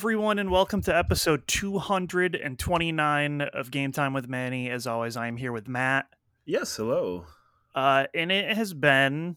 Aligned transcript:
everyone, 0.00 0.38
and 0.38 0.50
welcome 0.50 0.80
to 0.80 0.96
episode 0.96 1.46
229 1.46 3.42
of 3.42 3.70
Game 3.70 3.92
Time 3.92 4.14
with 4.14 4.26
Manny. 4.30 4.70
As 4.70 4.86
always, 4.86 5.14
I 5.14 5.26
am 5.26 5.36
here 5.36 5.52
with 5.52 5.68
Matt. 5.68 6.06
Yes, 6.46 6.74
hello. 6.74 7.26
Uh, 7.74 8.06
and 8.14 8.32
it 8.32 8.56
has 8.56 8.72
been 8.72 9.36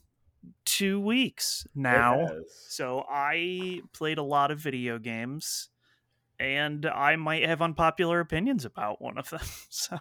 two 0.63 1.02
weeks 1.02 1.68
now. 1.76 2.30
So 2.70 3.04
I 3.09 3.81
played 3.91 4.18
a 4.20 4.23
lot 4.23 4.52
of 4.52 4.59
video 4.59 4.99
games, 4.99 5.68
and 6.40 6.85
I 6.85 7.18
might 7.18 7.45
have 7.45 7.62
unpopular 7.62 8.21
opinions 8.21 8.63
about 8.63 9.02
one 9.02 9.18
of 9.18 9.30
them. 9.32 9.41
So 9.70 9.98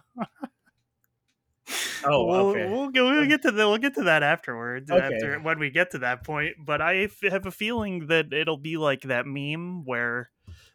Oh, 2.05 2.25
we'll, 2.25 2.35
okay. 2.51 2.69
we'll, 2.69 2.89
go, 2.89 3.09
we'll 3.11 3.27
get 3.27 3.41
to 3.41 3.51
the, 3.51 3.67
we'll 3.67 3.77
get 3.79 3.95
to 3.95 4.03
that 4.03 4.23
afterwards. 4.23 4.89
Okay. 4.89 5.03
After 5.13 5.39
when 5.41 5.59
we 5.59 5.69
get 5.71 5.91
to 5.91 5.97
that 5.99 6.23
point, 6.23 6.55
but 6.65 6.81
I 6.81 7.03
f- 7.03 7.19
have 7.29 7.45
a 7.45 7.51
feeling 7.51 8.07
that 8.07 8.31
it'll 8.31 8.55
be 8.57 8.77
like 8.77 9.01
that 9.03 9.25
meme 9.25 9.83
where 9.83 10.29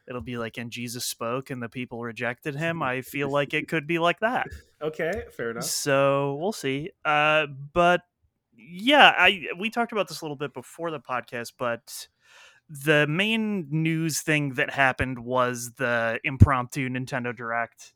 it'll 0.08 0.20
be 0.20 0.38
like, 0.38 0.56
"And 0.58 0.70
Jesus 0.70 1.04
spoke, 1.04 1.50
and 1.50 1.62
the 1.62 1.68
people 1.68 2.02
rejected 2.02 2.56
him." 2.56 2.82
I 2.82 3.02
feel 3.02 3.30
like 3.32 3.54
it 3.54 3.68
could 3.68 3.86
be 3.86 3.98
like 3.98 4.20
that. 4.20 4.48
Okay, 4.80 5.24
fair 5.37 5.50
enough. 5.50 5.65
So 5.65 6.37
we'll 6.40 6.52
see. 6.52 6.90
Uh, 7.04 7.46
but 7.73 8.02
yeah, 8.56 9.15
I 9.16 9.48
we 9.59 9.70
talked 9.70 9.92
about 9.92 10.09
this 10.09 10.20
a 10.20 10.24
little 10.24 10.37
bit 10.37 10.54
before 10.54 10.90
the 10.90 11.00
podcast, 11.00 11.52
but 11.59 12.09
the 12.68 13.06
main 13.06 13.66
news 13.70 14.20
thing 14.20 14.54
that 14.54 14.70
happened 14.70 15.18
was 15.18 15.73
the 15.78 16.20
impromptu 16.24 16.88
Nintendo 16.88 17.34
Direct 17.34 17.95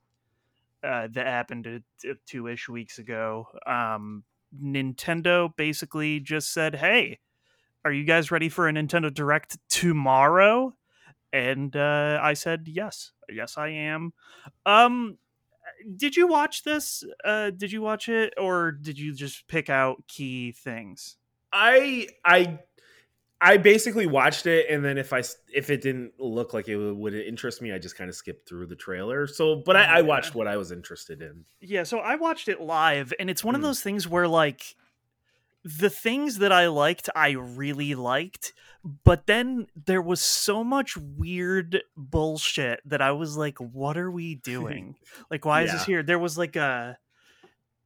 uh, 0.83 1.09
that 1.13 1.27
happened 1.27 1.67
uh, 1.67 2.15
two 2.27 2.49
ish 2.49 2.69
weeks 2.69 2.99
ago. 2.99 3.47
Um, 3.67 4.25
Nintendo 4.63 5.55
basically 5.57 6.21
just 6.21 6.53
said, 6.53 6.77
"Hey, 6.77 7.19
are 7.85 7.93
you 7.93 8.05
guys 8.05 8.31
ready 8.31 8.49
for 8.49 8.69
a 8.69 8.73
Nintendo 8.73 9.13
Direct 9.13 9.59
tomorrow?" 9.69 10.75
And 11.33 11.75
uh, 11.77 12.21
I 12.23 12.35
said, 12.35 12.69
"Yes, 12.69 13.13
yes, 13.29 13.57
I 13.57 13.69
am." 13.69 14.13
Um, 14.67 15.19
did 15.97 16.17
you 16.17 16.27
watch 16.27 16.63
this? 16.65 17.05
Uh, 17.25 17.51
did 17.51 17.73
you 17.73 17.83
watch 17.83 18.09
it, 18.09 18.35
or 18.37 18.73
did 18.73 18.99
you 18.99 19.15
just 19.15 19.49
pick 19.49 19.71
out 19.71 20.07
key 20.09 20.53
things? 20.53 21.17
I 21.53 22.09
I 22.25 22.59
I 23.41 23.57
basically 23.57 24.07
watched 24.07 24.47
it, 24.47 24.67
and 24.71 24.85
then 24.85 24.99
if 24.99 25.13
I 25.13 25.23
if 25.53 25.69
it 25.71 25.83
didn't 25.83 26.13
look 26.21 26.55
like 26.55 26.69
it 26.69 26.77
would, 26.77 27.15
interest 27.15 27.61
me, 27.61 27.73
I 27.73 27.79
just 27.79 27.97
kind 27.97 28.09
of 28.09 28.15
skipped 28.15 28.49
through 28.49 28.67
the 28.67 28.77
trailer. 28.77 29.27
So, 29.27 29.57
but 29.57 29.77
I, 29.77 29.99
I 29.99 30.03
watched 30.03 30.35
what 30.35 30.47
I 30.47 30.57
was 30.57 30.71
interested 30.71 31.23
in. 31.23 31.45
Yeah, 31.61 31.83
so 31.83 31.99
I 31.99 32.15
watched 32.15 32.49
it 32.49 32.61
live, 32.61 33.13
and 33.19 33.29
it's 33.29 33.43
one 33.43 33.55
of 33.55 33.61
Mm. 33.61 33.65
those 33.65 33.81
things 33.81 34.07
where 34.07 34.29
like 34.29 34.77
the 35.65 35.91
things 35.91 36.39
that 36.39 36.53
I 36.53 36.67
liked, 36.69 37.09
I 37.15 37.31
really 37.31 37.95
liked, 37.95 38.53
but 39.05 39.27
then 39.27 39.69
there 39.77 40.03
was 40.03 40.21
so 40.21 40.65
much 40.65 40.97
weird 40.97 41.83
bullshit 41.97 42.81
that 42.85 43.01
I 43.01 43.13
was 43.13 43.37
like, 43.37 43.59
"What 43.59 43.97
are 43.97 44.11
we 44.11 44.35
doing? 44.35 44.97
like, 45.31 45.45
why 45.45 45.63
is 45.63 45.73
this 45.73 45.85
here?" 45.85 46.03
There 46.03 46.19
was 46.19 46.37
like 46.37 46.57
a 46.57 46.99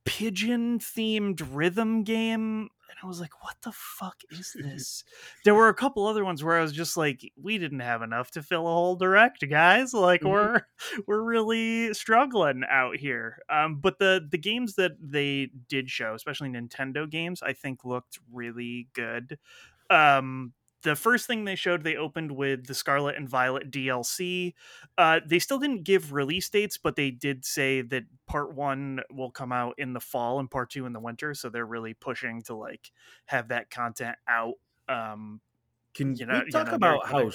pigeon 0.05 0.79
themed 0.79 1.47
rhythm 1.53 2.03
game. 2.03 2.71
And 2.89 2.99
I 3.03 3.07
was 3.07 3.21
like, 3.21 3.43
what 3.43 3.57
the 3.63 3.73
fuck 3.73 4.23
is 4.31 4.57
this? 4.61 5.05
there 5.45 5.55
were 5.55 5.69
a 5.69 5.75
couple 5.75 6.07
other 6.07 6.25
ones 6.25 6.43
where 6.43 6.59
I 6.59 6.63
was 6.63 6.73
just 6.73 6.97
like, 6.97 7.33
we 7.41 7.59
didn't 7.59 7.81
have 7.81 8.03
enough 8.03 8.31
to 8.33 8.43
fill 8.43 8.67
a 8.67 8.73
whole 8.73 8.97
direct, 8.97 9.45
guys. 9.49 9.95
Like 9.95 10.25
Mhm. 10.25 10.25
we're 10.25 10.63
we're 11.07 11.23
really 11.23 11.95
struggling 11.95 12.63
out 12.69 12.97
here. 12.97 13.39
Um, 13.49 13.81
but 13.81 13.99
the 13.99 14.27
the 14.29 14.39
games 14.39 14.75
that 14.75 14.93
they 15.01 15.51
did 15.69 15.91
show, 15.91 16.15
especially 16.15 16.49
Nintendo 16.49 17.09
games, 17.09 17.43
I 17.43 17.53
think 17.53 17.85
looked 17.85 18.19
really 18.33 18.89
good. 18.93 19.39
Um, 19.91 20.53
the 20.87 20.95
first 20.97 21.27
thing 21.27 21.45
they 21.45 21.57
showed, 21.57 21.83
they 21.83 21.97
opened 21.97 22.31
with 22.31 22.67
the 22.67 22.75
Scarlet 22.75 23.17
and 23.17 23.29
Violet 23.29 23.71
DLC. 23.73 24.55
Uh, 24.97 25.19
they 25.27 25.41
still 25.41 25.59
didn't 25.59 25.83
give 25.83 26.13
release 26.13 26.49
dates, 26.49 26.79
but 26.79 26.95
they 26.95 27.11
did 27.11 27.45
say 27.45 27.83
that 27.83 28.05
part 28.27 28.55
one 28.55 29.01
will 29.11 29.31
come 29.33 29.51
out 29.51 29.75
in 29.79 29.93
the 29.93 30.01
fall 30.01 30.39
and 30.39 30.49
part 30.49 30.71
two 30.71 30.87
in 30.87 30.93
the 30.93 31.01
winter. 31.01 31.35
So 31.35 31.49
they're 31.49 31.67
really 31.67 31.93
pushing 31.93 32.41
to 32.43 32.55
like 32.55 32.93
have 33.27 33.49
that 33.49 33.69
content 33.69 34.17
out. 34.29 34.55
Um, 34.89 35.41
Can 35.95 36.15
You 36.15 36.27
know- 36.27 36.39
we 36.39 36.45
you 36.47 36.51
talk 36.53 36.69
know, 36.69 36.75
about 36.75 37.07
how 37.07 37.33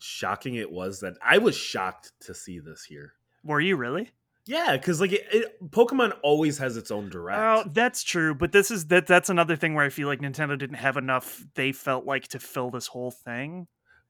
shocking 0.00 0.56
it 0.56 0.70
was 0.70 1.00
that 1.00 1.14
I 1.22 1.38
was 1.38 1.56
shocked 1.56 2.12
to 2.22 2.34
see 2.34 2.58
this 2.58 2.84
here? 2.84 3.12
were 3.44 3.60
you 3.60 3.76
really? 3.76 4.10
Yeah, 4.48 4.78
because 4.78 4.98
like 4.98 5.12
it, 5.12 5.26
it, 5.30 5.70
Pokemon 5.70 6.16
always 6.22 6.56
has 6.56 6.78
its 6.78 6.90
own 6.90 7.10
direct. 7.10 7.66
Oh, 7.66 7.70
that's 7.70 8.02
true, 8.02 8.34
but 8.34 8.50
this 8.50 8.70
is 8.70 8.86
that 8.86 9.06
that's 9.06 9.28
another 9.28 9.56
thing 9.56 9.74
where 9.74 9.84
I 9.84 9.90
feel 9.90 10.08
like 10.08 10.20
Nintendo 10.20 10.58
didn't 10.58 10.76
have 10.76 10.96
enough 10.96 11.44
they 11.54 11.70
felt 11.70 12.06
like 12.06 12.28
to 12.28 12.38
fill 12.40 12.70
this 12.70 12.86
whole 12.86 13.10
thing 13.10 13.66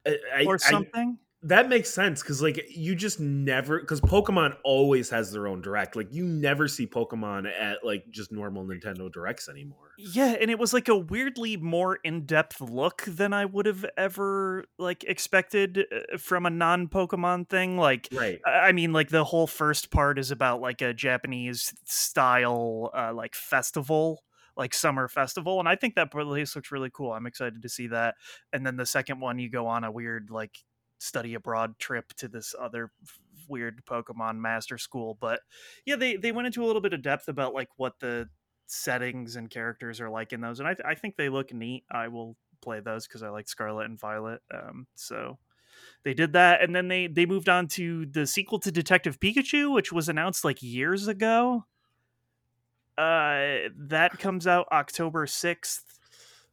I, 0.06 0.16
I- 0.37 0.44
or 0.44 0.59
something. 0.59 1.19
That 1.43 1.69
makes 1.69 1.91
sense 1.91 2.22
because 2.22 2.43
like 2.43 2.65
you 2.71 2.94
just 2.94 3.21
never 3.21 3.81
because 3.81 4.00
pokemon 4.00 4.56
always 4.65 5.10
has 5.10 5.31
their 5.32 5.47
own 5.47 5.60
direct 5.60 5.94
like 5.94 6.12
you 6.12 6.25
never 6.25 6.66
see 6.66 6.87
pokemon 6.87 7.47
at 7.47 7.84
like 7.84 8.04
just 8.10 8.32
normal 8.32 8.65
nintendo 8.65 9.10
directs 9.12 9.48
anymore 9.48 9.88
yeah, 10.00 10.37
and 10.41 10.48
it 10.48 10.60
was 10.60 10.72
like 10.72 10.87
a 10.87 10.97
weirdly 10.97 11.56
more 11.56 11.98
in-depth 12.04 12.60
look 12.60 13.03
than 13.03 13.32
I 13.32 13.44
would 13.44 13.66
have 13.66 13.84
ever 13.97 14.65
like 14.78 15.03
expected 15.03 15.87
uh, 15.93 16.16
from 16.19 16.47
a 16.47 16.50
non-Pokemon 16.50 17.48
thing. 17.48 17.77
Like 17.77 18.09
right 18.12 18.38
I 18.47 18.69
I 18.69 18.72
mean, 18.72 18.93
like 18.93 19.09
the 19.09 19.25
whole 19.25 19.48
first 19.48 19.91
part 19.91 20.21
is 20.21 20.31
about 20.31 20.60
like 20.60 20.82
a 20.82 20.94
Japanese 20.94 21.75
style, 21.84 22.93
uh, 22.97 23.12
like 23.12 23.34
festival, 23.34 24.22
like 24.56 24.72
summer 24.72 25.09
festival, 25.09 25.59
and 25.59 25.69
I 25.69 25.75
think 25.75 25.97
that 25.97 26.12
place 26.12 26.54
looks 26.54 26.71
really 26.71 26.91
cool. 26.93 27.12
I'm 27.12 27.27
excited 27.27 27.60
to 27.60 27.69
see 27.69 27.88
that. 27.88 28.15
And 28.53 28.65
then 28.65 28.77
the 28.77 28.87
second 28.87 29.19
one, 29.19 29.41
you 29.41 29.50
go 29.50 29.66
on 29.66 29.82
a 29.82 29.91
weird 29.91 30.31
like 30.31 30.59
study 30.98 31.34
abroad 31.34 31.78
trip 31.78 32.12
to 32.14 32.28
this 32.28 32.54
other 32.59 32.91
weird 33.48 33.84
Pokemon 33.86 34.38
master 34.38 34.78
school. 34.78 35.16
But 35.20 35.41
yeah, 35.86 35.97
they 35.97 36.16
they 36.16 36.32
went 36.32 36.47
into 36.47 36.64
a 36.64 36.66
little 36.66 36.82
bit 36.82 36.92
of 36.92 37.03
depth 37.03 37.28
about 37.28 37.54
like 37.54 37.70
what 37.76 38.00
the 38.00 38.28
settings 38.66 39.36
and 39.36 39.48
characters 39.48 40.00
are 40.00 40.10
like 40.10 40.32
in 40.32 40.41
those, 40.41 40.60
and 40.60 40.69
I 40.69 40.76
I 40.84 40.94
think 40.94 41.16
they 41.16 41.28
look 41.28 41.53
neat. 41.53 41.84
I 41.91 42.09
will 42.09 42.36
play 42.60 42.81
those 42.81 43.06
because 43.06 43.22
I 43.22 43.28
like 43.28 43.48
Scarlet 43.48 43.86
and 43.86 43.98
Violet. 43.98 44.41
Um, 44.53 44.86
so 44.94 45.38
they 46.04 46.14
did 46.14 46.32
that 46.32 46.62
and 46.62 46.75
then 46.75 46.88
they 46.88 47.06
they 47.06 47.26
moved 47.26 47.48
on 47.48 47.66
to 47.69 48.06
the 48.06 48.26
sequel 48.26 48.59
to 48.59 48.70
detective 48.72 49.20
pikachu 49.20 49.72
which 49.72 49.92
was 49.92 50.09
announced 50.09 50.44
like 50.44 50.62
years 50.62 51.06
ago 51.06 51.65
uh 52.97 53.69
that 53.76 54.19
comes 54.19 54.47
out 54.47 54.66
october 54.72 55.26
6th 55.26 55.82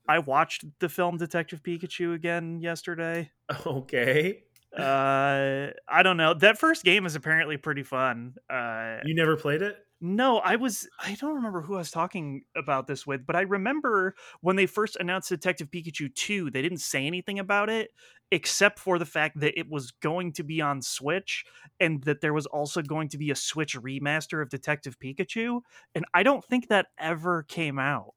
i 0.07 0.19
watched 0.19 0.65
the 0.79 0.89
film 0.89 1.17
detective 1.17 1.63
pikachu 1.63 2.13
again 2.13 2.59
yesterday. 2.59 3.31
Okay. 3.65 4.43
Uh 4.77 5.67
i 5.87 6.03
don't 6.03 6.17
know. 6.17 6.33
That 6.33 6.57
first 6.57 6.83
game 6.83 7.05
is 7.05 7.15
apparently 7.15 7.57
pretty 7.57 7.83
fun. 7.83 8.35
Uh 8.49 8.97
you 9.05 9.15
never 9.15 9.37
played 9.37 9.61
it? 9.61 9.77
no, 10.01 10.39
I 10.39 10.57
was 10.57 10.87
I 10.99 11.15
don't 11.15 11.35
remember 11.35 11.61
who 11.61 11.75
I 11.75 11.79
was 11.79 11.91
talking 11.91 12.43
about 12.55 12.85
this 12.85 13.07
with, 13.07 13.25
but 13.25 13.35
I 13.35 13.41
remember 13.41 14.15
when 14.41 14.55
they 14.55 14.65
first 14.65 14.97
announced 14.97 15.29
Detective 15.29 15.71
Pikachu 15.71 16.13
2, 16.13 16.51
they 16.51 16.61
didn't 16.61 16.79
say 16.79 17.07
anything 17.07 17.39
about 17.39 17.69
it 17.69 17.91
except 18.31 18.79
for 18.79 18.99
the 18.99 19.05
fact 19.05 19.39
that 19.39 19.57
it 19.57 19.69
was 19.69 19.91
going 19.91 20.33
to 20.33 20.43
be 20.43 20.59
on 20.61 20.81
Switch 20.81 21.45
and 21.79 22.03
that 22.03 22.21
there 22.21 22.33
was 22.33 22.45
also 22.47 22.81
going 22.81 23.07
to 23.09 23.17
be 23.17 23.31
a 23.31 23.35
Switch 23.35 23.75
remaster 23.75 24.41
of 24.41 24.49
Detective 24.49 24.99
Pikachu, 24.99 25.61
and 25.93 26.05
I 26.13 26.23
don't 26.23 26.43
think 26.43 26.67
that 26.67 26.87
ever 26.99 27.43
came 27.43 27.79
out. 27.79 28.13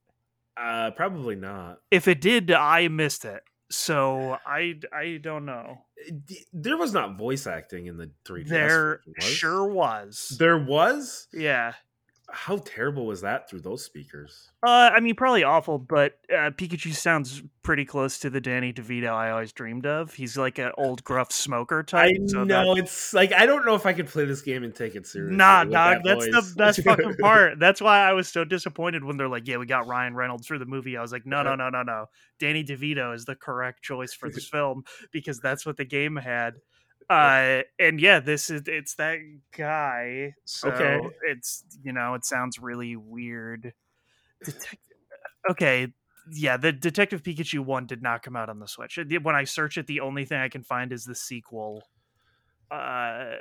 Uh 0.61 0.91
probably 0.91 1.35
not 1.35 1.79
If 1.91 2.07
it 2.07 2.21
did, 2.21 2.51
I 2.51 2.87
missed 2.87 3.25
it. 3.25 3.41
So 3.71 4.37
I 4.45 4.75
I 4.93 5.19
don't 5.21 5.45
know. 5.45 5.77
There 6.53 6.77
was 6.77 6.93
not 6.93 7.17
voice 7.17 7.45
acting 7.45 7.85
in 7.87 7.97
the 7.97 8.09
3ds 8.27 8.47
There 8.47 9.01
was? 9.05 9.25
sure 9.25 9.67
was. 9.67 10.35
there 10.39 10.57
was 10.57 11.27
yeah. 11.33 11.73
How 12.31 12.57
terrible 12.57 13.05
was 13.05 13.21
that 13.21 13.49
through 13.49 13.61
those 13.61 13.83
speakers 13.83 14.49
Uh, 14.61 14.91
I 14.93 14.99
mean, 14.99 15.15
probably 15.15 15.43
awful, 15.43 15.79
but 15.79 16.17
uh, 16.31 16.51
Pikachu 16.51 16.93
sounds 16.93 17.41
pretty 17.63 17.85
close 17.85 18.19
to 18.19 18.29
the 18.29 18.41
Danny 18.41 18.73
DeVito 18.73 19.09
I 19.11 19.31
always 19.31 19.51
dreamed 19.53 19.85
of. 19.85 20.13
He's 20.13 20.37
like 20.37 20.57
an 20.57 20.71
old 20.77 21.03
gruff 21.03 21.31
smoker 21.31 21.83
type. 21.83 22.11
i 22.11 22.27
so 22.27 22.43
know 22.43 22.75
that- 22.75 22.83
it's 22.83 23.13
like 23.13 23.31
i 23.33 23.45
don't 23.45 23.65
know 23.65 23.75
if 23.75 23.85
i 23.85 23.93
could 23.93 24.07
play 24.07 24.25
this 24.25 24.41
game 24.41 24.63
and 24.63 24.73
take 24.73 24.95
it 24.95 25.05
seriously 25.07 25.37
Nah, 25.37 25.63
dog. 25.63 25.71
that 25.71 26.01
That's 26.03 26.25
the 26.25 26.53
best 26.57 26.83
fucking 26.83 27.15
part. 27.21 27.59
That's 27.59 27.81
why 27.81 27.99
I 28.09 28.13
was 28.13 28.27
so 28.27 28.43
disappointed 28.43 29.03
when 29.03 29.17
they're 29.17 29.27
like, 29.29 29.47
"Yeah, 29.47 29.57
we 29.57 29.65
got 29.65 29.87
Ryan 29.87 30.15
Reynolds 30.15 30.47
for 30.47 30.57
the 30.57 30.65
movie." 30.65 30.97
I 30.97 31.01
was 31.01 31.11
like, 31.11 31.25
"No, 31.25 31.43
no, 31.43 31.55
no, 31.55 31.69
no, 31.69 31.83
no. 31.83 32.05
Danny 32.39 32.63
DeVito 32.63 33.13
is 33.13 33.25
the 33.25 33.35
correct 33.35 33.81
choice 33.83 34.13
for 34.13 34.29
this 34.29 34.47
film 34.55 34.83
because 35.11 35.39
that's 35.39 35.65
what 35.65 35.77
the 35.77 35.85
game 35.85 36.15
had." 36.15 36.55
Uh, 37.09 37.63
and 37.79 37.99
yeah, 37.99 38.19
this 38.19 38.49
is 38.49 38.63
it's 38.67 38.95
that 38.95 39.17
guy. 39.57 40.35
So 40.45 40.69
Okay. 40.69 41.01
it's 41.27 41.63
you 41.83 41.91
know 41.91 42.13
it 42.13 42.23
sounds 42.23 42.59
really 42.59 42.95
weird. 42.95 43.73
Detec- 44.45 44.77
okay, 45.49 45.91
yeah, 46.31 46.57
the 46.57 46.71
Detective 46.71 47.23
Pikachu 47.23 47.59
one 47.59 47.87
did 47.87 48.03
not 48.03 48.21
come 48.21 48.35
out 48.35 48.49
on 48.49 48.59
the 48.59 48.67
Switch. 48.67 48.99
When 49.21 49.35
I 49.35 49.43
search 49.45 49.77
it, 49.77 49.87
the 49.87 50.01
only 50.01 50.25
thing 50.25 50.39
I 50.39 50.49
can 50.49 50.63
find 50.63 50.93
is 50.93 51.03
the 51.03 51.15
sequel. 51.15 51.83
Uh, 52.69 53.37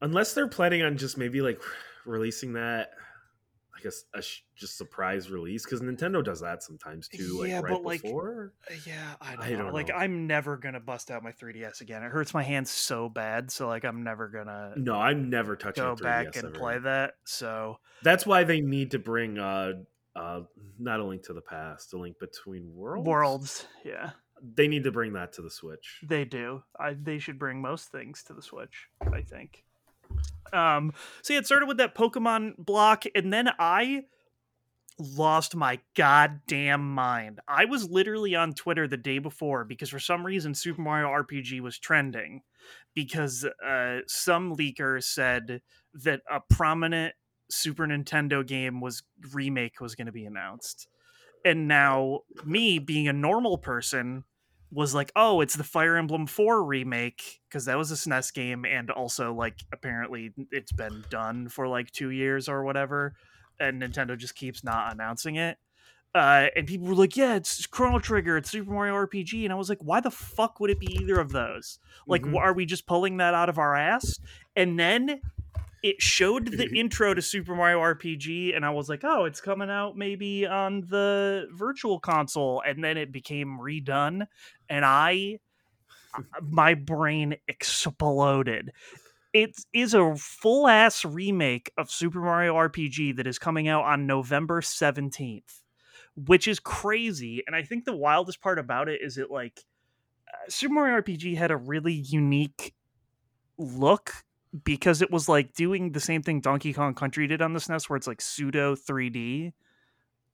unless 0.00 0.32
they're 0.32 0.48
planning 0.48 0.82
on 0.82 0.96
just 0.96 1.18
maybe 1.18 1.42
like 1.42 1.60
releasing 2.06 2.54
that 2.54 2.92
I 3.76 3.80
guess 3.82 4.04
a 4.14 4.22
sh- 4.22 4.40
just 4.54 4.78
surprise 4.78 5.30
release 5.30 5.64
because 5.64 5.80
Nintendo 5.82 6.24
does 6.24 6.40
that 6.40 6.62
sometimes 6.62 7.08
too. 7.08 7.38
Like 7.40 7.48
Yeah, 7.50 7.60
right 7.60 7.72
but, 7.72 7.82
like, 7.84 8.02
before. 8.02 8.54
Uh, 8.70 8.74
Yeah, 8.86 9.14
I 9.20 9.36
don't, 9.36 9.44
I 9.44 9.50
know. 9.50 9.58
don't 9.64 9.72
Like 9.74 9.88
know. 9.88 9.94
I'm 9.96 10.26
never 10.26 10.56
gonna 10.56 10.80
bust 10.80 11.10
out 11.10 11.22
my 11.22 11.32
3DS 11.32 11.82
again. 11.82 12.02
It 12.02 12.10
hurts 12.10 12.32
my 12.32 12.42
hands 12.42 12.70
so 12.70 13.08
bad. 13.08 13.50
So 13.50 13.66
like 13.68 13.84
I'm 13.84 14.02
never 14.02 14.28
gonna 14.28 14.72
No, 14.76 14.94
I'm 14.94 15.28
never 15.28 15.56
touching 15.56 15.84
go 15.84 15.94
3DS 15.94 16.02
back 16.02 16.36
and 16.36 16.44
ever. 16.46 16.50
play 16.54 16.78
that. 16.78 17.14
So 17.24 17.78
That's 18.02 18.24
why 18.24 18.44
they 18.44 18.60
need 18.62 18.92
to 18.92 18.98
bring 18.98 19.38
uh 19.38 19.72
uh 20.14 20.40
not 20.78 21.00
a 21.00 21.04
link 21.04 21.24
to 21.24 21.34
the 21.34 21.42
past, 21.42 21.92
a 21.92 21.98
link 21.98 22.18
between 22.18 22.74
worlds. 22.74 23.06
worlds, 23.06 23.66
yeah, 23.84 24.12
They 24.54 24.68
need 24.68 24.84
to 24.84 24.90
bring 24.92 25.12
that 25.12 25.34
to 25.34 25.42
the 25.42 25.50
Switch. 25.50 26.00
they 26.02 26.24
do. 26.24 26.62
I 26.80 26.94
they 26.94 27.18
should 27.18 27.38
bring 27.38 27.60
most 27.60 27.92
things 27.92 28.22
to 28.24 28.32
the 28.32 28.40
Switch. 28.42 28.88
I 29.12 29.20
think. 29.20 29.64
Um. 30.52 30.92
So 31.22 31.32
yeah, 31.32 31.40
it 31.40 31.46
started 31.46 31.66
with 31.66 31.78
that 31.78 31.94
Pokemon 31.94 32.56
block, 32.58 33.04
and 33.14 33.32
then 33.32 33.50
I 33.58 34.04
lost 34.98 35.54
my 35.54 35.78
goddamn 35.94 36.94
mind. 36.94 37.40
I 37.46 37.66
was 37.66 37.90
literally 37.90 38.34
on 38.34 38.54
Twitter 38.54 38.88
the 38.88 38.96
day 38.96 39.18
before 39.18 39.64
because 39.64 39.90
for 39.90 39.98
some 39.98 40.24
reason 40.24 40.54
Super 40.54 40.80
Mario 40.80 41.08
RPG 41.08 41.60
was 41.60 41.78
trending 41.78 42.42
because 42.94 43.44
uh, 43.64 43.98
some 44.06 44.56
leaker 44.56 45.02
said 45.02 45.60
that 45.94 46.22
a 46.30 46.40
prominent 46.48 47.14
Super 47.50 47.86
Nintendo 47.86 48.46
game 48.46 48.80
was 48.80 49.02
remake 49.32 49.80
was 49.80 49.94
going 49.94 50.06
to 50.06 50.12
be 50.12 50.24
announced. 50.24 50.88
And 51.44 51.68
now 51.68 52.20
me 52.44 52.78
being 52.78 53.06
a 53.06 53.12
normal 53.12 53.58
person 53.58 54.24
was 54.70 54.94
like, 54.94 55.12
"Oh, 55.16 55.40
it's 55.40 55.54
the 55.56 55.64
Fire 55.64 55.96
Emblem 55.96 56.26
4 56.26 56.64
remake 56.64 57.40
because 57.48 57.64
that 57.66 57.78
was 57.78 57.90
a 57.90 57.96
SNES 57.96 58.32
game 58.34 58.64
and 58.64 58.90
also 58.90 59.32
like 59.32 59.54
apparently 59.72 60.32
it's 60.50 60.72
been 60.72 61.04
done 61.10 61.48
for 61.48 61.68
like 61.68 61.90
2 61.92 62.10
years 62.10 62.48
or 62.48 62.64
whatever." 62.64 63.14
and 63.58 63.80
Nintendo 63.80 64.18
just 64.18 64.34
keeps 64.34 64.62
not 64.62 64.92
announcing 64.92 65.36
it. 65.36 65.56
Uh, 66.14 66.48
and 66.54 66.66
people 66.66 66.86
were 66.86 66.94
like, 66.94 67.16
"Yeah, 67.16 67.36
it's 67.36 67.64
Chrono 67.66 67.98
Trigger, 67.98 68.36
it's 68.36 68.50
Super 68.50 68.70
Mario 68.70 68.94
RPG," 68.94 69.44
and 69.44 69.52
I 69.52 69.56
was 69.56 69.68
like, 69.70 69.78
"Why 69.80 70.00
the 70.00 70.10
fuck 70.10 70.60
would 70.60 70.68
it 70.70 70.78
be 70.78 70.94
either 71.00 71.18
of 71.18 71.30
those? 71.32 71.78
Like, 72.06 72.22
Mhm. 72.22 72.32
wh- 72.34 72.42
are 72.42 72.52
we 72.52 72.66
just 72.66 72.86
pulling 72.86 73.16
that 73.18 73.32
out 73.34 73.48
of 73.48 73.58
our 73.58 73.74
ass?" 73.74 74.18
And 74.54 74.78
then 74.78 75.20
it 75.82 76.00
showed 76.00 76.48
the 76.48 76.68
intro 76.78 77.14
to 77.14 77.22
Super 77.22 77.54
Mario 77.54 77.80
RPG, 77.80 78.56
and 78.56 78.64
I 78.64 78.70
was 78.70 78.88
like, 78.88 79.02
"Oh, 79.04 79.24
it's 79.24 79.40
coming 79.40 79.70
out 79.70 79.96
maybe 79.96 80.46
on 80.46 80.82
the 80.82 81.48
Virtual 81.52 82.00
Console," 82.00 82.62
and 82.66 82.82
then 82.82 82.96
it 82.96 83.12
became 83.12 83.58
redone, 83.60 84.26
and 84.68 84.84
I, 84.84 85.40
my 86.42 86.74
brain 86.74 87.36
exploded 87.48 88.72
it 89.36 89.54
is 89.74 89.92
a 89.92 90.14
full 90.16 90.66
ass 90.66 91.04
remake 91.04 91.70
of 91.76 91.90
Super 91.90 92.20
Mario 92.20 92.54
RPG 92.54 93.16
that 93.16 93.26
is 93.26 93.38
coming 93.38 93.68
out 93.68 93.84
on 93.84 94.06
November 94.06 94.62
17th, 94.62 95.60
which 96.14 96.48
is 96.48 96.58
crazy. 96.58 97.42
And 97.46 97.54
I 97.54 97.62
think 97.62 97.84
the 97.84 97.94
wildest 97.94 98.40
part 98.40 98.58
about 98.58 98.88
it 98.88 99.00
is 99.02 99.18
it 99.18 99.30
like 99.30 99.62
uh, 100.26 100.48
Super 100.48 100.72
Mario 100.72 101.02
RPG 101.02 101.36
had 101.36 101.50
a 101.50 101.56
really 101.56 101.92
unique 101.92 102.74
look 103.58 104.24
because 104.64 105.02
it 105.02 105.10
was 105.10 105.28
like 105.28 105.54
doing 105.54 105.92
the 105.92 106.00
same 106.00 106.22
thing 106.22 106.40
Donkey 106.40 106.72
Kong 106.72 106.94
Country 106.94 107.26
did 107.26 107.42
on 107.42 107.52
the 107.52 107.60
SNES 107.60 107.88
where 107.88 107.96
it's 107.96 108.06
like 108.06 108.20
pseudo 108.20 108.74
3D. 108.74 109.52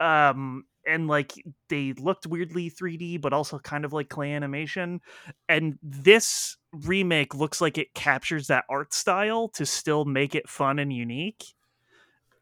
Um 0.00 0.64
and 0.86 1.06
like 1.06 1.32
they 1.68 1.92
looked 1.92 2.26
weirdly 2.26 2.70
3D 2.70 3.20
but 3.20 3.32
also 3.32 3.58
kind 3.58 3.84
of 3.84 3.92
like 3.92 4.08
clay 4.08 4.32
animation 4.32 5.00
and 5.48 5.78
this 5.82 6.56
remake 6.72 7.34
looks 7.34 7.60
like 7.60 7.78
it 7.78 7.94
captures 7.94 8.48
that 8.48 8.64
art 8.68 8.92
style 8.92 9.48
to 9.48 9.66
still 9.66 10.04
make 10.04 10.34
it 10.34 10.48
fun 10.48 10.78
and 10.78 10.92
unique. 10.92 11.54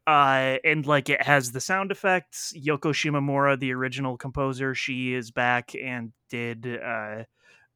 Uh, 0.06 0.56
and 0.64 0.86
like 0.86 1.08
it 1.08 1.22
has 1.22 1.52
the 1.52 1.60
sound 1.60 1.90
effects. 1.90 2.52
Yoko 2.56 2.92
Shimomura, 2.92 3.58
the 3.58 3.72
original 3.72 4.16
composer, 4.16 4.74
she 4.74 5.14
is 5.14 5.30
back 5.30 5.72
and 5.74 6.12
did 6.28 6.66
uh, 6.82 7.24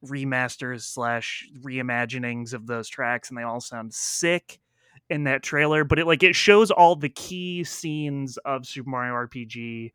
remasters 0.07 0.83
slash 0.83 1.49
reimaginings 1.63 2.53
of 2.53 2.67
those 2.67 2.89
tracks, 2.89 3.29
and 3.29 3.39
they 3.39 3.43
all 3.43 3.61
sound 3.61 3.93
sick 3.93 4.61
in 5.11 5.25
that 5.25 5.43
trailer. 5.43 5.85
But 5.85 5.99
it 5.99 6.07
like 6.07 6.23
it 6.23 6.35
shows 6.35 6.71
all 6.71 6.97
the 6.97 7.09
key 7.09 7.65
scenes 7.65 8.37
of 8.39 8.67
Super 8.67 8.91
Mario 8.91 9.15
RPG 9.15 9.93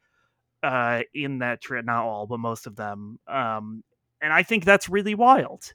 uh, 0.64 1.02
in 1.14 1.40
that 1.40 1.62
tra- 1.62 1.84
not 1.84 2.06
all, 2.06 2.28
but 2.28 2.40
most 2.40 2.68
of 2.68 2.76
them. 2.76 3.20
Um, 3.28 3.84
and 4.22 4.34
I 4.34 4.44
think 4.44 4.66
that's 4.66 4.90
really 4.90 5.16
wild 5.16 5.74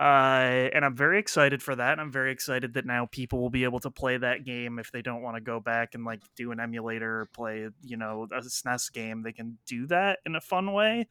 uh, 0.00 0.70
and 0.72 0.84
I'm 0.84 0.94
very 0.94 1.18
excited 1.18 1.60
for 1.60 1.74
that. 1.74 1.98
I'm 1.98 2.12
very 2.12 2.30
excited 2.30 2.74
that 2.74 2.86
now 2.86 3.06
people 3.06 3.40
will 3.40 3.50
be 3.50 3.64
able 3.64 3.80
to 3.80 3.90
play 3.90 4.16
that 4.16 4.44
game 4.44 4.78
if 4.78 4.92
they 4.92 5.02
don't 5.02 5.22
want 5.22 5.36
to 5.36 5.40
go 5.40 5.58
back 5.58 5.94
and 5.94 6.04
like 6.04 6.20
do 6.36 6.52
an 6.52 6.60
emulator 6.60 7.22
or 7.22 7.26
play, 7.26 7.68
you 7.82 7.96
know, 7.96 8.28
a 8.32 8.40
SNES 8.40 8.92
game. 8.92 9.22
They 9.22 9.32
can 9.32 9.58
do 9.66 9.86
that 9.88 10.20
in 10.24 10.36
a 10.36 10.40
fun 10.40 10.72
way. 10.72 11.08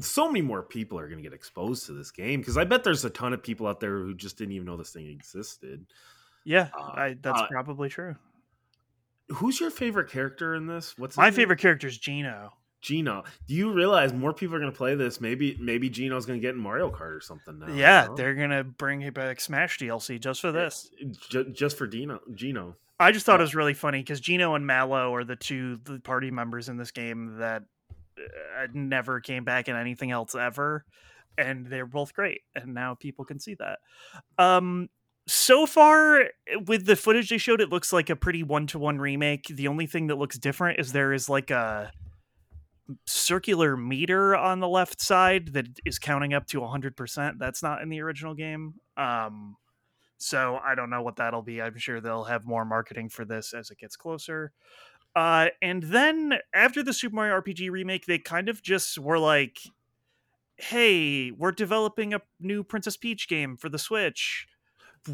So 0.00 0.26
many 0.28 0.42
more 0.42 0.62
people 0.62 0.98
are 0.98 1.06
going 1.08 1.18
to 1.18 1.22
get 1.22 1.32
exposed 1.34 1.86
to 1.86 1.92
this 1.92 2.10
game 2.10 2.40
because 2.40 2.56
I 2.58 2.64
bet 2.64 2.84
there's 2.84 3.04
a 3.04 3.10
ton 3.10 3.32
of 3.32 3.42
people 3.42 3.66
out 3.66 3.80
there 3.80 3.98
who 3.98 4.14
just 4.14 4.36
didn't 4.36 4.52
even 4.52 4.66
know 4.66 4.76
this 4.76 4.90
thing 4.92 5.06
existed. 5.08 5.86
Yeah, 6.44 6.68
Uh, 6.78 6.82
I, 6.94 7.16
that's 7.20 7.40
uh, 7.40 7.46
probably 7.48 7.88
true. 7.88 8.16
Who's 9.30 9.60
your 9.60 9.70
favorite 9.70 10.10
character 10.10 10.54
in 10.54 10.66
this? 10.66 10.96
What's 10.96 11.16
My 11.16 11.24
name? 11.24 11.34
favorite 11.34 11.58
character 11.58 11.86
is 11.86 11.98
Geno. 11.98 12.52
Geno. 12.80 13.24
Do 13.46 13.54
you 13.54 13.72
realize 13.72 14.12
more 14.12 14.32
people 14.32 14.54
are 14.56 14.60
going 14.60 14.70
to 14.72 14.76
play 14.76 14.94
this? 14.94 15.20
Maybe 15.20 15.56
maybe 15.60 15.90
Geno's 15.90 16.24
going 16.26 16.38
to 16.40 16.46
get 16.46 16.54
in 16.54 16.60
Mario 16.60 16.90
Kart 16.90 17.16
or 17.16 17.20
something 17.20 17.58
now. 17.58 17.72
yeah, 17.72 18.08
they're 18.16 18.34
gonna 18.36 18.62
bring 18.64 19.02
it 19.02 19.14
back 19.14 19.40
Smash 19.40 19.78
DLC 19.78 20.20
just 20.20 20.40
for 20.40 20.52
this. 20.52 20.88
Ju- 21.28 21.50
just 21.50 21.76
for 21.76 21.86
Dino, 21.88 22.20
Geno. 22.34 22.76
I 23.00 23.10
just 23.12 23.26
thought 23.26 23.40
it 23.40 23.42
was 23.42 23.54
really 23.54 23.74
funny 23.74 23.98
because 24.00 24.20
Geno 24.20 24.54
and 24.54 24.64
Mallow 24.66 25.12
are 25.14 25.24
the 25.24 25.34
two 25.36 25.80
the 25.84 25.98
party 25.98 26.30
members 26.30 26.68
in 26.68 26.76
this 26.76 26.92
game 26.92 27.38
that 27.38 27.64
never 28.72 29.20
came 29.20 29.44
back 29.44 29.68
in 29.68 29.76
anything 29.76 30.10
else 30.10 30.34
ever, 30.34 30.84
and 31.36 31.66
they're 31.66 31.86
both 31.86 32.14
great. 32.14 32.42
And 32.54 32.74
now 32.74 32.94
people 32.94 33.24
can 33.24 33.38
see 33.38 33.56
that. 33.58 33.78
Um, 34.42 34.88
so 35.26 35.66
far 35.66 36.30
with 36.66 36.86
the 36.86 36.96
footage 36.96 37.28
they 37.28 37.38
showed, 37.38 37.60
it 37.60 37.68
looks 37.68 37.92
like 37.92 38.10
a 38.10 38.16
pretty 38.16 38.42
one 38.42 38.66
to 38.68 38.78
one 38.78 38.98
remake. 38.98 39.46
The 39.48 39.68
only 39.68 39.86
thing 39.86 40.06
that 40.06 40.16
looks 40.16 40.38
different 40.38 40.80
is 40.80 40.92
there 40.92 41.12
is 41.12 41.28
like 41.28 41.50
a 41.50 41.92
circular 43.06 43.76
meter 43.76 44.34
on 44.34 44.60
the 44.60 44.68
left 44.68 45.00
side 45.00 45.52
that 45.52 45.66
is 45.84 45.98
counting 45.98 46.32
up 46.32 46.46
to 46.46 46.60
100%. 46.60 47.34
That's 47.38 47.62
not 47.62 47.82
in 47.82 47.90
the 47.90 48.00
original 48.00 48.34
game. 48.34 48.74
Um, 48.96 49.56
so 50.16 50.58
I 50.64 50.74
don't 50.74 50.90
know 50.90 51.02
what 51.02 51.16
that'll 51.16 51.42
be. 51.42 51.62
I'm 51.62 51.78
sure 51.78 52.00
they'll 52.00 52.24
have 52.24 52.46
more 52.46 52.64
marketing 52.64 53.08
for 53.08 53.24
this 53.24 53.54
as 53.54 53.70
it 53.70 53.78
gets 53.78 53.96
closer. 53.96 54.52
Uh, 55.18 55.48
and 55.60 55.82
then 55.82 56.38
after 56.54 56.80
the 56.80 56.92
Super 56.92 57.16
Mario 57.16 57.40
RPG 57.40 57.72
remake, 57.72 58.06
they 58.06 58.18
kind 58.18 58.48
of 58.48 58.62
just 58.62 58.98
were 58.98 59.18
like, 59.18 59.58
"Hey, 60.56 61.32
we're 61.32 61.50
developing 61.50 62.14
a 62.14 62.20
new 62.38 62.62
Princess 62.62 62.96
Peach 62.96 63.28
game 63.28 63.56
for 63.56 63.68
the 63.68 63.78
Switch." 63.80 64.46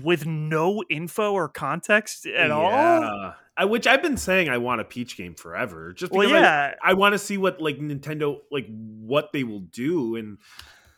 With 0.03 0.27
no 0.27 0.83
info 0.91 1.33
or 1.33 1.49
context 1.49 2.27
at 2.27 2.51
all. 2.51 2.71
Yeah. 2.71 3.33
I, 3.57 3.65
which 3.67 3.87
I've 3.87 4.03
been 4.03 4.17
saying 4.17 4.49
I 4.49 4.59
want 4.59 4.81
a 4.81 4.85
Peach 4.85 5.17
game 5.17 5.35
forever. 5.35 5.93
Just 5.93 6.11
because 6.11 6.33
I- 6.33 6.41
yeah, 6.41 6.75
I, 6.83 6.95
want 6.95 7.13
to 7.13 7.19
see 7.19 7.39
what 7.39 7.61
like 7.61 7.79
Nintendo 7.79 8.41
like 8.51 8.67
what 8.69 9.33
they 9.33 9.45
will 9.45 9.61
do, 9.61 10.17
and 10.17 10.39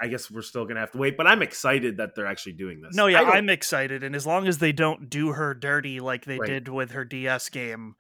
I 0.01 0.09
guess 0.09 0.31
we're 0.31 0.43
still 0.43 0.65
gonna 0.65 0.81
have 0.81 0.93
to 0.93 0.99
wait. 0.99 1.17
But 1.17 1.27
I'm 1.27 1.43
excited 1.43 1.99
that 1.99 2.15
they're 2.15 2.27
actually 2.27 2.55
doing 2.55 2.81
this. 2.81 2.95
No, 2.95 3.07
yeah, 3.07 3.21
I'm 3.23 3.51
excited, 3.51 4.03
and 4.03 4.17
as 4.17 4.27
long 4.27 4.49
as 4.49 4.59
they 4.59 4.73
don't 4.73 5.11
do 5.11 5.33
her 5.33 5.55
dirty 5.55 6.01
like 6.01 6.25
they 6.25 6.39
Right. 6.39 6.49
did 6.49 6.69
with 6.69 6.93
her 6.93 7.05
DS 7.05 7.51
game, 7.51 7.97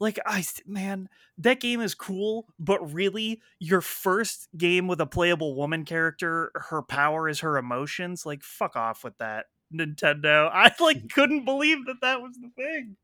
like 0.00 0.18
I 0.26 0.44
man, 0.66 1.08
that 1.38 1.60
game 1.60 1.80
is 1.80 1.94
cool, 1.94 2.46
but 2.58 2.92
really, 2.92 3.40
your 3.58 3.80
first 3.80 4.48
game 4.56 4.86
with 4.86 5.00
a 5.00 5.06
playable 5.06 5.54
woman 5.54 5.84
character, 5.84 6.50
her 6.54 6.82
power 6.82 7.28
is 7.28 7.40
her 7.40 7.56
emotions. 7.56 8.24
Like, 8.24 8.42
fuck 8.42 8.76
off 8.76 9.04
with 9.04 9.18
that, 9.18 9.46
Nintendo. 9.74 10.50
I 10.52 10.72
like 10.80 11.08
couldn't 11.12 11.44
believe 11.44 11.86
that 11.86 12.00
that 12.02 12.20
was 12.20 12.36
the 12.40 12.50
thing. 12.56 12.96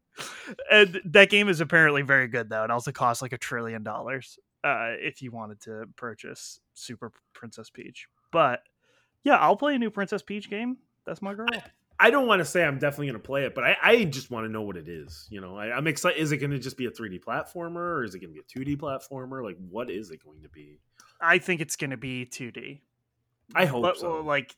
And 0.70 1.00
that 1.06 1.30
game 1.30 1.48
is 1.48 1.60
apparently 1.60 2.02
very 2.02 2.28
good 2.28 2.48
though. 2.48 2.62
It 2.62 2.70
also 2.70 2.92
costs 2.92 3.20
like 3.20 3.32
a 3.32 3.38
trillion 3.38 3.82
dollars 3.82 4.38
uh, 4.62 4.92
if 4.98 5.20
you 5.20 5.32
wanted 5.32 5.60
to 5.62 5.86
purchase 5.96 6.60
Super 6.74 7.12
Princess 7.32 7.68
Peach. 7.68 8.06
But 8.30 8.60
yeah, 9.24 9.36
I'll 9.36 9.56
play 9.56 9.74
a 9.74 9.78
new 9.78 9.90
Princess 9.90 10.22
Peach 10.22 10.48
game. 10.48 10.76
That's 11.04 11.20
my 11.20 11.34
girl. 11.34 11.48
I 11.52 11.62
don't 12.10 12.26
want 12.26 12.40
to 12.40 12.44
say 12.44 12.64
I'm 12.64 12.78
definitely 12.78 13.06
gonna 13.08 13.18
play 13.20 13.44
it, 13.44 13.54
but 13.54 13.64
I, 13.64 13.76
I 13.82 14.04
just 14.04 14.30
want 14.30 14.46
to 14.46 14.52
know 14.52 14.62
what 14.62 14.76
it 14.76 14.88
is. 14.88 15.26
You 15.30 15.40
know, 15.40 15.56
I, 15.56 15.70
I'm 15.76 15.86
excited. 15.86 16.20
Is 16.20 16.32
it 16.32 16.38
going 16.38 16.50
to 16.50 16.58
just 16.58 16.76
be 16.76 16.86
a 16.86 16.90
3D 16.90 17.22
platformer, 17.24 17.76
or 17.76 18.04
is 18.04 18.14
it 18.14 18.20
going 18.20 18.34
to 18.34 18.34
be 18.34 18.40
a 18.40 18.64
2D 18.74 18.78
platformer? 18.78 19.42
Like, 19.44 19.56
what 19.70 19.90
is 19.90 20.10
it 20.10 20.22
going 20.24 20.42
to 20.42 20.48
be? 20.48 20.78
I 21.20 21.38
think 21.38 21.60
it's 21.60 21.76
going 21.76 21.90
to 21.90 21.96
be 21.96 22.26
2D. 22.26 22.80
I 23.54 23.66
hope 23.66 23.82
But 23.82 23.98
so. 23.98 24.22
like, 24.22 24.54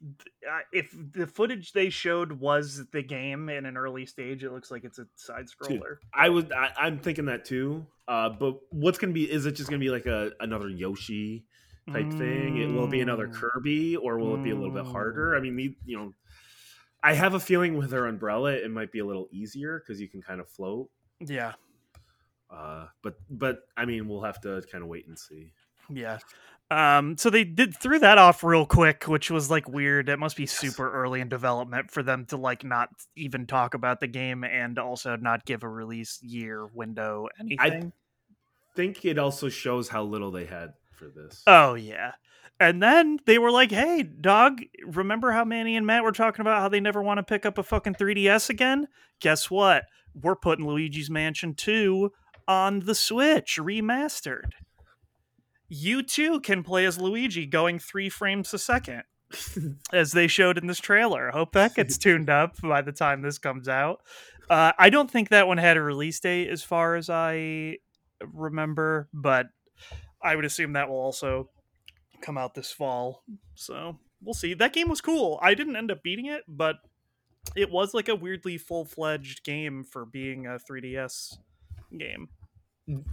if 0.73 0.95
the 1.12 1.26
footage 1.26 1.73
they 1.73 1.90
showed 1.90 2.33
was 2.33 2.87
the 2.93 3.02
game 3.02 3.49
in 3.49 3.66
an 3.66 3.76
early 3.76 4.07
stage, 4.07 4.45
it 4.45 4.52
looks 4.52 4.71
like 4.71 4.85
it's 4.85 4.99
a 5.00 5.07
side 5.16 5.47
scroller. 5.49 5.97
I 6.14 6.28
was 6.28 6.45
I, 6.52 6.71
I'm 6.78 6.99
thinking 7.00 7.25
that 7.26 7.45
too. 7.45 7.85
Uh, 8.07 8.28
but 8.31 8.61
what's 8.71 8.99
gonna 8.99 9.12
be? 9.12 9.31
Is 9.31 9.45
it 9.45 9.52
just 9.52 9.69
gonna 9.69 9.81
be 9.81 9.90
like 9.90 10.07
a 10.07 10.31
another 10.38 10.69
Yoshi 10.69 11.45
type 11.93 12.11
thing? 12.12 12.59
It 12.59 12.73
will 12.73 12.87
be 12.87 13.00
another 13.00 13.26
Mm. 13.26 13.35
Kirby, 13.35 13.97
or 13.97 14.19
will 14.19 14.37
it 14.37 14.45
be 14.45 14.50
a 14.50 14.57
little 14.57 14.71
bit 14.75 14.87
harder? 14.87 15.37
I 15.37 15.40
mean, 15.40 15.57
the- 15.57 15.76
you 15.85 15.97
know, 15.99 16.14
I 17.03 17.15
have 17.15 17.35
a 17.35 17.41
feeling 17.41 17.76
with 17.76 17.93
her 17.93 18.07
umbrella, 18.07 18.53
it 18.53 18.71
might 18.71 18.91
be 18.91 18.99
a 18.99 19.05
little 19.05 19.29
easier 19.31 19.81
because 19.81 20.00
you 20.00 20.09
can 20.09 20.23
kind 20.23 20.41
of 20.41 20.49
float. 20.49 20.88
Yeah. 21.21 21.53
Uh, 22.50 22.87
but 23.03 23.17
but 23.31 23.61
I 23.76 23.85
mean, 23.85 24.09
we'll 24.09 24.23
have 24.23 24.41
to 24.43 24.62
kind 24.71 24.83
of 24.83 24.88
wait 24.88 25.07
and 25.07 25.19
see. 25.19 25.53
Yeah. 25.88 26.19
Um, 26.69 27.17
so 27.17 27.31
they 27.31 27.45
did 27.45 27.76
threw 27.76 28.00
that 28.00 28.19
off 28.19 28.43
real 28.43 28.67
quick, 28.67 29.05
which 29.05 29.31
was 29.31 29.50
like 29.50 29.69
weird. 29.69 30.09
It 30.09 30.19
must 30.19 30.37
be 30.37 30.47
super 30.47 30.93
early 30.93 31.21
in 31.21 31.29
development 31.29 31.93
for 31.93 32.03
them 32.03 32.26
to 32.26 32.37
like 32.37 32.65
not 32.65 32.88
even 33.15 33.47
talk 33.47 33.75
about 33.75 34.00
the 34.00 34.09
game 34.09 34.43
and 34.43 34.79
also 34.79 35.15
not 35.17 35.45
give 35.45 35.62
a 35.62 35.69
release 35.69 36.21
year 36.23 36.67
window 36.67 37.29
anything. 37.38 37.93
I 37.93 38.75
think 38.75 39.05
it 39.05 39.19
also 39.19 39.49
shows 39.49 39.88
how 39.88 40.03
little 40.03 40.33
they 40.33 40.45
had 40.45 40.75
for 40.93 41.07
this. 41.07 41.43
Oh 41.47 41.75
yeah. 41.75 42.12
And 42.59 42.83
then 42.83 43.19
they 43.27 43.39
were 43.39 43.51
like, 43.51 43.71
"Hey, 43.71 44.03
dog, 44.03 44.63
remember 44.85 45.33
how 45.33 45.45
Manny 45.45 45.77
and 45.77 45.87
Matt 45.87 46.03
were 46.03 46.13
talking 46.13 46.41
about 46.41 46.61
how 46.61 46.69
they 46.69 46.81
never 46.81 47.03
want 47.03 47.19
to 47.19 47.23
pick 47.23 47.45
up 47.45 47.59
a 47.59 47.63
fucking 47.63 47.95
3DS 47.95 48.49
again? 48.49 48.89
Guess 49.21 49.51
what? 49.51 49.85
We're 50.15 50.37
putting 50.37 50.67
Luigi's 50.67 51.11
Mansion 51.11 51.55
2 51.55 52.11
on 52.49 52.81
the 52.81 52.95
Switch 52.95 53.59
remastered. 53.61 54.53
You 55.69 56.03
too 56.03 56.41
can 56.41 56.63
play 56.63 56.87
as 56.87 56.99
Luigi 56.99 57.45
going 57.45 57.79
3 57.79 58.09
frames 58.09 58.55
a 58.55 58.59
second, 58.59 59.03
as 59.93 60.13
they 60.13 60.27
showed 60.27 60.57
in 60.57 60.67
this 60.67 60.79
trailer. 60.79 61.31
Hope 61.33 61.53
that 61.53 61.75
gets 61.75 61.99
tuned 61.99 62.31
up 62.31 62.57
by 62.63 62.81
the 62.81 62.93
time 62.93 63.21
this 63.21 63.39
comes 63.39 63.69
out. 63.69 64.01
Uh, 64.49 64.73
I 64.79 64.91
don't 64.91 65.11
think 65.11 65.29
that 65.31 65.49
one 65.49 65.59
had 65.59 65.77
a 65.77 65.83
release 65.83 66.21
date 66.21 66.49
as 66.49 66.63
far 66.63 66.95
as 66.95 67.11
I 67.11 67.79
remember, 68.21 69.09
but 69.13 69.47
I 70.23 70.37
would 70.37 70.45
assume 70.45 70.75
that 70.75 70.89
will 70.89 70.97
also 70.97 71.51
come 72.26 72.37
out 72.37 72.54
this 72.54 72.73
fall. 72.73 73.23
So 73.54 73.99
we'll 74.21 74.35
see. 74.35 74.52
That 74.54 74.73
game 74.73 74.88
was 74.88 75.00
cool. 75.00 75.38
I 75.40 75.54
didn't 75.54 75.76
end 75.76 75.90
up 75.92 76.02
beating 76.02 76.26
it, 76.26 76.42
but 76.49 76.76
it 77.54 77.71
was 77.71 77.95
like 77.95 78.09
a 78.09 78.14
weirdly 78.16 78.59
full 78.59 78.85
fledged 78.85 79.45
game 79.45 79.85
for 79.85 80.04
being 80.04 80.47
a 80.47 80.59
3DS 80.59 81.38
game. 81.97 82.28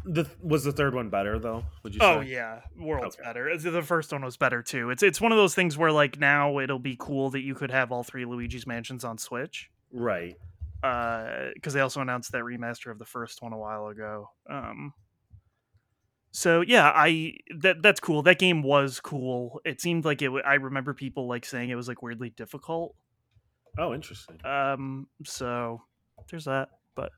The 0.05 0.29
was 0.41 0.63
the 0.63 0.71
third 0.71 0.93
one 0.93 1.09
better 1.09 1.39
though? 1.39 1.63
Would 1.83 1.95
you? 1.95 2.01
Oh 2.03 2.21
say? 2.21 2.29
yeah, 2.29 2.61
world's 2.77 3.15
Okay. 3.15 3.23
better. 3.27 3.57
The 3.57 3.81
first 3.81 4.11
one 4.11 4.23
was 4.23 4.37
better 4.37 4.61
too. 4.61 4.91
It's 4.91 5.01
it's 5.01 5.19
one 5.19 5.31
of 5.31 5.37
those 5.37 5.55
things 5.55 5.77
where 5.77 5.91
like 5.91 6.19
now 6.19 6.59
it'll 6.59 6.77
be 6.77 6.95
cool 6.99 7.31
that 7.31 7.41
you 7.41 7.55
could 7.55 7.71
have 7.71 7.91
all 7.91 8.03
three 8.03 8.25
Luigi's 8.25 8.67
mansions 8.67 9.03
on 9.03 9.17
Switch. 9.17 9.71
right. 9.91 10.35
because 10.81 11.73
they 11.73 11.79
also 11.79 12.01
announced 12.01 12.31
that 12.33 12.43
remaster 12.43 12.91
of 12.91 12.99
the 12.99 13.05
first 13.05 13.41
one 13.41 13.51
a 13.53 13.57
while 13.57 13.87
ago. 13.87 14.29
Um, 14.49 14.93
so 16.33 16.61
yeah, 16.61 16.91
I 16.93 17.35
that 17.59 17.83
that's 17.83 17.99
cool. 17.99 18.23
That 18.23 18.39
game 18.39 18.63
was 18.63 18.99
cool. 18.99 19.61
It 19.63 19.79
seemed 19.79 20.03
like 20.03 20.23
it. 20.23 20.25
W- 20.25 20.43
I 20.43 20.55
remember 20.55 20.95
people 20.95 21.27
like 21.27 21.45
saying 21.45 21.69
it 21.69 21.75
was 21.75 21.87
like 21.87 22.01
weirdly 22.01 22.31
difficult. 22.31 22.95
Oh, 23.77 23.93
interesting. 23.93 24.43
Um, 24.43 25.07
so 25.23 25.83
there's 26.31 26.45
that. 26.45 26.69
But 26.95 27.11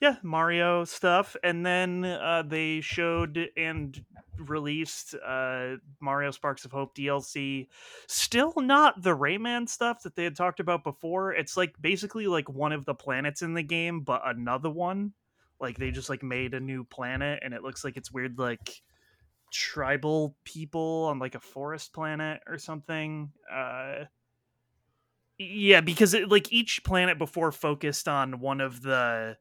yeah, 0.00 0.16
Mario 0.22 0.84
stuff, 0.84 1.36
and 1.44 1.64
then 1.64 2.04
uh, 2.06 2.44
they 2.46 2.80
showed 2.80 3.48
and 3.58 4.02
released 4.38 5.14
uh, 5.14 5.76
Mario 6.00 6.30
Sparks 6.30 6.64
of 6.64 6.72
Hope 6.72 6.96
DLC. 6.96 7.68
Still 8.08 8.54
not 8.56 9.02
the 9.02 9.14
Rayman 9.14 9.68
stuff 9.68 10.02
that 10.02 10.16
they 10.16 10.24
had 10.24 10.36
talked 10.36 10.60
about 10.60 10.82
before. 10.82 11.34
It's 11.34 11.58
like 11.58 11.74
basically 11.78 12.26
like 12.26 12.48
one 12.48 12.72
of 12.72 12.86
the 12.86 12.94
planets 12.94 13.42
in 13.42 13.52
the 13.52 13.62
game, 13.62 14.00
but 14.00 14.22
another 14.24 14.70
one. 14.70 15.12
Like 15.62 15.78
they 15.78 15.90
just 15.90 16.10
like 16.10 16.22
made 16.22 16.54
a 16.54 16.60
new 16.60 16.84
planet, 16.84 17.40
and 17.42 17.54
it 17.54 17.62
looks 17.62 17.84
like 17.84 17.96
it's 17.96 18.12
weird 18.12 18.38
like 18.38 18.82
tribal 19.52 20.34
people 20.44 21.06
on 21.10 21.18
like 21.18 21.34
a 21.34 21.40
forest 21.40 21.92
planet 21.92 22.40
or 22.46 22.58
something. 22.58 23.30
Uh, 23.50 24.04
yeah, 25.38 25.80
because 25.80 26.14
it, 26.14 26.28
like 26.28 26.52
each 26.52 26.82
planet 26.84 27.18
before 27.18 27.52
focused 27.52 28.08
on 28.08 28.40
one 28.40 28.60
of 28.60 28.82
the 28.82 29.36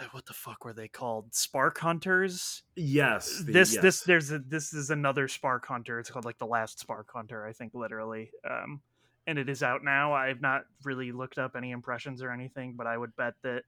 uh, 0.00 0.04
what 0.12 0.26
the 0.26 0.32
fuck 0.32 0.64
were 0.64 0.72
they 0.72 0.88
called? 0.88 1.34
Spark 1.34 1.78
hunters. 1.78 2.62
Yes. 2.76 3.42
the- 3.44 3.52
this 3.52 3.74
yes. 3.74 3.82
this 3.82 4.00
there's 4.02 4.30
a, 4.32 4.38
this 4.38 4.72
is 4.72 4.90
another 4.90 5.28
spark 5.28 5.66
hunter. 5.66 5.98
It's 5.98 6.10
called 6.10 6.24
like 6.24 6.38
the 6.38 6.46
last 6.46 6.78
spark 6.78 7.08
hunter, 7.12 7.46
I 7.46 7.52
think 7.52 7.74
literally. 7.74 8.30
Um 8.48 8.80
and 9.26 9.38
it 9.38 9.48
is 9.48 9.62
out 9.62 9.84
now. 9.84 10.14
I've 10.14 10.40
not 10.40 10.62
really 10.84 11.12
looked 11.12 11.38
up 11.38 11.52
any 11.56 11.70
impressions 11.70 12.22
or 12.22 12.32
anything, 12.32 12.74
but 12.76 12.88
I 12.88 12.96
would 12.96 13.14
bet 13.14 13.34
that 13.44 13.62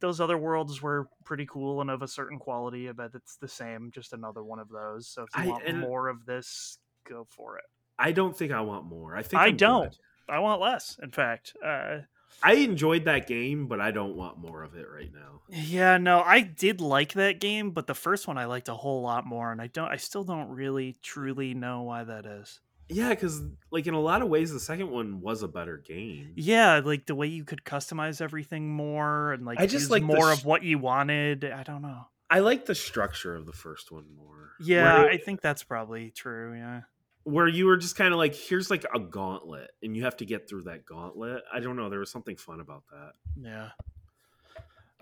those 0.00 0.20
other 0.20 0.36
worlds 0.38 0.80
were 0.82 1.08
pretty 1.24 1.46
cool 1.46 1.80
and 1.80 1.90
of 1.90 2.02
a 2.02 2.08
certain 2.08 2.38
quality. 2.38 2.88
I 2.88 2.92
bet 2.92 3.10
it's 3.14 3.36
the 3.36 3.48
same, 3.48 3.90
just 3.92 4.12
another 4.12 4.42
one 4.44 4.58
of 4.58 4.68
those. 4.68 5.08
So 5.08 5.22
if 5.24 5.28
you 5.36 5.42
I- 5.44 5.46
want 5.54 5.76
more 5.78 6.08
of 6.08 6.26
this, 6.26 6.78
go 7.08 7.26
for 7.30 7.58
it. 7.58 7.64
I 7.98 8.12
don't 8.12 8.36
think 8.36 8.52
I 8.52 8.60
want 8.60 8.84
more. 8.84 9.16
I 9.16 9.22
think 9.22 9.40
I 9.40 9.46
I'm 9.46 9.56
don't. 9.56 9.90
good. 9.90 9.98
I 10.28 10.38
want 10.40 10.60
less, 10.60 10.98
in 11.02 11.10
fact. 11.12 11.54
Uh 11.64 11.98
I 12.42 12.54
enjoyed 12.54 13.04
that 13.06 13.26
game, 13.26 13.66
but 13.66 13.80
I 13.80 13.92
don't 13.92 14.16
want 14.16 14.36
more 14.36 14.62
of 14.62 14.74
it 14.74 14.86
right 14.92 15.10
now. 15.10 15.40
Yeah, 15.48 15.96
no, 15.96 16.20
I 16.20 16.40
did 16.42 16.82
like 16.82 17.14
that 17.14 17.40
game, 17.40 17.70
but 17.70 17.86
the 17.86 17.94
first 17.94 18.26
one 18.28 18.36
I 18.36 18.44
liked 18.44 18.68
a 18.68 18.74
whole 18.74 19.00
lot 19.00 19.24
more, 19.24 19.52
and 19.52 19.62
I 19.62 19.68
don't, 19.68 19.88
I 19.90 19.96
still 19.96 20.24
don't 20.24 20.48
really 20.50 20.96
truly 21.02 21.54
know 21.54 21.82
why 21.82 22.04
that 22.04 22.26
is. 22.26 22.60
Yeah, 22.88 23.10
because 23.10 23.42
like 23.70 23.86
in 23.86 23.94
a 23.94 24.00
lot 24.00 24.22
of 24.22 24.28
ways, 24.28 24.52
the 24.52 24.60
second 24.60 24.90
one 24.90 25.20
was 25.20 25.42
a 25.42 25.48
better 25.48 25.76
game. 25.78 26.32
Yeah, 26.36 26.80
like 26.84 27.06
the 27.06 27.14
way 27.14 27.26
you 27.26 27.44
could 27.44 27.64
customize 27.64 28.20
everything 28.20 28.68
more, 28.70 29.32
and 29.32 29.44
like 29.44 29.58
I 29.58 29.66
just 29.66 29.84
use 29.84 29.90
like 29.90 30.02
more 30.02 30.32
sh- 30.34 30.38
of 30.38 30.44
what 30.44 30.62
you 30.62 30.78
wanted. 30.78 31.44
I 31.44 31.62
don't 31.62 31.82
know. 31.82 32.06
I 32.30 32.40
like 32.40 32.66
the 32.66 32.74
structure 32.74 33.34
of 33.34 33.46
the 33.46 33.52
first 33.52 33.90
one 33.92 34.06
more. 34.16 34.50
Yeah, 34.60 35.00
where, 35.00 35.10
I 35.10 35.16
think 35.18 35.40
that's 35.40 35.62
probably 35.62 36.10
true. 36.10 36.54
Yeah. 36.56 36.82
where 37.24 37.48
you 37.48 37.66
were 37.66 37.76
just 37.76 37.96
kind 37.96 38.12
of 38.12 38.18
like, 38.18 38.34
here's 38.34 38.70
like 38.70 38.84
a 38.94 39.00
gauntlet, 39.00 39.70
and 39.82 39.96
you 39.96 40.04
have 40.04 40.16
to 40.18 40.24
get 40.24 40.48
through 40.48 40.62
that 40.62 40.86
gauntlet. 40.86 41.42
I 41.52 41.60
don't 41.60 41.76
know. 41.76 41.90
There 41.90 41.98
was 42.00 42.10
something 42.10 42.36
fun 42.36 42.60
about 42.60 42.84
that. 42.92 43.12
Yeah. 43.40 43.68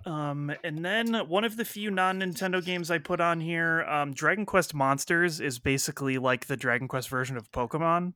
Um, 0.06 0.52
and 0.62 0.84
then 0.84 1.14
one 1.28 1.44
of 1.44 1.56
the 1.56 1.64
few 1.64 1.90
non 1.90 2.20
Nintendo 2.20 2.64
games 2.64 2.90
I 2.90 2.98
put 2.98 3.20
on 3.20 3.40
here, 3.40 3.84
um, 3.84 4.12
Dragon 4.12 4.44
Quest 4.44 4.74
Monsters 4.74 5.40
is 5.40 5.58
basically 5.58 6.18
like 6.18 6.46
the 6.46 6.56
Dragon 6.56 6.88
Quest 6.88 7.08
version 7.08 7.36
of 7.36 7.50
Pokemon, 7.52 8.12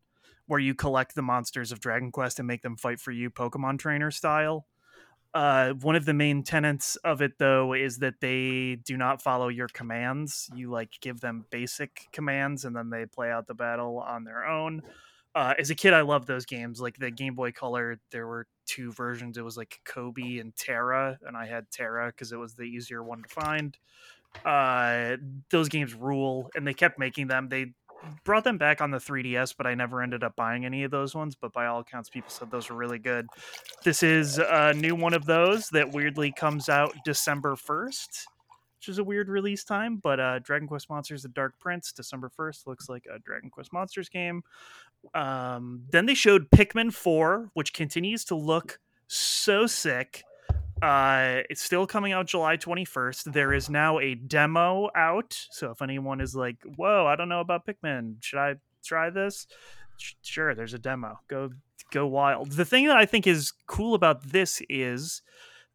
where 0.47 0.61
you 0.61 0.75
collect 0.75 1.15
the 1.15 1.23
monsters 1.23 1.73
of 1.73 1.81
Dragon 1.81 2.13
Quest 2.13 2.39
and 2.39 2.47
make 2.47 2.63
them 2.63 2.77
fight 2.77 3.01
for 3.01 3.11
you, 3.11 3.31
Pokemon 3.31 3.79
trainer 3.79 4.11
style. 4.11 4.67
Uh, 5.35 5.73
one 5.75 5.95
of 5.95 6.05
the 6.05 6.15
main 6.15 6.43
tenets 6.43 6.97
of 6.97 7.23
it, 7.23 7.39
though, 7.39 7.73
is 7.73 7.99
that 7.99 8.21
they 8.21 8.77
do 8.85 8.97
not 8.97 9.23
follow 9.23 9.49
your 9.49 9.69
commands. 9.69 10.51
You 10.55 10.71
like 10.71 10.91
give 11.01 11.21
them 11.21 11.45
basic 11.51 12.09
commands, 12.13 12.65
and 12.65 12.75
then 12.75 12.91
they 12.91 13.07
play 13.07 13.31
out 13.31 13.47
the 13.47 13.55
battle 13.55 13.99
on 13.99 14.25
their 14.25 14.47
own 14.47 14.83
uh, 15.35 15.55
as 15.59 15.71
a 15.71 15.75
kid, 15.75 15.95
I 15.95 16.01
loved 16.01 16.27
those 16.27 16.47
games. 16.47 16.81
Like 16.81 16.99
the 16.99 17.11
Game 17.11 17.35
Boy 17.35 17.53
Color, 17.53 17.99
there 18.11 18.27
were 18.27 18.47
two 18.67 18.93
versions. 18.93 19.39
It 19.39 19.45
was 19.45 19.57
like 19.57 19.81
Cobi 19.85 20.41
and 20.41 20.55
Terra, 20.57 21.19
and 21.27 21.37
I 21.37 21.47
had 21.47 21.71
Terra 21.71 22.09
because 22.09 22.33
it 22.33 22.39
was 22.39 22.55
the 22.55 22.65
easier 22.65 23.03
one 23.03 23.23
to 23.23 23.29
find. 23.29 23.77
Uh, 24.45 25.17
those 25.51 25.69
games 25.69 25.95
rule, 25.95 26.51
and 26.55 26.67
they 26.67 26.75
kept 26.75 26.99
making 26.99 27.29
them. 27.29 27.49
They 27.49 27.73
brought 28.25 28.45
them 28.45 28.59
back 28.59 28.81
on 28.81 28.91
the 28.91 28.99
3DS, 28.99 29.55
but 29.57 29.67
I 29.67 29.75
never 29.75 30.03
ended 30.03 30.23
up 30.23 30.37
buying 30.37 30.65
any 30.65 30.85
of 30.85 30.91
those 30.91 31.15
ones. 31.15 31.35
But 31.35 31.53
by 31.53 31.67
all 31.67 31.81
accounts, 31.81 32.09
people 32.09 32.31
said 32.31 32.51
those 32.51 32.71
were 32.71 32.77
really 32.77 32.99
good. 32.99 33.27
This 33.85 34.03
is 34.03 34.39
a 34.39 34.73
new 34.75 34.95
one 34.95 35.15
of 35.15 35.25
those 35.25 35.69
that 35.71 35.93
weirdly 35.93 36.33
comes 36.33 36.69
out 36.69 36.95
December 37.05 37.55
1st. 37.57 38.27
Which 38.79 38.89
is 38.89 38.99
a 38.99 39.05
weird 39.05 39.29
release 39.29 39.65
time, 39.65 39.97
but 39.97 40.21
uh, 40.21 40.39
Dragon 40.39 40.69
Quest 40.69 40.89
Monsters: 40.89 41.23
The 41.23 41.29
Dark 41.29 41.59
Prince, 41.59 41.93
December 41.93 42.29
first, 42.29 42.67
looks 42.67 42.89
like 42.89 43.07
a 43.13 43.19
Dragon 43.19 43.51
Quest 43.51 43.73
Monsters 43.73 44.09
game. 44.09 44.43
Um, 45.15 45.83
then 45.91 46.07
they 46.07 46.15
showed 46.15 46.51
Pikmin 46.51 46.93
4, 46.93 47.51
which 47.55 47.73
continues 47.73 48.25
to 48.27 48.35
look 48.35 48.79
so 49.09 49.67
sick. 49.67 50.23
Uh, 50.81 51.43
it's 51.51 51.63
still 51.63 51.87
coming 51.87 52.13
out 52.13 52.27
July 52.27 52.57
21st. 52.57 53.33
There 53.33 53.53
is 53.53 53.69
now 53.69 53.99
a 53.99 54.15
demo 54.15 54.91
out. 54.95 55.37
So 55.51 55.73
if 55.73 55.83
anyone 55.83 56.21
is 56.21 56.37
like, 56.37 56.57
whoa, 56.77 57.07
I 57.07 57.17
don't 57.17 57.29
know 57.29 57.41
about 57.41 57.67
Pikmin, 57.67 58.17
should 58.21 58.39
I 58.39 58.57
try 58.85 59.11
this? 59.11 59.47
Sure, 60.23 60.55
there's 60.55 60.75
a 60.75 60.79
demo. 60.79 61.19
Go 61.27 61.51
go 61.91 62.07
wild. 62.07 62.53
The 62.53 62.65
thing 62.65 62.87
that 62.87 62.97
I 62.97 63.07
think 63.07 63.27
is 63.27 63.53
cool 63.67 63.95
about 63.95 64.23
this 64.23 64.63
is 64.69 65.23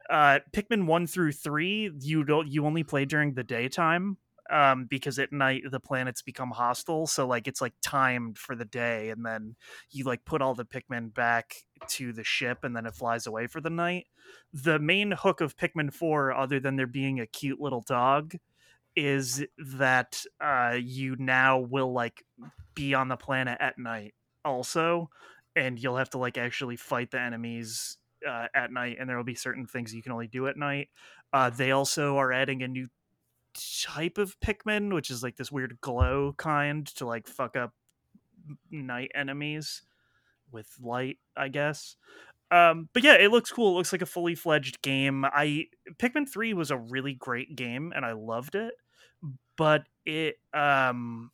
uh 0.10 0.40
Pikmin 0.52 0.86
1 0.86 1.08
through 1.08 1.32
3, 1.32 1.92
you 2.00 2.24
don't 2.24 2.48
you 2.48 2.66
only 2.66 2.84
play 2.84 3.06
during 3.06 3.34
the 3.34 3.44
daytime 3.44 4.18
um 4.52 4.86
because 4.86 5.20
at 5.20 5.32
night 5.32 5.64
the 5.72 5.80
planets 5.80 6.22
become 6.22 6.52
hostile 6.52 7.08
so 7.08 7.26
like 7.26 7.48
it's 7.48 7.62
like 7.62 7.74
timed 7.82 8.38
for 8.38 8.56
the 8.56 8.66
day 8.66 9.10
and 9.10 9.26
then 9.26 9.56
you 9.90 10.04
like 10.04 10.26
put 10.26 10.42
all 10.42 10.54
the 10.54 10.66
pikmin 10.66 11.14
back 11.14 11.56
to 11.88 12.12
the 12.12 12.24
ship 12.24 12.64
and 12.64 12.76
then 12.76 12.86
it 12.86 12.94
flies 12.94 13.26
away 13.26 13.48
for 13.48 13.62
the 13.62 13.70
night. 13.70 14.06
The 14.54 14.80
main 14.80 15.12
hook 15.12 15.42
of 15.42 15.56
pikmin 15.56 15.94
4 15.94 16.34
other 16.34 16.60
than 16.60 16.76
there 16.76 16.88
being 16.88 17.20
a 17.20 17.26
cute 17.26 17.60
little 17.60 17.82
dog 17.82 18.36
is 18.96 19.44
that 19.58 20.24
uh 20.42 20.78
you 20.80 21.16
now 21.18 21.60
will 21.60 21.94
like 21.94 22.24
be 22.76 22.94
on 22.94 23.08
the 23.08 23.18
planet 23.18 23.58
at 23.60 23.78
night 23.78 24.14
also 24.46 25.10
and 25.56 25.80
you'll 25.80 25.98
have 25.98 26.10
to 26.12 26.18
like 26.18 26.38
actually 26.38 26.76
fight 26.76 27.12
the 27.12 27.20
enemies 27.20 27.98
uh, 28.28 28.48
at 28.54 28.72
night 28.72 28.98
and 29.00 29.10
there 29.10 29.18
will 29.18 29.24
be 29.24 29.36
certain 29.36 29.66
things 29.66 29.94
you 29.94 30.04
can 30.04 30.12
only 30.12 30.28
do 30.28 30.48
at 30.48 30.58
night 30.58 30.90
uh, 31.34 31.50
they 31.50 31.72
also 31.72 32.18
are 32.18 32.32
adding 32.32 32.62
a 32.64 32.68
new 32.68 32.88
type 33.54 34.18
of 34.18 34.40
Pikmin, 34.40 34.94
which 34.94 35.10
is 35.10 35.24
like 35.24 35.36
this 35.36 35.52
weird 35.52 35.80
glow 35.82 36.34
kind 36.38 36.86
to 36.96 37.06
like 37.06 37.28
fuck 37.28 37.56
up 37.56 37.74
night 38.72 39.12
enemies. 39.16 39.84
with 40.52 40.68
light, 40.82 41.18
I 41.36 41.48
guess. 41.50 41.96
Um, 42.52 42.90
but 42.94 43.04
yeah, 43.04 43.16
it 43.16 43.32
looks 43.32 43.52
cool. 43.52 43.72
It 43.72 43.78
looks 43.78 43.92
like 43.92 44.04
a 44.04 44.08
fully 44.08 44.36
fledged 44.36 44.82
game. 44.82 45.26
I 45.26 45.66
Pikmin 45.98 46.30
3 46.30 46.54
was 46.54 46.72
a 46.72 46.78
really 46.78 47.16
great 47.16 47.56
game 47.56 47.92
and 47.96 48.06
I 48.06 48.14
loved 48.14 48.56
it. 48.56 48.76
But 49.58 49.84
it 50.06 50.36
um 50.54 51.32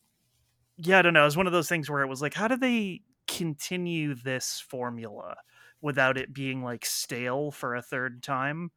yeah, 0.78 1.00
I 1.00 1.02
don't 1.02 1.14
know. 1.14 1.24
It 1.24 1.26
was 1.26 1.38
one 1.38 1.48
of 1.48 1.54
those 1.54 1.68
things 1.68 1.90
where 1.90 2.02
it 2.02 2.08
was 2.08 2.22
like, 2.22 2.34
how 2.34 2.48
do 2.48 2.56
they 2.56 3.02
continue 3.28 4.16
this 4.16 4.64
formula 4.68 5.36
without 5.82 6.18
it 6.18 6.34
being 6.34 6.64
like 6.64 6.86
stale 6.86 7.52
for 7.52 7.76
a 7.76 7.82
third 7.82 8.24
time? 8.24 8.72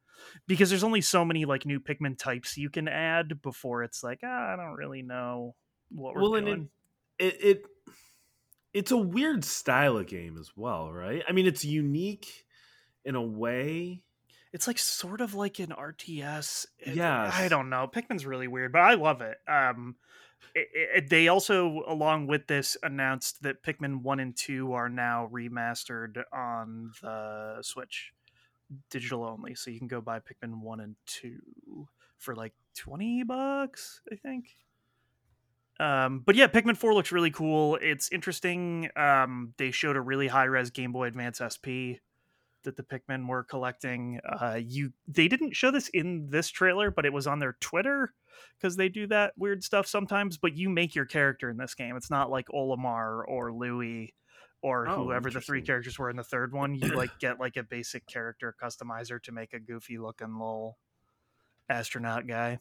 Because 0.47 0.69
there's 0.69 0.83
only 0.83 1.01
so 1.01 1.25
many 1.25 1.45
like 1.45 1.65
new 1.65 1.79
Pikmin 1.79 2.17
types 2.17 2.57
you 2.57 2.69
can 2.69 2.87
add 2.87 3.41
before 3.41 3.83
it's 3.83 4.03
like, 4.03 4.19
ah, 4.23 4.53
I 4.53 4.55
don't 4.55 4.75
really 4.75 5.01
know 5.01 5.55
what 5.89 6.15
we're 6.15 6.21
well, 6.21 6.31
doing. 6.31 6.47
and 6.47 6.69
it, 7.19 7.33
it 7.33 7.43
it 7.43 7.65
it's 8.73 8.91
a 8.91 8.97
weird 8.97 9.45
style 9.45 9.97
of 9.97 10.07
game 10.07 10.37
as 10.39 10.51
well, 10.55 10.91
right? 10.91 11.23
I 11.27 11.31
mean, 11.31 11.45
it's 11.45 11.63
unique 11.63 12.45
in 13.05 13.15
a 13.15 13.21
way. 13.21 14.03
It's 14.51 14.67
like 14.67 14.79
sort 14.79 15.21
of 15.21 15.33
like 15.35 15.59
an 15.59 15.69
RTS. 15.69 16.65
Yeah, 16.85 17.29
I 17.33 17.47
don't 17.47 17.69
know. 17.69 17.87
Pikmin's 17.91 18.25
really 18.25 18.47
weird, 18.47 18.71
but 18.71 18.81
I 18.81 18.95
love 18.95 19.21
it. 19.21 19.37
Um, 19.47 19.95
it, 20.55 20.67
it- 20.73 21.09
they 21.09 21.27
also, 21.27 21.83
along 21.87 22.27
with 22.27 22.47
this, 22.47 22.77
announced 22.83 23.43
that 23.43 23.63
Pikmin 23.63 24.01
one 24.01 24.19
and 24.19 24.35
two 24.35 24.73
are 24.73 24.89
now 24.89 25.29
remastered 25.31 26.23
on 26.33 26.91
the 27.01 27.57
Switch, 27.61 28.13
digital 28.89 29.23
only. 29.23 29.55
So 29.55 29.71
you 29.71 29.79
can 29.79 29.87
go 29.87 30.01
buy 30.01 30.19
Pikmin 30.19 30.61
one 30.61 30.79
and 30.79 30.95
two 31.05 31.87
for 32.17 32.35
like 32.35 32.53
twenty 32.75 33.23
bucks, 33.23 34.01
I 34.11 34.15
think. 34.15 34.55
Um, 35.79 36.21
but 36.25 36.35
yeah, 36.35 36.47
Pikmin 36.47 36.77
4 36.77 36.93
looks 36.93 37.11
really 37.11 37.31
cool. 37.31 37.77
It's 37.81 38.11
interesting. 38.11 38.89
Um, 38.95 39.53
they 39.57 39.71
showed 39.71 39.95
a 39.95 40.01
really 40.01 40.27
high 40.27 40.43
res 40.45 40.69
Game 40.69 40.91
Boy 40.91 41.07
Advance 41.07 41.41
SP 41.43 41.97
that 42.63 42.75
the 42.77 42.83
Pikmin 42.83 43.27
were 43.27 43.43
collecting. 43.43 44.19
Uh, 44.27 44.59
you 44.61 44.93
they 45.07 45.27
didn't 45.27 45.55
show 45.55 45.71
this 45.71 45.89
in 45.89 46.29
this 46.29 46.49
trailer, 46.49 46.91
but 46.91 47.05
it 47.05 47.13
was 47.13 47.27
on 47.27 47.39
their 47.39 47.57
Twitter 47.59 48.13
because 48.57 48.75
they 48.75 48.89
do 48.89 49.07
that 49.07 49.33
weird 49.37 49.63
stuff 49.63 49.87
sometimes. 49.87 50.37
But 50.37 50.57
you 50.57 50.69
make 50.69 50.95
your 50.95 51.05
character 51.05 51.49
in 51.49 51.57
this 51.57 51.75
game. 51.75 51.95
It's 51.95 52.11
not 52.11 52.29
like 52.29 52.47
Olimar 52.47 53.23
or 53.27 53.53
Louis 53.53 54.13
or 54.61 54.87
Oh, 54.87 54.95
whoever 54.95 55.29
the 55.29 55.41
three 55.41 55.61
characters 55.61 55.99
were 55.99 56.09
in 56.09 56.15
the 56.15 56.23
third 56.23 56.53
one. 56.53 56.75
You 56.75 56.89
like 56.89 57.19
get 57.19 57.39
like 57.39 57.57
a 57.57 57.63
basic 57.63 58.05
character 58.07 58.55
customizer 58.61 59.21
to 59.23 59.31
make 59.31 59.53
a 59.53 59.59
goofy 59.59 59.97
looking 59.97 60.33
little 60.33 60.77
astronaut 61.69 62.27
guy. 62.27 62.59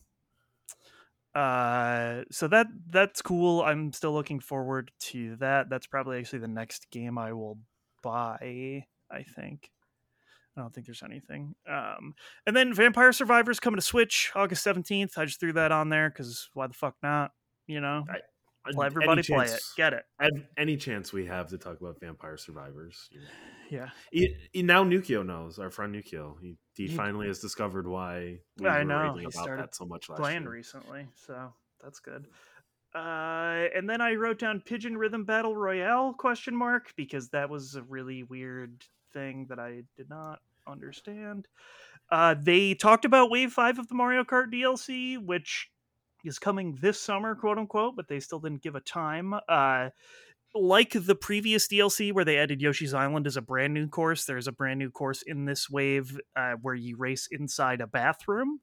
Uh, 1.35 2.25
so 2.31 2.47
that 2.49 2.67
that's 2.91 3.23
cool. 3.23 3.63
I'm 3.63 3.93
still 3.93 4.13
looking 4.13 4.41
forward 4.41 4.91
to 5.01 5.37
that. 5.37 5.71
That's 5.71 5.87
probably 5.87 6.19
actually 6.19 6.41
the 6.41 6.49
next 6.49 6.91
game 6.91 7.17
I 7.17 7.33
will 7.33 7.59
buy. 8.03 8.85
I 9.11 9.23
think. 9.23 9.71
I 10.57 10.61
don't 10.61 10.75
think 10.75 10.87
there's 10.87 11.03
anything. 11.03 11.55
Um, 11.69 12.15
and 12.47 12.55
then 12.55 12.75
Vampire 12.75 13.13
Survivors 13.13 13.59
coming 13.59 13.79
to 13.79 13.83
Switch 13.87 14.31
August 14.35 14.65
17th. 14.67 15.17
I 15.17 15.25
just 15.25 15.41
threw 15.41 15.53
that 15.55 15.73
on 15.73 15.89
there 15.89 16.11
because 16.11 16.49
why 16.55 16.67
the 16.67 16.75
fuck 16.75 16.95
not? 17.03 17.33
You 17.67 17.81
know, 17.81 18.05
let 18.75 18.87
everybody 18.87 19.23
play 19.23 19.47
it. 19.47 19.61
Get 19.77 19.93
it. 19.95 20.05
Any, 20.59 20.77
chance 20.77 21.13
we 21.13 21.25
have 21.27 21.49
to 21.49 21.59
talk 21.59 21.81
about 21.81 21.99
Vampire 22.01 22.37
Survivors? 22.37 23.09
you 23.11 23.21
know. 23.21 23.27
Yeah. 23.71 23.89
E- 24.13 24.35
e- 24.55 24.63
now 24.63 24.85
Nukio 24.85 25.25
knows. 25.25 25.59
Our 25.59 25.71
friend 25.71 25.95
Nukio. 25.95 26.35
He, 26.43 26.59
he 26.75 26.89
He- 26.89 26.95
finally 26.95 27.27
has 27.29 27.39
discovered 27.39 27.87
why 27.89 28.41
we 28.59 28.69
I 28.69 28.81
were 28.81 28.85
know, 28.85 29.15
he 29.17 29.23
about 29.25 29.33
started 29.33 29.63
that 29.63 29.75
so 29.75 29.87
much 29.87 30.11
last 30.11 30.21
playing 30.21 30.43
year. 30.43 30.51
recently, 30.51 31.07
so 31.15 31.55
that's 31.83 31.99
good. 31.99 32.27
Uh, 32.95 33.69
and 33.75 33.89
then 33.89 34.03
I 34.03 34.15
wrote 34.17 34.39
down 34.39 34.61
Pigeon 34.61 34.99
Rhythm 34.99 35.25
Battle 35.25 35.57
Royale 35.57 36.13
question 36.13 36.55
mark 36.55 36.93
because 36.97 37.31
that 37.31 37.49
was 37.49 37.75
a 37.75 37.83
really 37.83 38.23
weird 38.25 38.85
thing 39.13 39.47
that 39.49 39.59
I 39.59 39.83
did 39.97 40.09
not 40.09 40.41
understand. 40.67 41.49
Uh, 42.11 42.35
they 42.39 42.75
talked 42.75 43.05
about 43.05 43.31
Wave 43.31 43.53
Five 43.53 43.79
of 43.79 43.89
the 43.89 43.95
Mario 43.95 44.25
Kart 44.25 44.53
DLC, 44.53 45.19
which 45.19 45.71
is 46.25 46.39
coming 46.39 46.79
this 46.81 47.01
summer, 47.01 47.35
quote 47.35 47.59
unquote, 47.59 47.97
but 47.97 48.09
they 48.09 48.21
still 48.21 48.39
didn't 48.39 48.63
give 48.63 48.75
a 48.75 48.81
time. 48.81 49.35
Uh, 49.49 49.91
like 50.55 50.93
the 50.93 51.15
previous 51.15 51.67
DLC 51.67 52.13
where 52.13 52.25
they 52.25 52.39
added 52.39 52.61
Yoshi's 52.61 52.95
Island 52.95 53.27
as 53.27 53.37
a 53.37 53.43
brand 53.43 53.73
new 53.73 53.89
course, 53.89 54.25
there's 54.25 54.47
a 54.47 54.53
brand 54.53 54.79
new 54.79 54.91
course 54.91 55.23
in 55.23 55.47
this 55.47 55.71
wave 55.71 56.21
uh, 56.37 56.53
where 56.61 56.75
you 56.75 56.97
race 56.97 57.29
inside 57.31 57.81
a 57.81 57.87
bathroom, 57.87 58.61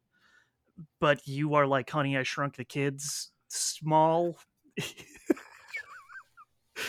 but 0.99 1.27
you 1.27 1.55
are 1.55 1.65
like 1.65 1.89
Honey, 1.89 2.17
I 2.17 2.23
Shrunk 2.23 2.57
the 2.57 2.65
Kids, 2.65 3.31
small. 3.47 4.37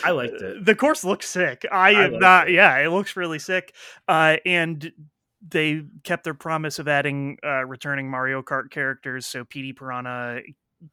I 0.03 0.11
liked 0.11 0.41
it. 0.41 0.65
The 0.65 0.75
course 0.75 1.03
looks 1.03 1.29
sick. 1.29 1.65
I 1.71 1.91
I 1.91 2.03
am 2.05 2.19
not. 2.19 2.49
it. 2.49 2.53
Yeah, 2.53 2.77
it 2.77 2.89
looks 2.89 3.15
really 3.15 3.39
sick. 3.39 3.73
Uh, 4.07 4.37
and 4.45 4.91
they 5.47 5.83
kept 6.03 6.23
their 6.23 6.33
promise 6.33 6.79
of 6.79 6.87
adding 6.87 7.37
uh, 7.43 7.65
returning 7.65 8.09
Mario 8.09 8.41
Kart 8.41 8.69
characters. 8.69 9.25
So 9.25 9.43
Petey 9.43 9.73
Piranha, 9.73 10.41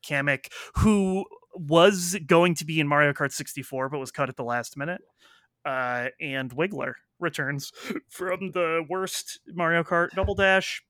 Kamek, 0.03 0.47
who 0.77 1.25
was 1.55 2.17
going 2.27 2.55
to 2.57 2.65
be 2.65 2.81
in 2.81 2.89
Mario 2.89 3.13
Kart 3.13 3.33
64 3.33 3.89
but 3.89 3.99
was 3.99 4.11
cut 4.11 4.29
at 4.29 4.37
the 4.37 4.45
last 4.45 4.77
minute, 4.77 5.03
uh, 5.65 6.09
and 6.21 6.51
Wiggler 6.51 6.95
returns 7.19 7.73
from 8.09 8.53
the 8.53 8.85
worst 8.89 9.41
Mario 9.47 9.83
Kart 9.83 10.11
Double 10.11 10.35
Dash. 10.35 10.83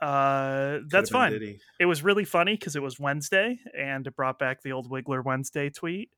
Uh, 0.00 0.78
that's 0.88 1.10
Could've 1.10 1.10
fine. 1.10 1.32
Diddy. 1.32 1.60
It 1.80 1.86
was 1.86 2.04
really 2.04 2.24
funny 2.24 2.54
because 2.54 2.76
it 2.76 2.82
was 2.82 3.00
Wednesday 3.00 3.58
and 3.76 4.06
it 4.06 4.14
brought 4.14 4.38
back 4.38 4.62
the 4.62 4.72
old 4.72 4.88
Wiggler 4.88 5.24
Wednesday 5.24 5.70
tweet 5.70 6.10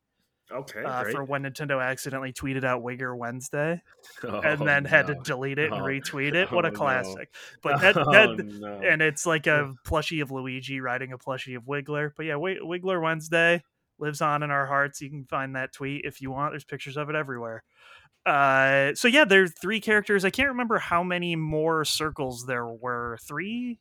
Okay, 0.52 0.82
uh, 0.84 1.04
for 1.04 1.22
when 1.24 1.42
Nintendo 1.44 1.82
accidentally 1.82 2.32
tweeted 2.32 2.64
out 2.64 2.82
Wigger 2.82 3.16
Wednesday 3.16 3.80
Oh, 4.24 4.40
and 4.40 4.60
then 4.66 4.84
had 4.84 5.06
to 5.06 5.14
delete 5.14 5.58
it 5.58 5.72
and 5.72 5.82
Oh. 5.82 5.84
retweet 5.84 6.34
it. 6.34 6.50
What 6.50 6.64
a 6.64 6.68
Oh, 6.68 6.70
no. 6.72 6.76
classic! 6.76 7.32
But 7.62 7.80
that, 7.80 7.96
Oh, 7.96 8.10
that 8.12 8.44
no. 8.44 8.80
and 8.82 9.00
it's 9.02 9.26
like 9.26 9.46
a 9.46 9.72
plushie 9.86 10.22
of 10.22 10.30
Luigi 10.30 10.80
riding 10.80 11.12
a 11.12 11.18
plushie 11.18 11.56
of 11.56 11.64
Wiggler. 11.64 12.10
But 12.16 12.26
yeah, 12.26 12.32
Wi- 12.34 12.60
Wiggler 12.62 13.00
Wednesday 13.02 13.62
lives 13.98 14.20
on 14.20 14.42
in 14.42 14.50
our 14.50 14.66
hearts. 14.66 15.00
You 15.00 15.10
can 15.10 15.24
find 15.26 15.54
that 15.56 15.72
tweet 15.72 16.04
if 16.04 16.20
you 16.20 16.30
want. 16.30 16.52
There's 16.52 16.64
pictures 16.64 16.96
of 16.96 17.08
it 17.10 17.14
everywhere. 17.16 17.62
Uh, 18.26 18.94
so 18.94 19.08
yeah, 19.08 19.24
there's 19.24 19.52
three 19.60 19.80
characters. 19.80 20.24
I 20.24 20.30
can't 20.30 20.48
remember 20.50 20.78
how 20.78 21.02
many 21.02 21.36
more 21.36 21.84
circles 21.84 22.44
there 22.46 22.66
were. 22.66 23.18
Three? 23.26 23.78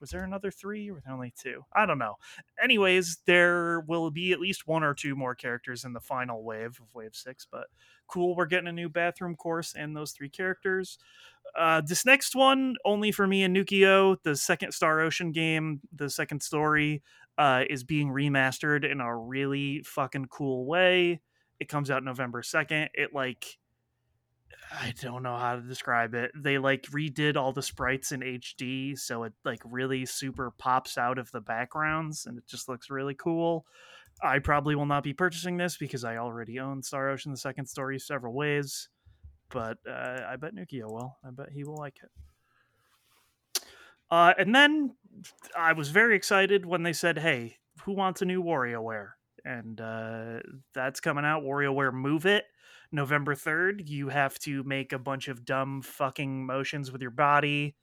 Was 0.00 0.10
there 0.10 0.24
another 0.24 0.50
three 0.50 0.90
or 0.90 0.94
was 0.94 1.04
there 1.04 1.14
only 1.14 1.32
two? 1.36 1.64
I 1.74 1.86
don't 1.86 1.98
know. 1.98 2.14
Anyways, 2.62 3.18
there 3.26 3.80
will 3.80 4.10
be 4.10 4.32
at 4.32 4.40
least 4.40 4.66
one 4.66 4.82
or 4.82 4.94
two 4.94 5.16
more 5.16 5.34
characters 5.34 5.84
in 5.84 5.92
the 5.92 6.00
final 6.00 6.42
wave 6.44 6.78
of 6.80 6.94
Wave 6.94 7.14
Six. 7.14 7.46
But 7.50 7.66
cool, 8.06 8.36
we're 8.36 8.46
getting 8.46 8.68
a 8.68 8.72
new 8.72 8.88
bathroom 8.88 9.34
course 9.34 9.74
and 9.76 9.96
those 9.96 10.12
three 10.12 10.28
characters. 10.28 10.98
Uh, 11.56 11.80
this 11.84 12.04
next 12.04 12.34
one, 12.34 12.76
only 12.84 13.10
for 13.10 13.26
me 13.26 13.42
and 13.42 13.56
Nukio, 13.56 14.16
the 14.22 14.36
second 14.36 14.72
Star 14.72 15.00
Ocean 15.00 15.32
game, 15.32 15.80
the 15.94 16.10
second 16.10 16.42
story, 16.42 17.02
uh, 17.38 17.64
is 17.70 17.84
being 17.84 18.08
remastered 18.08 18.90
in 18.90 19.00
a 19.00 19.16
really 19.16 19.82
fucking 19.84 20.26
cool 20.26 20.66
way. 20.66 21.20
It 21.60 21.68
comes 21.68 21.90
out 21.90 22.04
November 22.04 22.42
2nd. 22.42 22.88
It 22.94 23.14
like 23.14 23.58
I 24.70 24.92
don't 25.00 25.22
know 25.22 25.36
how 25.36 25.56
to 25.56 25.62
describe 25.62 26.14
it. 26.14 26.30
They 26.36 26.58
like 26.58 26.82
redid 26.90 27.36
all 27.36 27.52
the 27.52 27.62
sprites 27.62 28.12
in 28.12 28.20
HD, 28.20 28.98
so 28.98 29.24
it 29.24 29.32
like 29.44 29.62
really 29.64 30.04
super 30.04 30.50
pops 30.58 30.98
out 30.98 31.18
of 31.18 31.30
the 31.32 31.40
backgrounds 31.40 32.26
and 32.26 32.38
it 32.38 32.46
just 32.46 32.68
looks 32.68 32.90
really 32.90 33.14
cool. 33.14 33.64
I 34.22 34.40
probably 34.40 34.74
will 34.74 34.86
not 34.86 35.04
be 35.04 35.14
purchasing 35.14 35.56
this 35.56 35.76
because 35.76 36.04
I 36.04 36.16
already 36.16 36.58
own 36.58 36.82
Star 36.82 37.08
Ocean 37.08 37.30
the 37.30 37.38
second 37.38 37.66
story 37.66 37.98
several 37.98 38.34
ways, 38.34 38.88
but 39.50 39.78
uh, 39.88 40.20
I 40.28 40.36
bet 40.36 40.54
Nukio 40.54 40.90
will. 40.90 41.16
I 41.24 41.30
bet 41.30 41.50
he 41.52 41.64
will 41.64 41.76
like 41.76 41.96
it. 42.02 42.10
Uh, 44.10 44.32
and 44.38 44.54
then 44.54 44.94
I 45.56 45.72
was 45.72 45.90
very 45.90 46.16
excited 46.16 46.64
when 46.64 46.82
they 46.82 46.94
said, 46.94 47.18
"Hey, 47.18 47.58
who 47.84 47.92
wants 47.92 48.22
a 48.22 48.24
new 48.24 48.42
WarioWare?" 48.42 49.10
And 49.44 49.80
uh, 49.80 50.40
that's 50.74 51.00
coming 51.00 51.24
out. 51.24 51.42
WarioWare 51.42 51.92
Move 51.92 52.26
It, 52.26 52.44
November 52.92 53.34
third. 53.34 53.88
You 53.88 54.08
have 54.08 54.38
to 54.40 54.62
make 54.64 54.92
a 54.92 54.98
bunch 54.98 55.28
of 55.28 55.44
dumb 55.44 55.82
fucking 55.82 56.46
motions 56.46 56.90
with 56.90 57.02
your 57.02 57.10
body. 57.10 57.76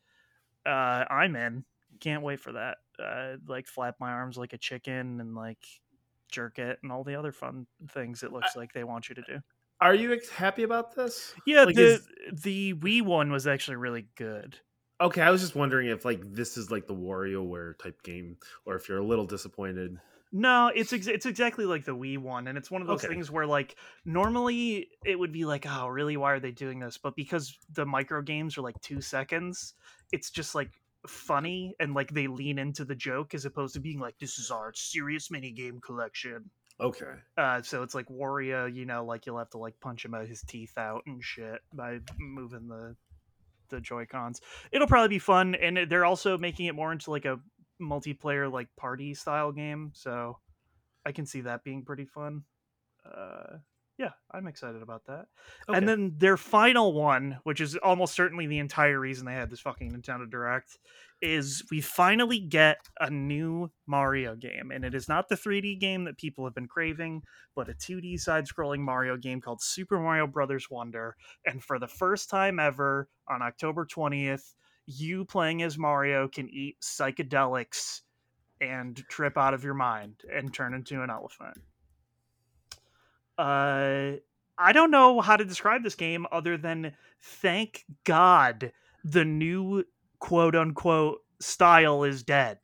Uh, 0.65 1.05
I'm 1.09 1.35
in. 1.35 1.63
Can't 1.99 2.23
wait 2.23 2.39
for 2.39 2.53
that. 2.53 2.77
Uh, 2.97 3.37
like 3.47 3.67
flap 3.67 3.95
my 3.99 4.11
arms 4.11 4.37
like 4.37 4.53
a 4.53 4.57
chicken 4.57 5.19
and 5.21 5.35
like 5.35 5.63
jerk 6.31 6.59
it 6.59 6.79
and 6.81 6.91
all 6.91 7.03
the 7.03 7.15
other 7.15 7.31
fun 7.31 7.67
things 7.91 8.23
it 8.23 8.31
looks 8.33 8.55
like 8.55 8.73
they 8.73 8.83
want 8.83 9.09
you 9.09 9.15
to 9.15 9.21
do. 9.21 9.39
Are 9.81 9.93
you 9.93 10.13
ex- 10.13 10.29
happy 10.29 10.63
about 10.63 10.95
this? 10.95 11.33
Yeah, 11.45 11.65
Like, 11.65 11.75
the 11.75 11.95
is- 11.95 12.07
the 12.43 12.73
Wii 12.75 13.01
one 13.01 13.31
was 13.31 13.45
actually 13.47 13.77
really 13.77 14.07
good. 14.15 14.57
Okay, 15.01 15.21
I 15.21 15.29
was 15.29 15.41
just 15.41 15.55
wondering 15.55 15.89
if 15.89 16.05
like 16.05 16.21
this 16.23 16.55
is 16.55 16.71
like 16.71 16.87
the 16.87 16.95
WarioWare 16.95 17.77
type 17.77 18.01
game, 18.01 18.37
or 18.65 18.75
if 18.77 18.87
you're 18.87 18.99
a 18.99 19.05
little 19.05 19.25
disappointed. 19.25 19.99
No, 20.31 20.71
it's 20.73 20.91
ex- 20.91 21.07
it's 21.07 21.25
exactly 21.25 21.65
like 21.65 21.85
the 21.85 21.95
Wii 21.95 22.17
one, 22.17 22.47
and 22.47 22.57
it's 22.57 22.69
one 22.69 22.81
of 22.81 22.87
those 22.87 23.03
Okay. 23.03 23.13
things 23.13 23.31
where 23.31 23.45
like 23.45 23.75
normally 24.03 24.89
it 25.05 25.17
would 25.17 25.31
be 25.31 25.45
like, 25.45 25.65
oh, 25.69 25.87
really? 25.87 26.17
Why 26.17 26.33
are 26.33 26.39
they 26.39 26.51
doing 26.51 26.79
this? 26.79 26.97
But 26.97 27.15
because 27.15 27.57
the 27.71 27.85
micro 27.85 28.21
games 28.21 28.57
are 28.57 28.61
like 28.61 28.79
two 28.81 29.01
seconds, 29.01 29.73
it's 30.11 30.29
just 30.31 30.53
like 30.55 30.71
funny 31.07 31.75
and 31.79 31.93
like 31.93 32.11
they 32.11 32.27
lean 32.27 32.57
into 32.57 32.83
the 32.83 32.95
joke 32.95 33.33
as 33.33 33.45
opposed 33.45 33.75
to 33.75 33.79
being 33.79 33.99
like, 33.99 34.17
this 34.19 34.37
is 34.39 34.51
our 34.51 34.73
serious 34.73 35.29
mini 35.31 35.51
game 35.51 35.79
collection. 35.79 36.49
Okay. 36.81 37.13
Uh, 37.37 37.61
so 37.61 37.83
it's 37.83 37.95
like 37.95 38.07
Wario, 38.07 38.73
you 38.73 38.85
know, 38.85 39.05
like 39.05 39.25
you'll 39.25 39.37
have 39.37 39.51
to 39.51 39.57
like 39.57 39.79
punch 39.79 40.03
him 40.03 40.13
out 40.13 40.27
his 40.27 40.41
teeth 40.41 40.77
out 40.77 41.03
and 41.05 41.23
shit 41.23 41.61
by 41.73 41.99
moving 42.19 42.67
the 42.67 42.95
the 43.69 43.81
Joy 43.81 44.05
Cons. 44.05 44.41
It'll 44.71 44.87
probably 44.87 45.07
be 45.09 45.19
fun, 45.19 45.55
and 45.55 45.89
they're 45.89 46.05
also 46.05 46.37
making 46.37 46.67
it 46.67 46.75
more 46.75 46.91
into 46.91 47.09
like 47.11 47.25
a 47.25 47.39
multiplayer, 47.81 48.51
like 48.51 48.67
party 48.75 49.13
style 49.13 49.51
game. 49.51 49.91
So 49.93 50.39
I 51.05 51.11
can 51.11 51.25
see 51.25 51.41
that 51.41 51.63
being 51.63 51.83
pretty 51.83 52.05
fun. 52.05 52.43
Uh, 53.05 53.57
yeah, 53.97 54.11
I'm 54.31 54.47
excited 54.47 54.81
about 54.81 55.05
that. 55.05 55.27
okay. 55.69 55.77
And 55.77 55.87
then 55.87 56.15
their 56.17 56.35
final 56.35 56.91
one, 56.91 57.39
which 57.43 57.61
is 57.61 57.77
almost 57.77 58.13
certainly 58.13 58.45
the 58.45 58.59
entire 58.59 58.99
reason 58.99 59.25
they 59.25 59.33
had 59.33 59.49
this 59.49 59.61
fucking 59.61 59.91
Nintendo 59.91 60.29
Direct, 60.29 60.77
is 61.21 61.63
we 61.71 61.79
finally 61.79 62.39
get 62.39 62.77
a 62.99 63.09
new 63.09 63.71
Mario 63.87 64.35
game. 64.35 64.71
And 64.73 64.83
it 64.83 64.93
is 64.93 65.07
not 65.07 65.29
the 65.29 65.35
3D 65.35 65.79
game 65.79 66.03
that 66.05 66.17
people 66.17 66.43
have 66.43 66.53
been 66.53 66.67
craving, 66.67 67.23
but 67.55 67.69
a 67.69 67.73
2D 67.73 68.19
side 68.19 68.45
scrolling 68.47 68.79
Mario 68.79 69.15
game 69.15 69.39
called 69.39 69.61
Super 69.61 69.97
Mario 69.97 70.27
Brothers 70.27 70.69
Wonder. 70.69 71.15
And 71.45 71.63
for 71.63 71.79
the 71.79 71.87
first 71.87 72.29
time 72.29 72.59
ever 72.59 73.07
on 73.29 73.41
October 73.41 73.85
20th, 73.85 74.55
you 74.85 75.25
playing 75.25 75.61
as 75.63 75.77
Mario 75.77 76.27
can 76.27 76.49
eat 76.49 76.81
psychedelics 76.81 78.01
and 78.61 78.95
trip 79.09 79.37
out 79.37 79.53
of 79.53 79.63
your 79.63 79.73
mind 79.73 80.21
and 80.33 80.53
turn 80.53 80.73
into 80.73 81.01
an 81.01 81.09
elephant. 81.09 81.57
Uh, 83.37 84.13
I 84.57 84.71
don't 84.71 84.91
know 84.91 85.19
how 85.21 85.35
to 85.35 85.43
describe 85.43 85.83
this 85.83 85.95
game 85.95 86.25
other 86.31 86.57
than 86.57 86.93
thank 87.21 87.83
God 88.05 88.71
the 89.03 89.25
new 89.25 89.83
quote 90.19 90.55
unquote 90.55 91.19
style 91.41 92.03
is 92.03 92.23
dead. 92.23 92.59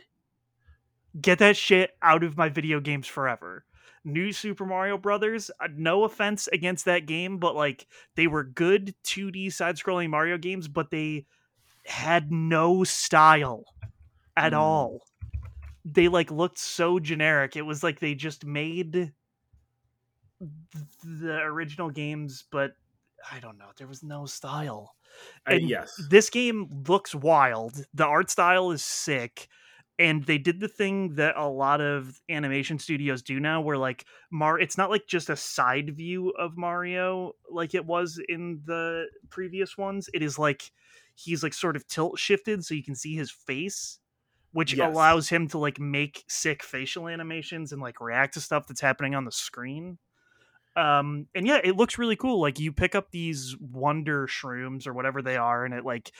Get 1.19 1.39
that 1.39 1.57
shit 1.57 1.91
out 2.01 2.23
of 2.23 2.37
my 2.37 2.47
video 2.47 2.79
games 2.79 3.07
forever. 3.07 3.65
New 4.03 4.31
Super 4.31 4.65
Mario 4.65 4.97
Brothers, 4.97 5.51
uh, 5.59 5.67
no 5.75 6.05
offense 6.05 6.47
against 6.51 6.85
that 6.85 7.05
game, 7.05 7.37
but 7.37 7.55
like 7.55 7.85
they 8.15 8.27
were 8.27 8.43
good 8.43 8.95
2D 9.03 9.51
side 9.53 9.75
scrolling 9.75 10.09
Mario 10.09 10.37
games, 10.37 10.67
but 10.67 10.89
they 10.89 11.25
had 11.85 12.31
no 12.31 12.83
style 12.83 13.63
at 14.37 14.53
Mm. 14.53 14.57
all. 14.59 15.01
They 15.85 16.07
like 16.07 16.31
looked 16.31 16.59
so 16.59 16.99
generic. 16.99 17.55
It 17.55 17.63
was 17.63 17.83
like 17.83 17.99
they 17.99 18.15
just 18.15 18.45
made 18.45 19.13
the 21.03 21.39
original 21.43 21.89
games, 21.89 22.45
but 22.51 22.73
I 23.31 23.39
don't 23.39 23.57
know. 23.57 23.69
There 23.77 23.87
was 23.87 24.03
no 24.03 24.25
style. 24.25 24.95
And 25.45 25.67
yes. 25.67 25.93
This 26.09 26.29
game 26.29 26.83
looks 26.87 27.13
wild. 27.13 27.85
The 27.93 28.05
art 28.05 28.29
style 28.29 28.71
is 28.71 28.83
sick. 28.83 29.47
And 29.99 30.23
they 30.23 30.39
did 30.39 30.59
the 30.59 30.67
thing 30.67 31.15
that 31.15 31.37
a 31.37 31.47
lot 31.47 31.79
of 31.79 32.19
animation 32.27 32.79
studios 32.79 33.21
do 33.21 33.39
now 33.39 33.61
where 33.61 33.77
like 33.77 34.05
Mar 34.31 34.57
it's 34.57 34.77
not 34.77 34.89
like 34.89 35.05
just 35.05 35.29
a 35.29 35.35
side 35.35 35.95
view 35.95 36.29
of 36.39 36.57
Mario 36.57 37.33
like 37.51 37.75
it 37.75 37.85
was 37.85 38.19
in 38.27 38.61
the 38.65 39.05
previous 39.29 39.77
ones. 39.77 40.09
It 40.11 40.23
is 40.23 40.39
like 40.39 40.71
he's 41.15 41.43
like 41.43 41.53
sort 41.53 41.75
of 41.75 41.87
tilt 41.87 42.17
shifted 42.19 42.63
so 42.65 42.73
you 42.73 42.83
can 42.83 42.95
see 42.95 43.15
his 43.15 43.31
face 43.31 43.99
which 44.53 44.75
Yes. 44.75 44.79
allows 44.79 45.29
him 45.29 45.47
to 45.47 45.57
like 45.57 45.79
make 45.79 46.25
sick 46.29 46.63
facial 46.63 47.07
animations 47.07 47.71
and 47.71 47.81
like 47.81 48.01
react 48.01 48.33
to 48.35 48.41
stuff 48.41 48.67
that's 48.67 48.81
happening 48.81 49.15
on 49.15 49.25
the 49.25 49.31
screen. 49.31 49.97
Um 50.77 51.27
and 51.35 51.45
yeah 51.45 51.59
it 51.61 51.75
looks 51.75 51.97
really 51.97 52.15
cool 52.15 52.39
like 52.39 52.57
you 52.57 52.71
pick 52.71 52.95
up 52.95 53.11
these 53.11 53.57
wonder 53.59 54.25
shrooms 54.25 54.87
or 54.87 54.93
whatever 54.93 55.21
they 55.21 55.35
are 55.35 55.65
and 55.65 55.73
it 55.73 55.83
like 55.83 56.13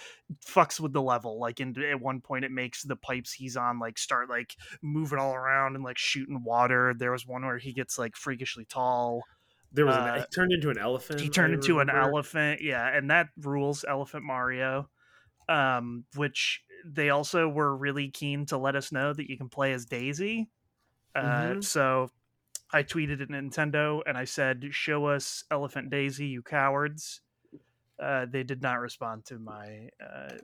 fucks 0.46 0.78
with 0.78 0.92
the 0.92 1.02
level 1.02 1.40
like 1.40 1.62
and 1.62 1.78
at 1.78 2.02
one 2.02 2.20
point 2.20 2.44
it 2.44 2.52
makes 2.52 2.84
the 2.84 2.98
pipes 2.98 3.32
he's 3.32 3.56
on 3.56 3.80
like 3.80 3.98
start 3.98 4.30
like 4.30 4.58
moving 4.82 5.20
all 5.20 5.34
around 5.34 5.76
and 5.76 5.86
like 5.86 5.98
shooting 5.98 6.44
water. 6.44 6.94
There 6.94 7.14
was 7.14 7.26
one 7.26 7.46
where 7.46 7.60
he 7.60 7.72
gets 7.72 7.98
like 7.98 8.18
freakishly 8.18 8.66
tall 8.66 9.30
There 9.74 9.86
was 9.86 9.96
uh, 9.96 10.00
an, 10.16 10.20
he 10.22 10.26
turned 10.36 10.52
into 10.52 10.70
an 10.70 10.78
elephant. 10.78 11.20
he 11.22 11.30
turned 11.30 11.54
into 11.54 11.80
an 11.80 11.90
elephant 11.90 12.62
yeah 12.62 12.88
and 12.88 13.10
that 13.10 13.30
rules 13.38 13.86
elephant 13.88 14.24
mario 14.24 14.90
um 15.50 16.06
which 16.16 16.64
they 16.86 17.10
also 17.10 17.48
were 17.48 17.76
really 17.76 18.10
keen 18.10 18.46
to 18.48 18.58
let 18.58 18.76
us 18.76 18.92
know 18.92 19.14
that 19.14 19.30
you 19.30 19.38
can 19.38 19.50
play 19.50 19.72
as 19.74 19.86
daisy 19.86 20.50
uh 21.16 21.22
Mhm. 21.56 21.64
so 21.64 22.10
i 22.74 22.84
tweeted 22.84 23.22
at 23.22 23.30
nintendo 23.30 24.02
and 24.06 24.18
i 24.18 24.26
said 24.26 24.68
show 24.72 25.06
us 25.06 25.44
elephant 25.52 25.90
daisy 25.90 26.28
you 26.28 26.42
cowards 26.42 27.22
uh 28.00 28.26
they 28.26 28.44
did 28.44 28.62
not 28.62 28.80
respond 28.80 29.26
to 29.26 29.40
my 29.40 29.90
uh 30.04 30.38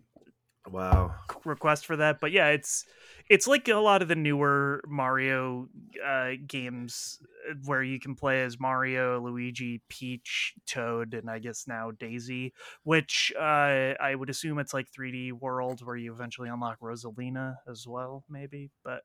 Wow. 0.68 1.16
request 1.46 1.86
for 1.86 1.96
that 1.96 2.20
but 2.20 2.32
yeah 2.32 2.48
it's 2.48 2.86
it's 3.30 3.48
like 3.48 3.68
a 3.68 3.76
lot 3.76 4.02
of 4.02 4.08
the 4.08 4.16
newer 4.16 4.82
mario 4.88 5.70
uh 6.06 6.32
games 6.46 7.22
uh, 7.50 7.54
where 7.66 7.84
you 7.84 8.00
can 8.00 8.16
play 8.16 8.42
as 8.44 8.60
mario 8.60 9.22
luigi 9.22 9.82
peach 9.88 10.56
toad 10.66 11.14
and 11.14 11.30
i 11.30 11.40
guess 11.40 11.66
now 11.68 11.92
daisy 11.92 12.54
which 12.84 13.32
uh 13.38 13.94
i 14.00 14.14
would 14.14 14.30
assume 14.30 14.60
it's 14.60 14.74
like 14.74 14.90
3d 14.90 15.32
world 15.32 15.86
where 15.86 15.96
you 15.96 16.12
eventually 16.12 16.50
unlock 16.50 16.80
rosalina 16.82 17.58
as 17.70 17.88
well 17.88 18.26
maybe 18.28 18.70
but 18.84 19.04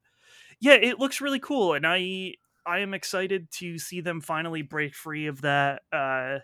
yeah 0.61 0.75
it 0.75 0.99
looks 0.99 1.21
really 1.21 1.41
cool 1.41 1.75
and 1.75 1.87
i 1.87 2.35
i 2.67 2.79
am 2.81 2.95
excited 2.95 3.51
to 3.51 3.79
see 3.79 4.01
them 4.01 4.21
finally 4.21 4.63
break 4.63 4.95
free 4.95 5.27
of 5.27 5.43
that 5.43 5.83
uh 5.93 6.39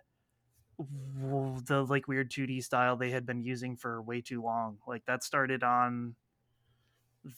the 0.78 1.84
like 1.88 2.08
weird 2.08 2.30
2D 2.30 2.60
style 2.60 2.96
they 2.96 3.10
had 3.10 3.26
been 3.26 3.42
using 3.42 3.76
for 3.76 4.00
way 4.02 4.20
too 4.20 4.42
long. 4.42 4.78
Like 4.86 5.04
that 5.06 5.24
started 5.24 5.62
on 5.62 6.16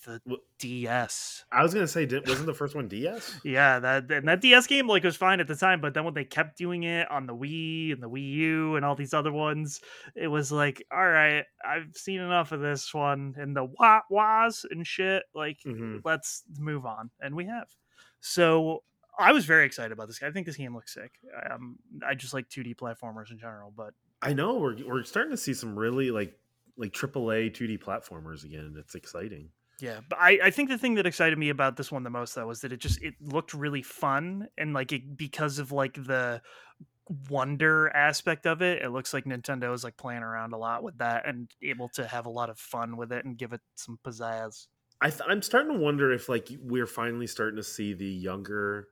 the 0.04 0.20
Wh- 0.28 0.44
DS. 0.58 1.44
I 1.50 1.62
was 1.62 1.74
gonna 1.74 1.88
say, 1.88 2.06
wasn't 2.26 2.46
the 2.46 2.54
first 2.54 2.74
one 2.74 2.88
DS? 2.88 3.40
Yeah, 3.44 3.78
that 3.80 4.10
and 4.10 4.28
that 4.28 4.40
DS 4.40 4.66
game 4.66 4.86
like 4.86 5.04
was 5.04 5.16
fine 5.16 5.40
at 5.40 5.46
the 5.48 5.56
time, 5.56 5.80
but 5.80 5.94
then 5.94 6.04
when 6.04 6.14
they 6.14 6.24
kept 6.24 6.56
doing 6.58 6.82
it 6.84 7.10
on 7.10 7.26
the 7.26 7.34
Wii 7.34 7.92
and 7.92 8.02
the 8.02 8.08
Wii 8.10 8.32
U 8.32 8.76
and 8.76 8.84
all 8.84 8.94
these 8.94 9.14
other 9.14 9.32
ones, 9.32 9.80
it 10.14 10.28
was 10.28 10.52
like, 10.52 10.84
all 10.92 11.08
right, 11.08 11.44
I've 11.64 11.96
seen 11.96 12.20
enough 12.20 12.52
of 12.52 12.60
this 12.60 12.92
one 12.92 13.34
and 13.38 13.56
the 13.56 13.64
wah 13.64 14.02
wahs 14.10 14.64
and 14.70 14.86
shit. 14.86 15.24
Like, 15.34 15.60
hmm 15.64 15.98
let's 16.04 16.44
move 16.58 16.86
on, 16.86 17.10
and 17.20 17.34
we 17.34 17.46
have. 17.46 17.68
So 18.20 18.84
I 19.20 19.32
was 19.32 19.44
very 19.44 19.66
excited 19.66 19.92
about 19.92 20.08
this. 20.08 20.22
I 20.22 20.30
think 20.30 20.46
this 20.46 20.56
game 20.56 20.74
looks 20.74 20.94
sick. 20.94 21.12
Um, 21.50 21.78
I 22.06 22.14
just 22.14 22.34
like 22.34 22.48
2D 22.48 22.76
platformers 22.76 23.30
in 23.30 23.38
general, 23.38 23.72
but 23.76 23.94
I 24.22 24.32
know 24.32 24.58
we're 24.58 24.76
we're 24.86 25.04
starting 25.04 25.30
to 25.30 25.36
see 25.36 25.54
some 25.54 25.78
really 25.78 26.10
like 26.10 26.38
like 26.76 26.92
AAA 26.92 27.54
2D 27.54 27.82
platformers 27.82 28.44
again. 28.44 28.74
It's 28.78 28.94
exciting. 28.94 29.50
Yeah, 29.80 30.00
but 30.08 30.18
I, 30.20 30.38
I 30.44 30.50
think 30.50 30.68
the 30.68 30.76
thing 30.76 30.94
that 30.96 31.06
excited 31.06 31.38
me 31.38 31.48
about 31.48 31.76
this 31.76 31.90
one 31.90 32.02
the 32.02 32.10
most 32.10 32.34
though 32.34 32.46
was 32.46 32.60
that 32.60 32.72
it 32.72 32.80
just 32.80 33.02
it 33.02 33.14
looked 33.20 33.54
really 33.54 33.82
fun 33.82 34.48
and 34.58 34.74
like 34.74 34.92
it 34.92 35.16
because 35.16 35.58
of 35.58 35.72
like 35.72 35.94
the 35.94 36.42
wonder 37.28 37.88
aspect 37.88 38.46
of 38.46 38.62
it, 38.62 38.82
it 38.82 38.90
looks 38.90 39.12
like 39.12 39.24
Nintendo 39.24 39.72
is 39.74 39.82
like 39.82 39.96
playing 39.96 40.22
around 40.22 40.52
a 40.52 40.58
lot 40.58 40.82
with 40.82 40.98
that 40.98 41.26
and 41.26 41.50
able 41.62 41.88
to 41.88 42.06
have 42.06 42.26
a 42.26 42.30
lot 42.30 42.50
of 42.50 42.58
fun 42.58 42.96
with 42.96 43.10
it 43.10 43.24
and 43.24 43.36
give 43.36 43.52
it 43.52 43.60
some 43.74 43.98
pizzazz. 44.06 44.66
I 45.00 45.10
th- 45.10 45.22
I'm 45.26 45.42
starting 45.42 45.72
to 45.72 45.78
wonder 45.78 46.12
if 46.12 46.28
like 46.28 46.48
we're 46.60 46.86
finally 46.86 47.26
starting 47.26 47.56
to 47.56 47.62
see 47.62 47.94
the 47.94 48.06
younger 48.06 48.88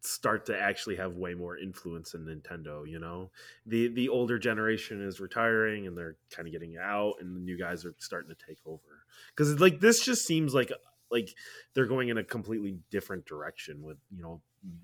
start 0.00 0.46
to 0.46 0.58
actually 0.58 0.96
have 0.96 1.14
way 1.16 1.34
more 1.34 1.56
influence 1.58 2.14
in 2.14 2.24
Nintendo, 2.26 2.88
you 2.88 2.98
know. 2.98 3.30
The 3.66 3.88
the 3.88 4.08
older 4.08 4.38
generation 4.38 5.02
is 5.02 5.20
retiring 5.20 5.86
and 5.86 5.96
they're 5.96 6.16
kind 6.30 6.46
of 6.46 6.52
getting 6.52 6.76
out 6.78 7.14
and 7.20 7.34
the 7.34 7.40
new 7.40 7.58
guys 7.58 7.84
are 7.84 7.94
starting 7.98 8.34
to 8.34 8.46
take 8.46 8.58
over. 8.66 9.04
Cuz 9.36 9.60
like 9.60 9.80
this 9.80 10.04
just 10.04 10.26
seems 10.26 10.54
like 10.54 10.72
like 11.10 11.34
they're 11.74 11.86
going 11.86 12.08
in 12.08 12.18
a 12.18 12.24
completely 12.24 12.78
different 12.90 13.26
direction 13.26 13.82
with, 13.82 13.98
you 14.10 14.22
know, 14.22 14.40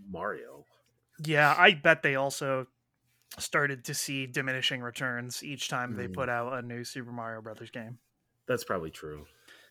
Mario. 0.08 0.64
Yeah, 1.24 1.54
I 1.56 1.74
bet 1.74 2.02
they 2.02 2.16
also 2.16 2.66
started 3.38 3.84
to 3.84 3.94
see 3.94 4.26
diminishing 4.26 4.82
returns 4.82 5.42
each 5.42 5.68
time 5.68 5.94
they 5.96 6.08
Mm. 6.08 6.14
put 6.14 6.28
out 6.28 6.52
a 6.52 6.62
new 6.62 6.82
Super 6.84 7.12
Mario 7.12 7.40
Brothers 7.40 7.70
game. 7.70 7.98
That's 8.46 8.64
probably 8.64 8.90
true. 8.90 9.26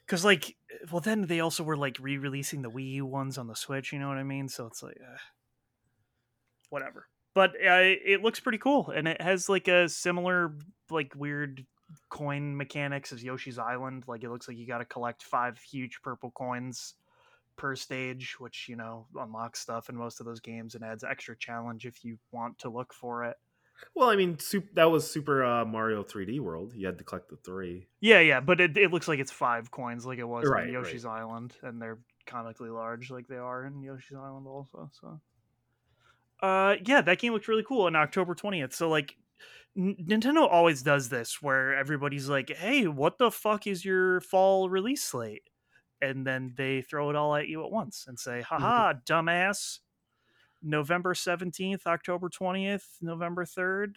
Because 0.09 0.25
like, 0.25 0.55
well, 0.91 1.01
then 1.01 1.27
they 1.27 1.39
also 1.39 1.63
were 1.63 1.77
like 1.77 1.97
re-releasing 2.01 2.63
the 2.63 2.71
Wii 2.71 2.93
U 2.93 3.05
ones 3.05 3.37
on 3.37 3.45
the 3.45 3.55
Switch. 3.55 3.93
You 3.93 3.99
know 3.99 4.07
what 4.07 4.17
I 4.17 4.23
mean? 4.23 4.49
So 4.49 4.65
it's 4.65 4.81
like, 4.81 4.97
uh, 4.99 5.17
whatever. 6.71 7.05
But 7.35 7.51
uh, 7.51 7.83
it 7.83 8.23
looks 8.23 8.39
pretty 8.39 8.57
cool, 8.57 8.89
and 8.89 9.07
it 9.07 9.21
has 9.21 9.47
like 9.47 9.67
a 9.67 9.87
similar 9.87 10.55
like 10.89 11.13
weird 11.15 11.63
coin 12.09 12.57
mechanics 12.57 13.13
as 13.13 13.23
Yoshi's 13.23 13.59
Island. 13.59 14.05
Like 14.07 14.23
it 14.23 14.31
looks 14.31 14.47
like 14.47 14.57
you 14.57 14.65
got 14.65 14.79
to 14.79 14.85
collect 14.85 15.21
five 15.21 15.59
huge 15.59 15.99
purple 16.01 16.31
coins 16.31 16.95
per 17.55 17.75
stage, 17.75 18.39
which 18.39 18.65
you 18.67 18.77
know 18.77 19.05
unlocks 19.15 19.59
stuff 19.59 19.89
in 19.89 19.95
most 19.95 20.19
of 20.19 20.25
those 20.25 20.39
games 20.39 20.73
and 20.73 20.83
adds 20.83 21.03
extra 21.03 21.37
challenge 21.37 21.85
if 21.85 22.03
you 22.03 22.17
want 22.31 22.57
to 22.57 22.69
look 22.71 22.95
for 22.95 23.25
it. 23.25 23.37
Well, 23.95 24.09
I 24.09 24.15
mean, 24.15 24.37
that 24.73 24.85
was 24.85 25.09
Super 25.09 25.43
uh, 25.43 25.65
Mario 25.65 26.03
3D 26.03 26.39
World. 26.39 26.73
You 26.73 26.85
had 26.85 26.97
to 26.97 27.03
collect 27.03 27.29
the 27.29 27.37
3. 27.37 27.87
Yeah, 28.01 28.19
yeah, 28.19 28.39
but 28.39 28.61
it, 28.61 28.77
it 28.77 28.91
looks 28.91 29.07
like 29.07 29.19
it's 29.19 29.31
five 29.31 29.71
coins 29.71 30.05
like 30.05 30.19
it 30.19 30.23
was 30.27 30.45
Right, 30.47 30.67
in 30.67 30.73
right. 30.73 30.73
Yoshi's 30.73 31.05
Island, 31.05 31.55
and 31.61 31.81
they're 31.81 31.99
comically 32.25 32.69
large 32.69 33.09
like 33.11 33.27
they 33.27 33.37
are 33.37 33.65
in 33.65 33.81
Yoshi's 33.81 34.17
Island 34.17 34.47
also. 34.47 34.89
So, 34.93 35.21
uh, 36.41 36.75
yeah, 36.85 37.01
that 37.01 37.19
game 37.19 37.33
looks 37.33 37.47
really 37.47 37.63
cool 37.63 37.85
on 37.85 37.95
October 37.95 38.33
twentieth. 38.35 38.73
So 38.73 38.89
like, 38.89 39.15
N- 39.77 39.97
Nintendo 40.07 40.47
always 40.49 40.81
does 40.81 41.09
this 41.09 41.41
where 41.41 41.75
everybody's 41.75 42.29
like, 42.29 42.49
"Hey, 42.51 42.87
what 42.87 43.17
the 43.17 43.31
fuck 43.31 43.67
is 43.67 43.85
your 43.85 44.21
fall 44.21 44.69
release 44.69 45.03
slate?" 45.03 45.43
And 46.01 46.25
then 46.27 46.53
they 46.57 46.81
throw 46.81 47.09
it 47.09 47.15
all 47.17 47.35
at 47.35 47.47
you 47.49 47.63
at 47.65 47.71
once 47.71 48.05
and 48.07 48.19
say, 48.19 48.41
"Haha, 48.41 48.93
dumbass." 49.05 49.79
November 50.61 51.13
17th, 51.13 51.85
October 51.85 52.29
20th, 52.29 52.83
November 53.01 53.45
3rd, 53.45 53.95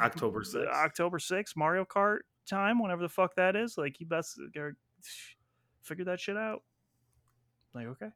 October 0.00 0.40
6th. 0.40 0.66
October 0.68 1.18
6th, 1.18 1.56
Mario 1.56 1.84
Kart 1.84 2.20
time, 2.46 2.82
whenever 2.82 3.02
the 3.02 3.08
fuck 3.08 3.34
that 3.36 3.56
is. 3.56 3.78
Like, 3.78 4.00
you 4.00 4.06
best 4.06 4.38
uh, 4.40 4.60
figure 5.82 6.04
that 6.04 6.20
shit 6.20 6.36
out. 6.36 6.62
Like, 7.74 7.86
okay. 7.86 8.08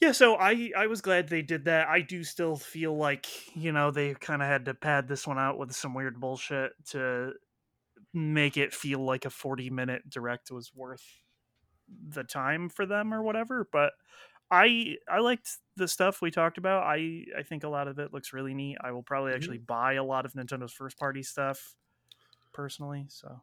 Yeah, 0.00 0.12
so 0.12 0.36
I 0.36 0.70
I 0.76 0.86
was 0.88 1.00
glad 1.00 1.28
they 1.28 1.42
did 1.42 1.66
that. 1.66 1.88
I 1.88 2.00
do 2.00 2.24
still 2.24 2.56
feel 2.56 2.96
like, 2.96 3.26
you 3.56 3.72
know, 3.72 3.90
they 3.90 4.14
kind 4.14 4.42
of 4.42 4.48
had 4.48 4.64
to 4.66 4.74
pad 4.74 5.08
this 5.08 5.26
one 5.26 5.38
out 5.38 5.56
with 5.56 5.72
some 5.72 5.94
weird 5.94 6.20
bullshit 6.20 6.72
to 6.90 7.32
make 8.12 8.56
it 8.56 8.74
feel 8.74 9.00
like 9.00 9.24
a 9.24 9.30
40 9.30 9.70
minute 9.70 10.08
direct 10.08 10.50
was 10.50 10.72
worth 10.74 11.04
the 12.08 12.24
time 12.24 12.68
for 12.68 12.86
them 12.86 13.12
or 13.12 13.22
whatever, 13.22 13.68
but 13.70 13.92
I 14.50 14.96
I 15.08 15.18
liked 15.20 15.48
the 15.76 15.88
stuff 15.88 16.20
we 16.22 16.30
talked 16.30 16.58
about. 16.58 16.84
I 16.84 17.24
I 17.36 17.42
think 17.42 17.64
a 17.64 17.68
lot 17.68 17.88
of 17.88 17.98
it 17.98 18.12
looks 18.12 18.32
really 18.32 18.54
neat. 18.54 18.76
I 18.80 18.92
will 18.92 19.02
probably 19.02 19.32
Mhm. 19.32 19.36
actually 19.36 19.58
buy 19.58 19.94
a 19.94 20.04
lot 20.04 20.24
of 20.26 20.32
Nintendo's 20.34 20.72
first 20.72 20.98
party 20.98 21.22
stuff 21.22 21.74
personally, 22.52 23.06
so 23.08 23.40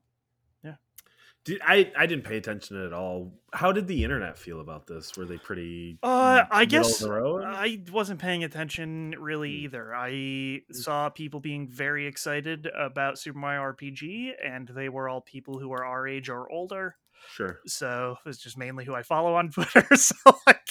Did, 1.44 1.60
I 1.66 1.92
I 1.98 2.06
didn't 2.06 2.26
pay 2.26 2.38
attention 2.38 2.78
at 2.86 2.94
all. 2.94 3.34
How 3.52 3.72
did 3.72 3.88
the 3.88 4.04
internet 4.04 4.38
feel 4.38 4.62
about 4.62 4.86
this? 4.86 5.18
Were 5.18 5.26
they 5.26 5.40
pretty? 5.40 5.98
Uh, 6.04 6.44
I 6.52 6.66
guess 6.66 7.02
of 7.02 7.08
the 7.08 7.14
road? 7.16 7.44
I 7.44 7.82
wasn't 7.92 8.22
paying 8.22 8.44
attention 8.44 9.16
really 9.18 9.50
Mm. 9.50 9.64
either. 9.64 9.96
I 9.96 10.62
saw 10.72 11.10
people 11.10 11.40
being 11.40 11.68
very 11.68 12.06
excited 12.06 12.68
about 12.68 13.18
Super 13.18 13.40
Mario 13.40 13.62
RPG, 13.74 14.34
and 14.44 14.68
they 14.68 14.88
were 14.88 15.10
all 15.10 15.22
people 15.22 15.58
who 15.58 15.72
are 15.74 15.84
our 15.84 16.08
age 16.08 16.30
or 16.30 16.48
older. 16.52 16.96
sure. 17.32 17.60
So 17.66 18.18
it's 18.28 18.38
just 18.38 18.56
mainly 18.56 18.86
who 18.86 18.94
I 18.94 19.02
follow 19.02 19.34
on 19.34 19.50
Twitter. 19.52 19.84
So 19.96 20.16
like, 20.46 20.70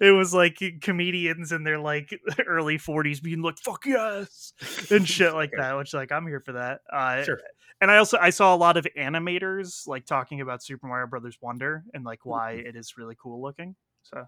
it 0.00 0.12
was 0.12 0.32
like 0.34 0.62
comedians 0.80 1.52
in 1.52 1.64
their 1.64 1.78
like 1.78 2.18
early 2.46 2.78
forties 2.78 3.20
being 3.20 3.42
like 3.42 3.58
"fuck 3.58 3.84
yes" 3.86 4.52
and 4.90 5.08
shit 5.08 5.34
like 5.34 5.50
that. 5.56 5.76
Which 5.76 5.94
like 5.94 6.12
I'm 6.12 6.26
here 6.26 6.40
for 6.40 6.52
that. 6.52 6.80
Uh, 6.92 7.22
Sure. 7.24 7.38
and 7.80 7.90
I 7.90 7.96
also 7.98 8.18
I 8.20 8.30
saw 8.30 8.54
a 8.54 8.56
lot 8.56 8.76
of 8.76 8.86
animators 8.98 9.86
like 9.86 10.06
talking 10.06 10.40
about 10.40 10.62
Super 10.62 10.86
Mario 10.86 11.06
Brothers 11.06 11.38
Wonder 11.40 11.84
and 11.94 12.04
like 12.04 12.24
why 12.24 12.54
Mm-hmm. 12.56 12.66
it 12.68 12.76
is 12.76 12.94
really 12.96 13.16
cool 13.20 13.40
looking. 13.42 13.74
So 14.02 14.24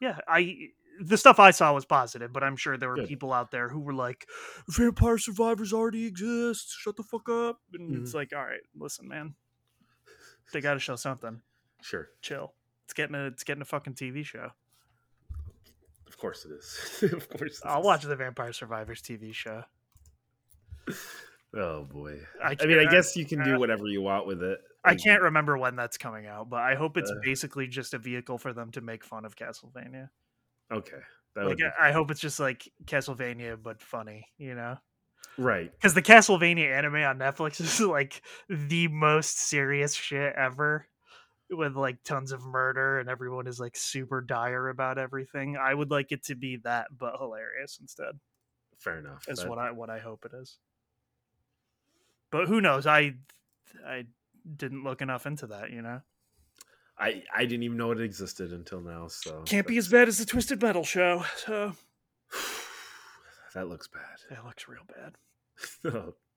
yeah, 0.00 0.18
I 0.28 0.68
the 1.00 1.16
stuff 1.16 1.38
I 1.38 1.52
saw 1.52 1.72
was 1.72 1.84
positive, 1.84 2.32
but 2.32 2.42
I'm 2.42 2.56
sure 2.56 2.76
there 2.76 2.88
were 2.88 2.96
Good. 2.96 3.08
people 3.08 3.32
out 3.32 3.50
there 3.52 3.68
who 3.68 3.78
were 3.80 3.94
like, 3.94 4.26
"Vampire 4.68 5.16
Survivors 5.18 5.72
already 5.72 6.06
exists. 6.06 6.74
Shut 6.76 6.96
the 6.96 7.04
fuck 7.04 7.28
up." 7.28 7.60
And 7.72 7.94
it's 8.02 8.10
Mhm. 8.12 8.14
like, 8.14 8.32
all 8.34 8.44
right, 8.44 8.60
listen, 8.76 9.06
man, 9.06 9.34
they 10.52 10.60
got 10.60 10.74
to 10.74 10.80
show 10.80 10.96
something. 10.96 11.40
Sure. 11.82 12.08
Chill. 12.20 12.52
It's 12.88 12.94
getting 12.94 13.14
a 13.14 13.26
it's 13.26 13.44
getting 13.44 13.60
a 13.60 13.66
fucking 13.66 13.92
TV 13.92 14.24
show. 14.24 14.48
Of 16.06 16.16
course 16.16 16.46
it 16.46 16.52
is. 16.52 17.02
of 17.12 17.28
course. 17.28 17.58
it 17.58 17.66
I'll 17.68 17.80
is. 17.80 17.84
watch 17.84 18.02
the 18.04 18.16
Vampire 18.16 18.54
Survivors 18.54 19.02
TV 19.02 19.34
show. 19.34 19.62
Oh 21.54 21.84
boy. 21.84 22.18
I, 22.42 22.56
I 22.58 22.64
mean, 22.64 22.78
I 22.78 22.90
guess 22.90 23.14
you 23.14 23.26
can 23.26 23.42
uh, 23.42 23.44
do 23.44 23.58
whatever 23.58 23.86
you 23.88 24.00
want 24.00 24.26
with 24.26 24.42
it. 24.42 24.58
I 24.86 24.94
can't 24.94 25.20
remember 25.20 25.58
when 25.58 25.76
that's 25.76 25.98
coming 25.98 26.26
out, 26.26 26.48
but 26.48 26.62
I 26.62 26.76
hope 26.76 26.96
it's 26.96 27.10
Uh. 27.10 27.16
basically 27.22 27.66
just 27.66 27.92
a 27.92 27.98
vehicle 27.98 28.38
for 28.38 28.54
them 28.54 28.70
to 28.70 28.80
make 28.80 29.04
fun 29.04 29.26
of 29.26 29.36
Castlevania. 29.36 30.08
Okay. 30.72 30.96
Like 31.36 31.58
I 31.78 31.92
hope 31.92 32.10
it's 32.10 32.20
just 32.20 32.40
like 32.40 32.68
Castlevania 32.86 33.62
but 33.62 33.82
funny, 33.82 34.26
you 34.38 34.54
know? 34.54 34.78
right. 35.36 35.70
Because 35.70 35.92
the 35.94 36.02
Castlevania 36.02 36.74
anime 36.76 36.94
on 36.96 37.18
Netflix 37.18 37.60
is 37.60 37.78
like 37.80 38.22
the 38.48 38.88
most 38.88 39.38
serious 39.38 39.94
shit 39.94 40.34
ever, 40.34 40.87
with 41.50 41.76
like 41.76 42.02
tons 42.04 42.32
of 42.32 42.44
murder 42.44 42.98
and 42.98 43.08
everyone 43.08 43.46
is 43.46 43.58
like 43.58 43.76
super 43.76 44.20
dire 44.20 44.68
about 44.68 44.98
everything. 44.98 45.56
I 45.56 45.72
would 45.74 45.90
like 45.90 46.12
it 46.12 46.24
to 46.24 46.34
be 46.34 46.56
that, 46.64 46.88
but 46.96 47.16
hilarious 47.18 47.78
instead. 47.80 48.18
Fair 48.78 48.98
enough. 48.98 49.26
Is 49.28 49.40
That- 49.40 49.48
what 49.48 49.58
I 49.58 49.70
what 49.70 49.90
I 49.90 49.98
hope 49.98 50.24
it 50.24 50.32
is. 50.34 50.58
But 52.30 52.48
who 52.48 52.60
knows? 52.60 52.86
I 52.86 53.14
I 53.86 54.06
didn't 54.56 54.84
look 54.84 55.00
enough 55.02 55.26
into 55.26 55.46
that, 55.48 55.70
you 55.70 55.82
know. 55.82 56.02
I 56.98 57.22
I 57.34 57.44
didn't 57.46 57.62
even 57.62 57.76
know 57.78 57.92
it 57.92 58.00
existed 58.00 58.52
until 58.52 58.80
now. 58.80 59.08
So 59.08 59.42
Can't 59.42 59.66
be 59.66 59.78
as 59.78 59.88
bad 59.88 60.08
as 60.08 60.18
the 60.18 60.26
Twisted 60.26 60.60
Metal 60.60 60.84
show. 60.84 61.24
So 61.36 61.72
that 63.54 63.68
looks 63.68 63.88
bad. 63.88 64.18
That 64.30 64.44
looks 64.44 64.68
real 64.68 64.82
bad. 64.86 65.14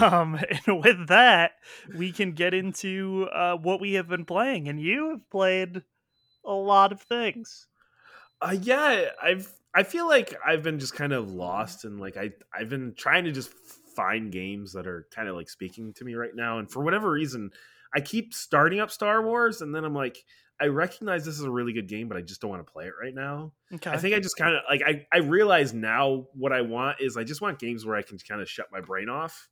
Um, 0.00 0.38
and 0.66 0.82
with 0.82 1.08
that, 1.08 1.52
we 1.96 2.12
can 2.12 2.32
get 2.32 2.54
into 2.54 3.28
uh, 3.32 3.56
what 3.56 3.80
we 3.80 3.94
have 3.94 4.08
been 4.08 4.24
playing, 4.24 4.68
and 4.68 4.80
you 4.80 5.10
have 5.10 5.30
played 5.30 5.82
a 6.44 6.52
lot 6.52 6.92
of 6.92 7.00
things. 7.02 7.66
Uh, 8.40 8.56
yeah, 8.60 9.06
I've 9.22 9.52
I 9.74 9.84
feel 9.84 10.06
like 10.06 10.34
I've 10.44 10.62
been 10.62 10.78
just 10.78 10.94
kind 10.94 11.12
of 11.12 11.30
lost 11.30 11.84
and 11.84 12.00
like 12.00 12.16
I 12.16 12.30
I've 12.52 12.68
been 12.68 12.94
trying 12.96 13.24
to 13.24 13.32
just 13.32 13.52
find 13.96 14.32
games 14.32 14.72
that 14.72 14.86
are 14.86 15.06
kind 15.14 15.28
of 15.28 15.36
like 15.36 15.48
speaking 15.48 15.92
to 15.94 16.04
me 16.04 16.14
right 16.14 16.34
now, 16.34 16.58
and 16.58 16.70
for 16.70 16.82
whatever 16.82 17.10
reason, 17.10 17.50
I 17.94 18.00
keep 18.00 18.34
starting 18.34 18.80
up 18.80 18.90
Star 18.90 19.22
Wars, 19.22 19.60
and 19.62 19.74
then 19.74 19.84
I'm 19.84 19.94
like, 19.94 20.24
I 20.60 20.66
recognize 20.66 21.24
this 21.24 21.38
is 21.38 21.44
a 21.44 21.50
really 21.50 21.72
good 21.72 21.88
game, 21.88 22.08
but 22.08 22.16
I 22.16 22.20
just 22.20 22.40
don't 22.40 22.50
want 22.50 22.66
to 22.66 22.72
play 22.72 22.86
it 22.86 22.92
right 23.00 23.14
now. 23.14 23.52
Okay, 23.74 23.90
I 23.90 23.96
think 23.96 24.14
I 24.14 24.20
just 24.20 24.36
kind 24.36 24.54
of 24.54 24.62
like 24.68 24.82
I 24.82 25.06
I 25.12 25.18
realize 25.18 25.72
now 25.72 26.26
what 26.34 26.52
I 26.52 26.62
want 26.62 27.00
is 27.00 27.16
I 27.16 27.24
just 27.24 27.40
want 27.40 27.58
games 27.58 27.86
where 27.86 27.96
I 27.96 28.02
can 28.02 28.18
kind 28.18 28.40
of 28.40 28.48
shut 28.48 28.66
my 28.72 28.80
brain 28.80 29.08
off 29.08 29.48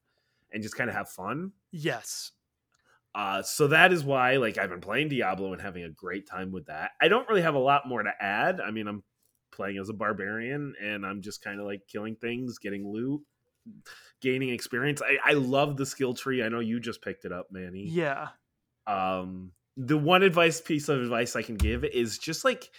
and 0.53 0.63
just 0.63 0.77
kind 0.77 0.91
of 0.91 0.97
have 0.97 1.09
fun. 1.09 1.53
yes, 1.73 2.33
Uh, 3.15 3.43
so 3.43 3.67
that 3.69 3.93
is 3.93 4.05
why, 4.05 4.37
like, 4.37 4.57
I've 4.59 4.71
been 4.71 4.81
playing 4.81 5.09
Diablo 5.09 5.53
and 5.53 5.61
having 5.61 5.83
a 5.83 5.91
great 5.91 6.29
time 6.29 6.53
with 6.53 6.67
that. 6.67 6.93
I 7.01 7.09
don't 7.09 7.29
really 7.29 7.43
have 7.43 7.57
a 7.57 7.59
lot 7.59 7.89
more 7.89 8.03
to 8.03 8.13
add. 8.21 8.61
I 8.61 8.71
mean, 8.71 8.87
I'm 8.87 9.03
playing 9.53 9.79
as 9.79 9.89
a 9.89 9.93
barbarian 9.93 10.75
and 10.81 11.05
I'm 11.05 11.21
just 11.21 11.43
kind 11.43 11.59
of 11.59 11.67
like 11.67 11.89
killing 11.89 12.15
things, 12.15 12.59
getting 12.59 12.87
loot, 12.87 13.23
gaining 14.21 14.51
experience. 14.51 15.03
I, 15.03 15.19
I 15.25 15.33
love 15.35 15.77
the 15.77 15.87
skill 15.87 16.15
tree. 16.15 16.43
I 16.43 16.49
know 16.49 16.61
you 16.61 16.79
just 16.79 17.03
picked 17.03 17.25
it 17.25 17.33
up, 17.33 17.49
Manny. 17.51 17.89
yeah, 17.89 18.29
Um, 18.87 19.53
the 19.77 19.97
one 19.99 20.23
advice 20.23 20.61
piece 20.61 20.89
of 20.89 21.01
advice 21.01 21.37
I 21.37 21.43
can 21.43 21.57
give 21.57 21.85
is 21.85 22.19
just 22.19 22.45
like, 22.45 22.71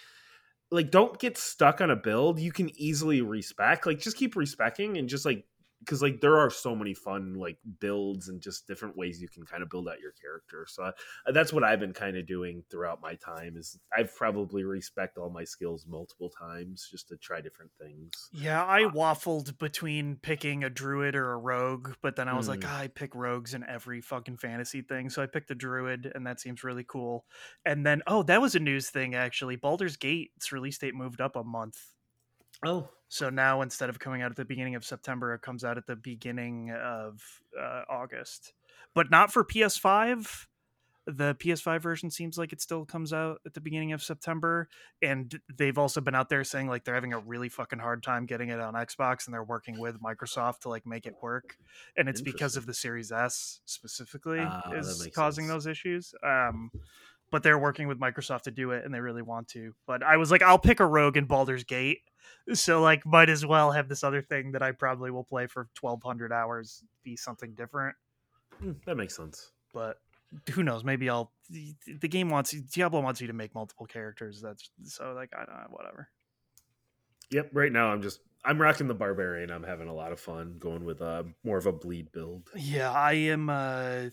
like 0.70 0.90
don't 0.90 1.18
get 1.18 1.36
stuck 1.36 1.80
on 1.80 1.90
a 1.90 1.96
build. 1.96 2.38
You 2.40 2.52
can 2.52 2.70
easily 2.80 3.20
respec. 3.20 3.84
Like, 3.86 3.98
just 3.98 4.16
keep 4.16 4.34
respecing 4.36 4.96
and 4.96 5.08
just 5.08 5.26
like 5.26 5.44
because 5.84 6.02
like 6.02 6.20
there 6.20 6.38
are 6.38 6.50
so 6.50 6.74
many 6.74 6.94
fun 6.94 7.34
like 7.34 7.58
builds 7.80 8.28
and 8.28 8.40
just 8.40 8.66
different 8.66 8.96
ways 8.96 9.20
you 9.20 9.28
can 9.28 9.44
kind 9.44 9.62
of 9.62 9.70
build 9.70 9.88
out 9.88 10.00
your 10.00 10.12
character 10.12 10.66
so 10.68 10.84
uh, 10.84 10.92
that's 11.32 11.52
what 11.52 11.64
i've 11.64 11.80
been 11.80 11.92
kind 11.92 12.16
of 12.16 12.26
doing 12.26 12.62
throughout 12.70 13.00
my 13.00 13.14
time 13.14 13.56
is 13.56 13.78
i've 13.96 14.14
probably 14.16 14.62
respecced 14.62 15.18
all 15.18 15.30
my 15.30 15.44
skills 15.44 15.86
multiple 15.88 16.30
times 16.30 16.88
just 16.90 17.08
to 17.08 17.16
try 17.16 17.40
different 17.40 17.70
things 17.80 18.30
yeah. 18.32 18.64
I 18.64 18.82
waffled 18.82 19.58
between 19.58 20.16
picking 20.16 20.64
a 20.64 20.70
druid 20.70 21.14
or 21.14 21.32
a 21.32 21.36
rogue, 21.36 21.92
but 22.02 22.16
then 22.16 22.28
I 22.28 22.36
was 22.36 22.48
like, 22.48 22.64
ah, 22.66 22.80
I 22.80 22.88
pick 22.88 23.14
rogues 23.14 23.54
in 23.54 23.64
every 23.64 24.00
fucking 24.00 24.38
fantasy 24.38 24.82
thing, 24.82 25.10
so 25.10 25.22
I 25.22 25.26
picked 25.26 25.50
a 25.50 25.54
druid, 25.54 26.10
and 26.14 26.26
that 26.26 26.40
seems 26.40 26.64
really 26.64 26.84
cool. 26.84 27.24
And 27.64 27.84
then, 27.84 28.02
oh, 28.06 28.22
that 28.24 28.40
was 28.40 28.54
a 28.54 28.60
news 28.60 28.90
thing 28.90 29.14
actually. 29.14 29.56
Baldur's 29.56 29.96
Gate's 29.96 30.52
release 30.52 30.78
date 30.78 30.94
moved 30.94 31.20
up 31.20 31.36
a 31.36 31.44
month. 31.44 31.78
Oh 32.64 32.88
So 33.08 33.28
now 33.30 33.62
instead 33.62 33.88
of 33.90 33.98
coming 33.98 34.22
out 34.22 34.30
at 34.30 34.36
the 34.36 34.44
beginning 34.44 34.74
of 34.74 34.84
September, 34.84 35.34
it 35.34 35.42
comes 35.42 35.64
out 35.64 35.76
at 35.76 35.86
the 35.86 35.96
beginning 35.96 36.70
of 36.70 37.22
uh, 37.60 37.82
August. 37.88 38.54
But 38.94 39.10
not 39.10 39.32
for 39.32 39.44
PS5. 39.44 40.46
The 41.04 41.34
PS5 41.34 41.82
version 41.82 42.10
seems 42.10 42.38
like 42.38 42.52
it 42.52 42.60
still 42.60 42.84
comes 42.84 43.12
out 43.12 43.40
at 43.44 43.54
the 43.54 43.60
beginning 43.60 43.92
of 43.92 44.04
September. 44.04 44.68
And 45.02 45.40
they've 45.58 45.76
also 45.76 46.00
been 46.00 46.14
out 46.14 46.28
there 46.28 46.44
saying 46.44 46.68
like 46.68 46.84
they're 46.84 46.94
having 46.94 47.12
a 47.12 47.18
really 47.18 47.48
fucking 47.48 47.80
hard 47.80 48.04
time 48.04 48.24
getting 48.24 48.50
it 48.50 48.60
on 48.60 48.74
Xbox 48.74 49.26
and 49.26 49.34
they're 49.34 49.42
working 49.42 49.80
with 49.80 50.00
Microsoft 50.00 50.60
to 50.60 50.68
like 50.68 50.86
make 50.86 51.06
it 51.06 51.14
work. 51.20 51.56
And 51.96 52.08
it's 52.08 52.20
because 52.20 52.56
of 52.56 52.66
the 52.66 52.74
Series 52.74 53.10
S 53.10 53.60
specifically 53.64 54.38
that 54.38 54.72
is 54.76 55.08
causing 55.12 55.46
sense. 55.46 55.54
those 55.54 55.66
issues. 55.66 56.14
Um 56.22 56.70
but 57.32 57.42
they're 57.42 57.58
working 57.58 57.88
with 57.88 57.98
Microsoft 57.98 58.42
to 58.42 58.52
do 58.52 58.70
it 58.70 58.84
and 58.84 58.94
they 58.94 59.00
really 59.00 59.22
want 59.22 59.48
to. 59.48 59.74
But 59.86 60.04
I 60.04 60.18
was 60.18 60.30
like, 60.30 60.42
I'll 60.42 60.58
pick 60.58 60.78
a 60.78 60.86
rogue 60.86 61.16
in 61.16 61.24
Baldur's 61.24 61.64
Gate. 61.64 61.98
So 62.52 62.80
like 62.80 63.04
might 63.06 63.28
as 63.30 63.44
well 63.44 63.72
have 63.72 63.88
this 63.88 64.04
other 64.04 64.20
thing 64.22 64.52
that 64.52 64.62
I 64.62 64.72
probably 64.72 65.10
will 65.10 65.24
play 65.24 65.46
for 65.46 65.68
1200 65.80 66.32
hours 66.32 66.84
be 67.02 67.16
something 67.16 67.54
different. 67.54 67.96
Hmm, 68.60 68.72
that 68.86 68.96
makes 68.96 69.16
sense. 69.16 69.50
But 69.72 69.96
who 70.52 70.62
knows? 70.62 70.84
Maybe 70.84 71.08
I'll 71.08 71.32
the- 71.50 71.74
game 72.08 72.28
wants 72.28 72.52
Diablo 72.52 73.00
wants 73.00 73.20
you 73.20 73.26
to 73.28 73.32
make 73.32 73.54
multiple 73.54 73.86
characters. 73.86 74.40
That's 74.42 74.70
so 74.84 75.12
like 75.14 75.30
I 75.34 75.44
don't 75.44 75.56
know 75.56 75.66
whatever. 75.70 76.08
Yep 77.30 77.50
right 77.54 77.72
now 77.72 77.86
i'm 77.88 78.02
just 78.02 78.20
i'm 78.44 78.60
rocking 78.60 78.88
the 78.88 78.94
barbarian. 78.94 79.50
I'm 79.50 79.62
having 79.62 79.88
a 79.88 79.94
lot 79.94 80.12
of 80.12 80.20
fun 80.20 80.56
going 80.58 80.84
with 80.84 81.00
uh 81.00 81.22
more 81.44 81.56
of 81.58 81.66
a 81.66 81.72
bleed 81.72 82.12
build. 82.12 82.50
Yeah 82.56 82.90
I 82.92 83.12
am 83.14 83.48
uh 83.48 84.10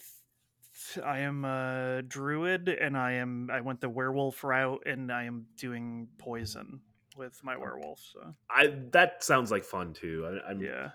I 1.03 1.19
am 1.19 1.45
a 1.45 2.01
druid 2.07 2.69
and 2.69 2.97
I 2.97 3.13
am 3.13 3.49
I 3.51 3.61
went 3.61 3.81
the 3.81 3.89
werewolf 3.89 4.43
route 4.43 4.83
and 4.85 5.11
I 5.11 5.23
am 5.23 5.45
doing 5.57 6.07
poison 6.17 6.81
with 7.17 7.43
my 7.43 7.57
werewolf 7.57 7.99
so 8.13 8.33
i 8.49 8.67
that 8.91 9.21
sounds 9.25 9.51
like 9.51 9.65
fun 9.65 9.91
too 9.91 10.25
I, 10.25 10.51
i'm 10.51 10.61
yeah 10.61 10.91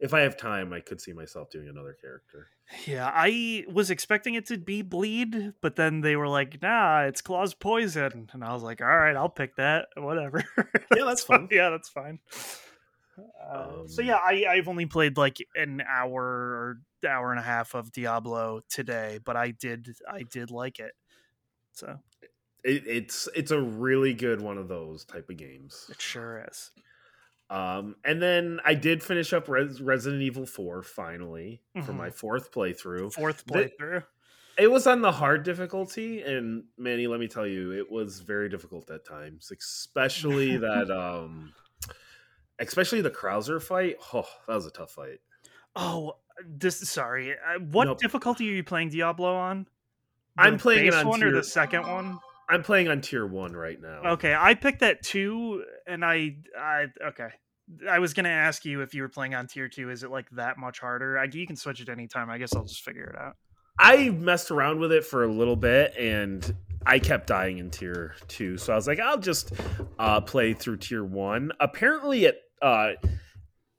if 0.00 0.14
I 0.14 0.20
have 0.20 0.36
time, 0.36 0.72
I 0.72 0.80
could 0.80 1.00
see 1.00 1.12
myself 1.12 1.50
doing 1.50 1.68
another 1.68 1.96
character. 2.00 2.48
Yeah, 2.86 3.10
I 3.12 3.64
was 3.68 3.90
expecting 3.90 4.34
it 4.34 4.46
to 4.46 4.58
be 4.58 4.82
bleed, 4.82 5.54
but 5.60 5.76
then 5.76 6.02
they 6.02 6.16
were 6.16 6.28
like, 6.28 6.60
"Nah, 6.62 7.02
it's 7.02 7.20
claws 7.20 7.54
poison," 7.54 8.30
and 8.32 8.44
I 8.44 8.52
was 8.52 8.62
like, 8.62 8.80
"All 8.80 8.86
right, 8.86 9.16
I'll 9.16 9.28
pick 9.28 9.56
that. 9.56 9.88
Whatever." 9.96 10.44
Yeah, 10.96 11.04
that's 11.04 11.22
fun. 11.22 11.48
yeah, 11.50 11.70
that's 11.70 11.88
fine. 11.88 12.18
Uh, 13.18 13.86
so 13.86 14.02
Um, 14.02 14.08
yeah, 14.08 14.16
I, 14.16 14.44
I've 14.48 14.68
only 14.68 14.86
played 14.86 15.16
like 15.16 15.38
an 15.54 15.82
hour 15.88 16.22
or 16.22 16.80
hour 17.04 17.30
and 17.30 17.38
a 17.40 17.42
half 17.44 17.74
of 17.74 17.92
Diablo 17.92 18.60
today, 18.68 19.18
but 19.24 19.36
I 19.36 19.50
did 19.52 19.88
I 20.10 20.22
did 20.22 20.50
like 20.50 20.78
it. 20.78 20.92
So 21.72 21.98
It, 22.64 22.86
it's 22.86 23.28
it's 23.34 23.50
a 23.50 23.60
really 23.60 24.14
good 24.14 24.40
one 24.40 24.58
of 24.58 24.68
those 24.68 25.04
type 25.04 25.30
of 25.30 25.36
games. 25.36 25.86
it 25.90 26.00
sure 26.00 26.44
is. 26.50 26.70
Um, 27.50 27.96
and 28.04 28.20
then 28.20 28.60
I 28.64 28.74
did 28.74 29.02
finish 29.02 29.32
up 29.32 29.48
Res- 29.48 29.80
Resident 29.80 30.20
Evil 30.22 30.44
4 30.44 30.82
finally 30.82 31.62
for 31.84 31.92
Mhm. 31.92 31.96
my 31.96 32.10
fourth 32.10 32.52
playthrough. 32.52 33.12
Fourth 33.14 33.44
The- 33.46 33.70
playthrough. 33.80 34.04
It 34.58 34.66
was 34.70 34.86
on 34.88 35.00
the 35.02 35.12
hard 35.12 35.44
difficulty, 35.44 36.20
and 36.22 36.64
Manny, 36.76 37.06
let 37.06 37.20
me 37.20 37.28
tell 37.28 37.46
you, 37.46 37.70
it 37.72 37.88
was 37.90 38.20
very 38.20 38.48
difficult 38.48 38.90
at 38.90 39.04
times, 39.06 39.50
especially 39.52 40.56
that 40.58 40.90
um 40.90 41.54
especially 42.58 43.00
the 43.00 43.10
Krauser 43.10 43.62
fight. 43.62 43.96
Oh, 44.12 44.28
that 44.46 44.54
was 44.54 44.66
a 44.66 44.70
tough 44.70 44.90
fight. 44.90 45.20
Oh, 45.76 46.18
this 46.46 46.78
sorry. 46.88 47.32
Uh, 47.32 47.58
what 47.60 47.86
Nope. 47.86 47.98
difficulty 47.98 48.50
are 48.50 48.54
you 48.54 48.64
playing 48.64 48.90
Diablo 48.90 49.34
on? 49.34 49.66
I'm 50.36 50.54
The 50.54 50.58
playing 50.58 50.86
it 50.86 50.94
on 50.94 51.06
one 51.08 51.22
or 51.22 51.32
the 51.32 51.42
second 51.42 51.86
one. 51.86 52.18
I'm 52.48 52.62
playing 52.62 52.88
on 52.88 53.00
tier 53.00 53.26
one 53.26 53.52
right 53.52 53.80
now. 53.80 54.12
Okay, 54.12 54.34
I 54.34 54.54
picked 54.54 54.80
that 54.80 55.02
two, 55.02 55.64
and 55.86 56.04
I, 56.04 56.36
I 56.58 56.86
okay. 57.08 57.28
I 57.90 57.98
was 57.98 58.14
gonna 58.14 58.30
ask 58.30 58.64
you 58.64 58.80
if 58.80 58.94
you 58.94 59.02
were 59.02 59.08
playing 59.10 59.34
on 59.34 59.46
tier 59.46 59.68
two. 59.68 59.90
Is 59.90 60.02
it 60.02 60.10
like 60.10 60.30
that 60.30 60.56
much 60.56 60.78
harder? 60.78 61.18
I, 61.18 61.24
you 61.24 61.46
can 61.46 61.56
switch 61.56 61.80
it 61.80 61.88
anytime. 61.88 62.30
I 62.30 62.38
guess 62.38 62.54
I'll 62.54 62.64
just 62.64 62.82
figure 62.82 63.04
it 63.04 63.16
out. 63.18 63.36
I 63.78 64.10
messed 64.10 64.50
around 64.50 64.80
with 64.80 64.92
it 64.92 65.04
for 65.04 65.24
a 65.24 65.28
little 65.28 65.54
bit 65.54 65.94
and 65.96 66.52
I 66.84 66.98
kept 66.98 67.26
dying 67.28 67.58
in 67.58 67.70
tier 67.70 68.14
two. 68.26 68.56
So 68.56 68.72
I 68.72 68.76
was 68.76 68.86
like, 68.86 68.98
I'll 68.98 69.18
just 69.18 69.52
uh, 69.98 70.20
play 70.20 70.52
through 70.52 70.78
tier 70.78 71.04
one. 71.04 71.52
Apparently, 71.60 72.24
it, 72.24 72.40
uh, 72.60 72.92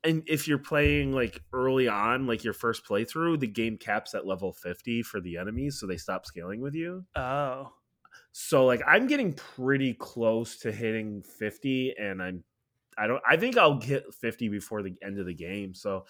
and 0.04 0.24
if 0.28 0.48
you're 0.48 0.58
playing 0.58 1.14
like 1.14 1.42
early 1.54 1.88
on, 1.88 2.26
like 2.26 2.44
your 2.44 2.54
first 2.54 2.86
playthrough, 2.86 3.40
the 3.40 3.48
game 3.48 3.78
caps 3.78 4.16
at 4.16 4.26
level 4.26 4.54
50 4.54 5.04
for 5.04 5.20
the 5.20 5.38
enemies. 5.38 5.80
So 5.80 5.88
they 5.88 5.98
stop 5.98 6.26
scaling 6.26 6.62
with 6.62 6.74
you. 6.74 7.06
Oh, 7.16 7.74
So 8.32 8.66
like 8.66 8.82
I'm 8.88 9.08
getting 9.08 9.34
pretty 9.34 9.94
close 9.94 10.58
to 10.60 10.72
hitting 10.72 11.24
50 11.24 11.96
and 12.00 12.22
I'm 12.22 12.44
I 12.98 13.08
don't 13.08 13.22
I 13.28 13.38
think 13.38 13.58
I'll 13.58 13.76
get 13.80 14.14
50 14.14 14.50
before 14.50 14.84
the 14.84 14.96
end 15.04 15.20
of 15.20 15.26
the 15.26 15.34
game. 15.34 15.74
So 15.74 16.06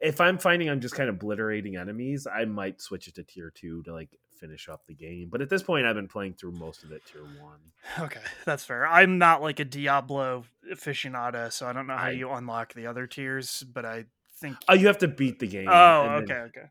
if 0.00 0.20
I'm 0.20 0.38
finding 0.38 0.68
I'm 0.70 0.80
just 0.80 0.94
kind 0.94 1.08
of 1.08 1.16
obliterating 1.16 1.76
enemies, 1.76 2.26
I 2.26 2.44
might 2.46 2.80
switch 2.80 3.08
it 3.08 3.14
to 3.16 3.24
tier 3.24 3.50
2 3.54 3.82
to 3.84 3.92
like 3.92 4.10
finish 4.46 4.68
up 4.68 4.84
the 4.86 4.94
game. 4.94 5.28
But 5.30 5.40
at 5.40 5.48
this 5.48 5.62
point 5.62 5.86
I've 5.86 5.94
been 5.94 6.08
playing 6.08 6.34
through 6.34 6.52
most 6.52 6.84
of 6.84 6.92
it 6.92 7.02
tier 7.10 7.22
1. 7.22 8.06
okay, 8.06 8.20
that's 8.44 8.64
fair. 8.64 8.86
I'm 8.86 9.18
not 9.18 9.42
like 9.42 9.60
a 9.60 9.64
Diablo 9.64 10.44
aficionado, 10.70 11.52
so 11.52 11.66
I 11.66 11.72
don't 11.72 11.86
know 11.86 11.96
how 11.96 12.06
I- 12.06 12.10
you 12.10 12.30
unlock 12.30 12.74
the 12.74 12.86
other 12.86 13.06
tiers, 13.06 13.64
but 13.72 13.84
I 13.84 14.04
think. 14.40 14.56
Oh, 14.68 14.74
you 14.74 14.86
have 14.88 14.98
to 14.98 15.08
beat 15.08 15.38
the 15.38 15.46
game. 15.46 15.68
oh, 15.68 16.02
and 16.02 16.28
then- 16.28 16.36
okay, 16.36 16.40
okay. 16.48 16.66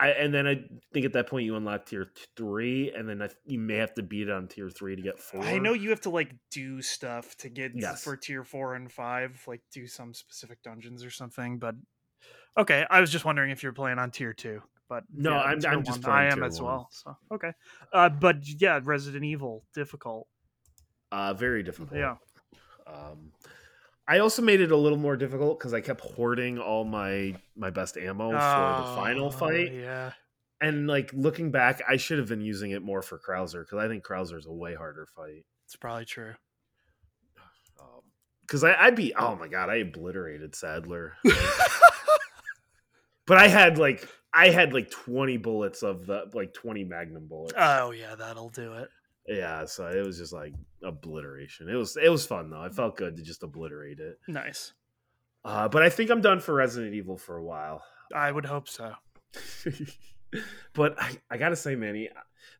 I, 0.00 0.08
and 0.08 0.34
then 0.34 0.44
I 0.48 0.56
think 0.92 1.06
at 1.06 1.12
that 1.12 1.28
point 1.28 1.46
you 1.46 1.54
unlock 1.54 1.86
tier 1.86 2.10
3 2.36 2.92
and 2.96 3.08
then 3.08 3.22
I, 3.22 3.28
you 3.46 3.60
may 3.60 3.76
have 3.76 3.94
to 3.94 4.02
beat 4.02 4.28
it 4.28 4.30
on 4.30 4.48
tier 4.48 4.68
3 4.68 4.96
to 4.96 5.02
get 5.02 5.20
4. 5.20 5.40
I 5.44 5.58
know 5.58 5.72
you 5.72 5.90
have 5.90 6.00
to 6.02 6.10
like 6.10 6.32
do 6.50 6.82
stuff 6.82 7.36
to 7.38 7.48
get 7.48 7.72
Yes. 7.76 8.02
for 8.02 8.16
tier 8.16 8.42
four 8.42 8.74
and 8.74 8.90
five, 8.90 9.40
like 9.46 9.60
do 9.72 9.86
some 9.86 10.12
specific 10.12 10.62
dungeons 10.64 11.04
or 11.04 11.10
something. 11.10 11.58
But 11.60 11.76
okay, 12.58 12.84
I 12.90 13.00
was 13.00 13.12
just 13.12 13.24
wondering 13.24 13.50
if 13.52 13.62
you're 13.62 13.72
playing 13.72 14.00
on 14.00 14.10
tier 14.10 14.32
two. 14.32 14.62
But 14.88 15.04
No, 15.12 15.30
yeah, 15.30 15.36
I'm- 15.40 15.60
I'm 15.66 15.82
just 15.84 16.06
I 16.06 16.26
am 16.26 16.42
as 16.42 16.60
one. 16.60 16.72
well. 16.72 16.88
So 16.92 17.16
okay, 17.32 17.52
uh, 17.92 18.08
but 18.10 18.36
yeah, 18.60 18.80
Resident 18.82 19.24
Evil 19.24 19.64
difficult. 19.74 20.28
uh 21.12 21.32
very 21.34 21.62
difficult. 21.62 21.98
Yeah, 21.98 22.16
Um, 22.86 23.32
I 24.06 24.18
also 24.18 24.42
made 24.42 24.60
it 24.60 24.70
a 24.70 24.76
little 24.76 24.98
more 24.98 25.16
difficult 25.16 25.58
because 25.58 25.72
I 25.72 25.80
kept 25.80 26.00
hoarding 26.02 26.58
all 26.58 26.84
my 26.84 27.34
my 27.56 27.70
best 27.70 27.96
ammo 27.96 28.30
for 28.30 28.34
the 28.36 28.96
final 28.96 29.26
Oh, 29.28 29.30
fight. 29.30 29.72
Yeah, 29.72 30.12
And 30.60 30.86
like 30.86 31.10
looking 31.14 31.50
back, 31.50 31.80
I 31.88 31.96
should 31.96 32.18
have 32.18 32.28
been 32.28 32.42
using 32.42 32.72
it 32.72 32.82
more 32.82 33.00
for 33.00 33.18
Krauser 33.18 33.62
because 33.64 33.78
I 33.82 33.88
think 33.88 34.04
Krauser's 34.04 34.44
a 34.46 34.52
way 34.52 34.74
harder 34.74 35.06
fight. 35.16 35.44
it's 35.64 35.76
probably 35.76 36.04
true. 36.04 36.34
Because 38.42 38.62
I, 38.62 38.74
I 38.74 38.90
beat, 38.90 39.14
oh 39.18 39.36
my 39.36 39.48
god, 39.48 39.70
I 39.70 39.76
obliterated 39.76 40.54
Sadler. 40.54 41.14
but 43.26 43.38
I 43.38 43.48
had 43.48 43.78
like 43.78 44.06
I 44.34 44.50
had 44.50 44.72
like 44.72 44.90
twenty 44.90 45.36
bullets 45.36 45.82
of 45.82 46.06
the 46.06 46.24
like 46.34 46.52
twenty 46.52 46.84
Magnum 46.84 47.26
bullets. 47.28 47.54
Oh 47.56 47.92
yeah, 47.92 48.14
that'll 48.16 48.50
do 48.50 48.74
it. 48.74 48.88
yeah, 49.28 49.64
so 49.64 49.86
it 49.86 50.04
was 50.04 50.18
just 50.18 50.32
like 50.32 50.54
obliteration. 50.82 51.68
It 51.68 51.74
was 51.76 51.96
it 51.96 52.08
was 52.08 52.26
fun 52.26 52.50
though. 52.50 52.60
I 52.60 52.68
felt 52.68 52.96
good 52.96 53.16
to 53.16 53.22
just 53.22 53.42
obliterate 53.42 54.00
it. 54.00 54.18
Nice. 54.28 54.72
Uh, 55.44 55.68
but 55.68 55.82
I 55.82 55.90
think 55.90 56.10
I'm 56.10 56.22
done 56.22 56.40
for 56.40 56.54
Resident 56.54 56.94
Evil 56.94 57.16
for 57.18 57.36
a 57.36 57.44
while. 57.44 57.82
I 58.14 58.32
would 58.32 58.46
hope 58.46 58.68
so. 58.68 58.94
but 60.72 61.00
I, 61.00 61.16
I 61.30 61.36
gotta 61.36 61.56
say, 61.56 61.74
Manny, 61.74 62.08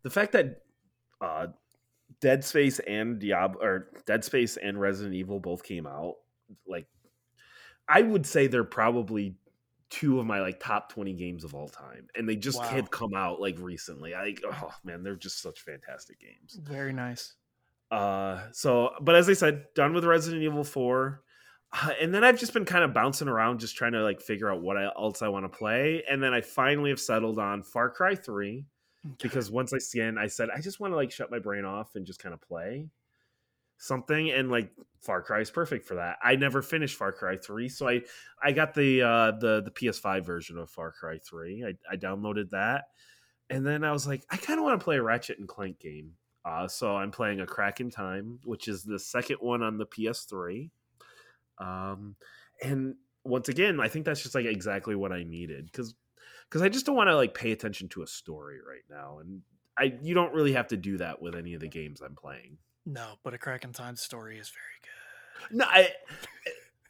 the 0.02 0.10
fact 0.10 0.32
that 0.32 0.60
uh, 1.20 1.46
Dead 2.20 2.44
Space 2.44 2.78
and 2.80 3.18
Diablo 3.18 3.62
or 3.62 3.88
Dead 4.06 4.24
Space 4.24 4.56
and 4.56 4.78
Resident 4.78 5.14
Evil 5.14 5.40
both 5.40 5.62
came 5.62 5.86
out, 5.86 6.16
like 6.66 6.86
I 7.88 8.02
would 8.02 8.26
say 8.26 8.46
they're 8.46 8.64
probably 8.64 9.36
two 9.94 10.18
of 10.18 10.26
my 10.26 10.40
like 10.40 10.58
top 10.58 10.90
20 10.92 11.12
games 11.14 11.44
of 11.44 11.54
all 11.54 11.68
time 11.68 12.06
and 12.16 12.28
they 12.28 12.36
just 12.36 12.58
Wow. 12.58 12.68
had 12.68 12.90
come 12.90 13.14
out 13.14 13.40
like 13.40 13.56
recently 13.58 14.14
i 14.14 14.34
oh 14.50 14.70
man 14.82 15.02
they're 15.02 15.14
just 15.14 15.40
such 15.40 15.60
fantastic 15.60 16.18
games 16.20 16.58
Very 16.62 16.92
nice. 16.92 17.34
uh 17.90 18.40
so 18.52 18.90
but 19.00 19.14
as 19.14 19.28
i 19.28 19.34
said 19.34 19.66
done 19.74 19.92
with 19.94 20.04
resident 20.04 20.42
evil 20.42 20.64
4 20.64 21.22
uh, 21.72 21.90
and 22.00 22.12
then 22.14 22.24
i've 22.24 22.38
just 22.40 22.52
been 22.52 22.64
kind 22.64 22.82
of 22.82 22.92
bouncing 22.94 23.28
around 23.28 23.60
just 23.60 23.76
trying 23.76 23.92
to 23.92 24.02
like 24.02 24.20
figure 24.20 24.50
out 24.50 24.62
what 24.62 24.76
else 24.96 25.22
i 25.22 25.28
want 25.28 25.44
to 25.44 25.58
play 25.58 26.02
and 26.10 26.22
then 26.22 26.32
i 26.34 26.40
finally 26.40 26.90
have 26.90 27.00
settled 27.00 27.38
on 27.38 27.62
far 27.62 27.88
cry 27.90 28.14
3 28.14 28.64
Okay. 29.06 29.16
because 29.28 29.50
once 29.50 29.72
i 29.74 29.78
scan 29.78 30.16
i 30.16 30.26
said 30.26 30.48
i 30.56 30.60
just 30.62 30.80
want 30.80 30.90
to 30.92 30.96
like 30.96 31.10
shut 31.12 31.30
my 31.30 31.38
brain 31.38 31.66
off 31.66 31.94
and 31.94 32.06
just 32.06 32.20
kind 32.22 32.32
of 32.32 32.40
play 32.40 32.88
something 33.78 34.30
and 34.30 34.50
like 34.50 34.70
far 35.00 35.22
cry 35.22 35.40
is 35.40 35.50
perfect 35.50 35.86
for 35.86 35.96
that. 35.96 36.16
I 36.22 36.36
never 36.36 36.62
finished 36.62 36.96
far 36.96 37.12
cry 37.12 37.36
3 37.36 37.68
so 37.68 37.88
i 37.88 38.00
i 38.42 38.52
got 38.52 38.74
the 38.74 39.02
uh 39.02 39.32
the 39.32 39.62
the 39.62 39.70
ps5 39.70 40.24
version 40.24 40.58
of 40.58 40.70
far 40.70 40.90
cry 40.92 41.18
3 41.18 41.64
i, 41.64 41.92
I 41.92 41.96
downloaded 41.96 42.50
that 42.50 42.84
and 43.50 43.66
then 43.66 43.84
i 43.84 43.92
was 43.92 44.06
like 44.06 44.24
i 44.30 44.36
kind 44.36 44.58
of 44.58 44.64
want 44.64 44.78
to 44.80 44.84
play 44.84 44.96
a 44.96 45.02
ratchet 45.02 45.38
and 45.38 45.48
clank 45.48 45.78
game. 45.78 46.12
Uh 46.44 46.68
so 46.68 46.96
i'm 46.96 47.10
playing 47.10 47.40
a 47.40 47.46
crack 47.46 47.80
in 47.80 47.90
time 47.90 48.38
which 48.44 48.68
is 48.68 48.82
the 48.82 48.98
second 48.98 49.36
one 49.40 49.62
on 49.62 49.78
the 49.78 49.86
ps3 49.86 50.70
um 51.58 52.16
and 52.62 52.94
once 53.24 53.48
again 53.48 53.80
i 53.80 53.88
think 53.88 54.04
that's 54.04 54.22
just 54.22 54.34
like 54.34 54.46
exactly 54.46 54.94
what 54.94 55.12
i 55.12 55.22
needed 55.22 55.66
because 55.66 55.94
because 56.48 56.62
i 56.62 56.68
just 56.68 56.86
don't 56.86 56.96
want 56.96 57.08
to 57.08 57.16
like 57.16 57.34
pay 57.34 57.52
attention 57.52 57.88
to 57.88 58.02
a 58.02 58.06
story 58.06 58.58
right 58.66 58.84
now 58.90 59.18
and 59.20 59.42
i 59.78 59.94
you 60.02 60.14
don't 60.14 60.34
really 60.34 60.52
have 60.52 60.68
to 60.68 60.76
do 60.76 60.98
that 60.98 61.20
with 61.20 61.34
any 61.34 61.54
of 61.54 61.60
the 61.60 61.68
games 61.68 62.00
i'm 62.00 62.14
playing 62.14 62.58
No, 62.86 63.14
but 63.22 63.34
a 63.34 63.38
Crack 63.38 63.64
in 63.64 63.72
Time 63.72 63.96
story 63.96 64.38
is 64.38 64.50
very 64.50 65.50
good. 65.50 65.56
no 65.58 65.64
i 65.68 65.90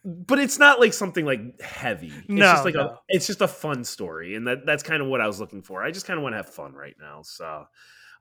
but 0.05 0.39
it's 0.39 0.59
not 0.59 0.81
like 0.81 0.93
something 0.93 1.25
like 1.25 1.59
heavy. 1.63 2.13
It's 2.13 2.29
No, 2.29 2.41
just 2.43 2.65
like 2.67 2.75
a 2.75 2.99
it's 3.09 3.27
just 3.27 3.41
a 3.41 3.49
fun 3.49 3.85
story 3.85 4.35
and 4.35 4.47
that 4.47 4.67
that's 4.67 4.83
kind 4.83 5.01
of 5.03 5.09
what 5.09 5.21
i 5.23 5.27
was 5.27 5.41
looking 5.41 5.63
for. 5.63 5.83
I 5.83 5.91
just 5.91 6.07
kind 6.07 6.19
of 6.19 6.23
want 6.23 6.35
to 6.35 6.37
have 6.37 6.49
fun 6.51 6.75
right 6.75 6.95
now 7.01 7.23
so 7.23 7.65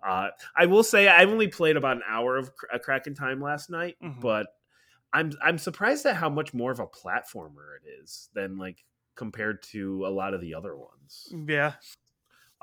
uh 0.08 0.30
i 0.56 0.66
will 0.66 0.84
say 0.84 1.08
i've 1.10 1.30
only 1.30 1.48
played 1.48 1.76
about 1.78 1.98
an 1.98 2.04
hour 2.08 2.38
of 2.38 2.50
a 2.72 2.80
crack 2.80 3.06
in 3.08 3.16
time 3.16 3.42
last 3.42 3.70
night 3.70 3.96
Mhm. 4.02 4.22
but 4.22 4.48
i'm 5.14 5.32
i'm 5.42 5.58
surprised 5.58 6.06
at 6.06 6.16
how 6.16 6.30
much 6.30 6.54
more 6.54 6.72
of 6.72 6.80
a 6.80 6.88
platformer 6.88 7.76
it 7.84 7.90
is 8.02 8.30
than 8.34 8.58
like 8.58 8.84
compared 9.16 9.62
to 9.64 10.06
a 10.06 10.10
lot 10.10 10.34
of 10.34 10.42
the 10.42 10.54
other 10.56 10.76
ones. 10.76 11.34
Yeah, 11.48 11.74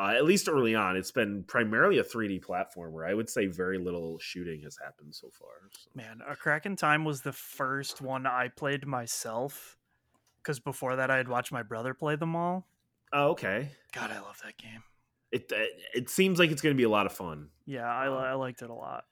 uh, 0.00 0.14
at 0.16 0.24
least 0.24 0.48
early 0.48 0.74
on 0.74 0.96
it's 0.96 1.12
been 1.12 1.44
primarily 1.44 1.98
a 1.98 2.04
3d 2.04 2.40
platformer 2.40 3.08
i 3.08 3.12
would 3.12 3.28
say 3.28 3.46
very 3.46 3.78
little 3.78 4.18
shooting 4.18 4.62
has 4.62 4.76
happened 4.82 5.14
so 5.14 5.28
far 5.30 5.50
so. 5.72 5.90
man, 5.94 6.20
a 6.28 6.36
Crack 6.36 6.66
in 6.66 6.76
Time 6.76 7.04
was 7.04 7.22
the 7.22 7.32
first 7.32 8.00
one 8.00 8.26
I 8.26 8.48
played 8.48 8.86
myself. 8.86 9.76
Because 10.42 10.58
before 10.58 10.96
that, 10.96 11.10
I 11.10 11.16
had 11.18 11.28
watched 11.28 11.52
my 11.52 11.62
brother 11.62 11.92
play 11.94 12.16
them 12.16 12.34
all. 12.34 12.66
oh 13.12 13.30
okay 13.30 13.68
God, 13.92 14.10
I 14.10 14.20
love 14.20 14.40
that 14.44 14.56
game. 14.56 14.82
it 15.32 15.52
it, 15.52 15.70
it 15.94 16.10
seems 16.10 16.38
like 16.38 16.50
it's 16.50 16.62
going 16.62 16.74
to 16.74 16.78
be 16.78 16.84
a 16.84 16.88
lot 16.90 17.06
of 17.06 17.12
fun 17.12 17.48
Yeah, 17.66 17.90
I, 17.90 18.06
Um, 18.06 18.14
I 18.14 18.34
liked 18.34 18.62
it 18.62 18.70
a 18.70 18.74
lot. 18.74 19.04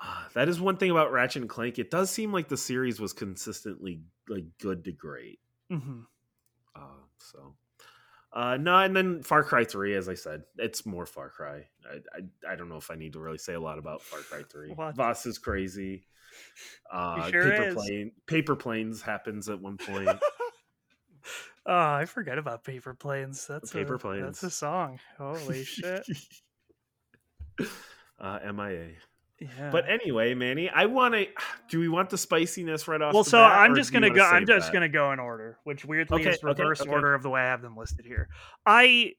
Ah, 0.00 0.28
that 0.34 0.48
is 0.48 0.60
one 0.60 0.76
thing 0.76 0.90
about 0.90 1.10
ratchet 1.10 1.42
and 1.42 1.50
clank 1.50 1.78
it 1.78 1.90
does 1.90 2.10
seem 2.10 2.32
like 2.32 2.48
the 2.48 2.56
series 2.56 3.00
was 3.00 3.12
consistently 3.12 4.02
like 4.28 4.44
good 4.60 4.84
to 4.84 4.92
great 4.92 5.40
hmm 5.70 6.02
uh, 6.76 7.02
so 7.18 7.54
uh 8.32 8.56
no 8.56 8.76
and 8.76 8.94
then 8.94 9.22
far 9.22 9.42
cry 9.42 9.64
3 9.64 9.94
as 9.94 10.08
i 10.08 10.14
said 10.14 10.42
it's 10.56 10.84
more 10.84 11.06
far 11.06 11.30
cry 11.30 11.64
I, 11.90 11.96
I 12.16 12.52
i 12.52 12.56
don't 12.56 12.68
know 12.68 12.76
if 12.76 12.90
i 12.90 12.94
need 12.94 13.14
to 13.14 13.20
really 13.20 13.38
say 13.38 13.54
a 13.54 13.60
lot 13.60 13.78
about 13.78 14.02
far 14.02 14.20
cry 14.20 14.42
3 14.50 14.70
What? 14.74 14.96
Vaas 14.96 15.26
is 15.26 15.38
crazy 15.38 16.06
uh 16.92 17.30
sure 17.30 17.50
paper 17.50 17.68
is. 17.68 17.74
plane 17.74 18.12
paper 18.26 18.56
planes 18.56 19.02
happens 19.02 19.48
at 19.48 19.60
one 19.60 19.76
point 19.86 20.18
Oh, 21.70 21.74
I 21.76 22.06
forget 22.06 22.38
about 22.38 22.64
Paper 22.64 22.94
Planes. 22.94 23.46
That's 23.46 23.70
Paper 23.70 23.96
a, 23.96 23.98
Planes. 23.98 24.24
That's 24.24 24.42
a 24.42 24.50
song. 24.50 24.98
Holy 25.18 25.64
shit. 25.64 26.02
uh, 28.18 28.38
MIA. 28.54 28.92
Yeah. 29.40 29.70
But 29.70 29.88
anyway, 29.88 30.34
Manny, 30.34 30.68
I 30.68 30.86
want 30.86 31.14
to. 31.14 31.26
Do 31.70 31.78
we 31.80 31.88
want 31.88 32.10
the 32.10 32.18
spiciness 32.18 32.88
right 32.88 33.00
off? 33.00 33.14
well, 33.14 33.22
the 33.22 33.30
so 33.30 33.38
bat, 33.38 33.58
I'm 33.60 33.74
just 33.74 33.92
gonna 33.92 34.10
go. 34.10 34.22
I'm 34.24 34.46
just 34.46 34.66
that? 34.66 34.72
gonna 34.72 34.88
go 34.88 35.12
in 35.12 35.18
order, 35.20 35.58
which 35.64 35.84
weirdly 35.84 36.20
Okay, 36.22 36.30
is 36.30 36.36
okay, 36.36 36.46
reverse 36.62 36.80
okay. 36.80 36.90
order 36.90 37.14
of 37.14 37.22
the 37.22 37.30
way 37.30 37.40
I 37.40 37.44
have 37.46 37.62
them 37.62 37.76
listed 37.76 38.04
here. 38.04 38.28
I 38.66 39.12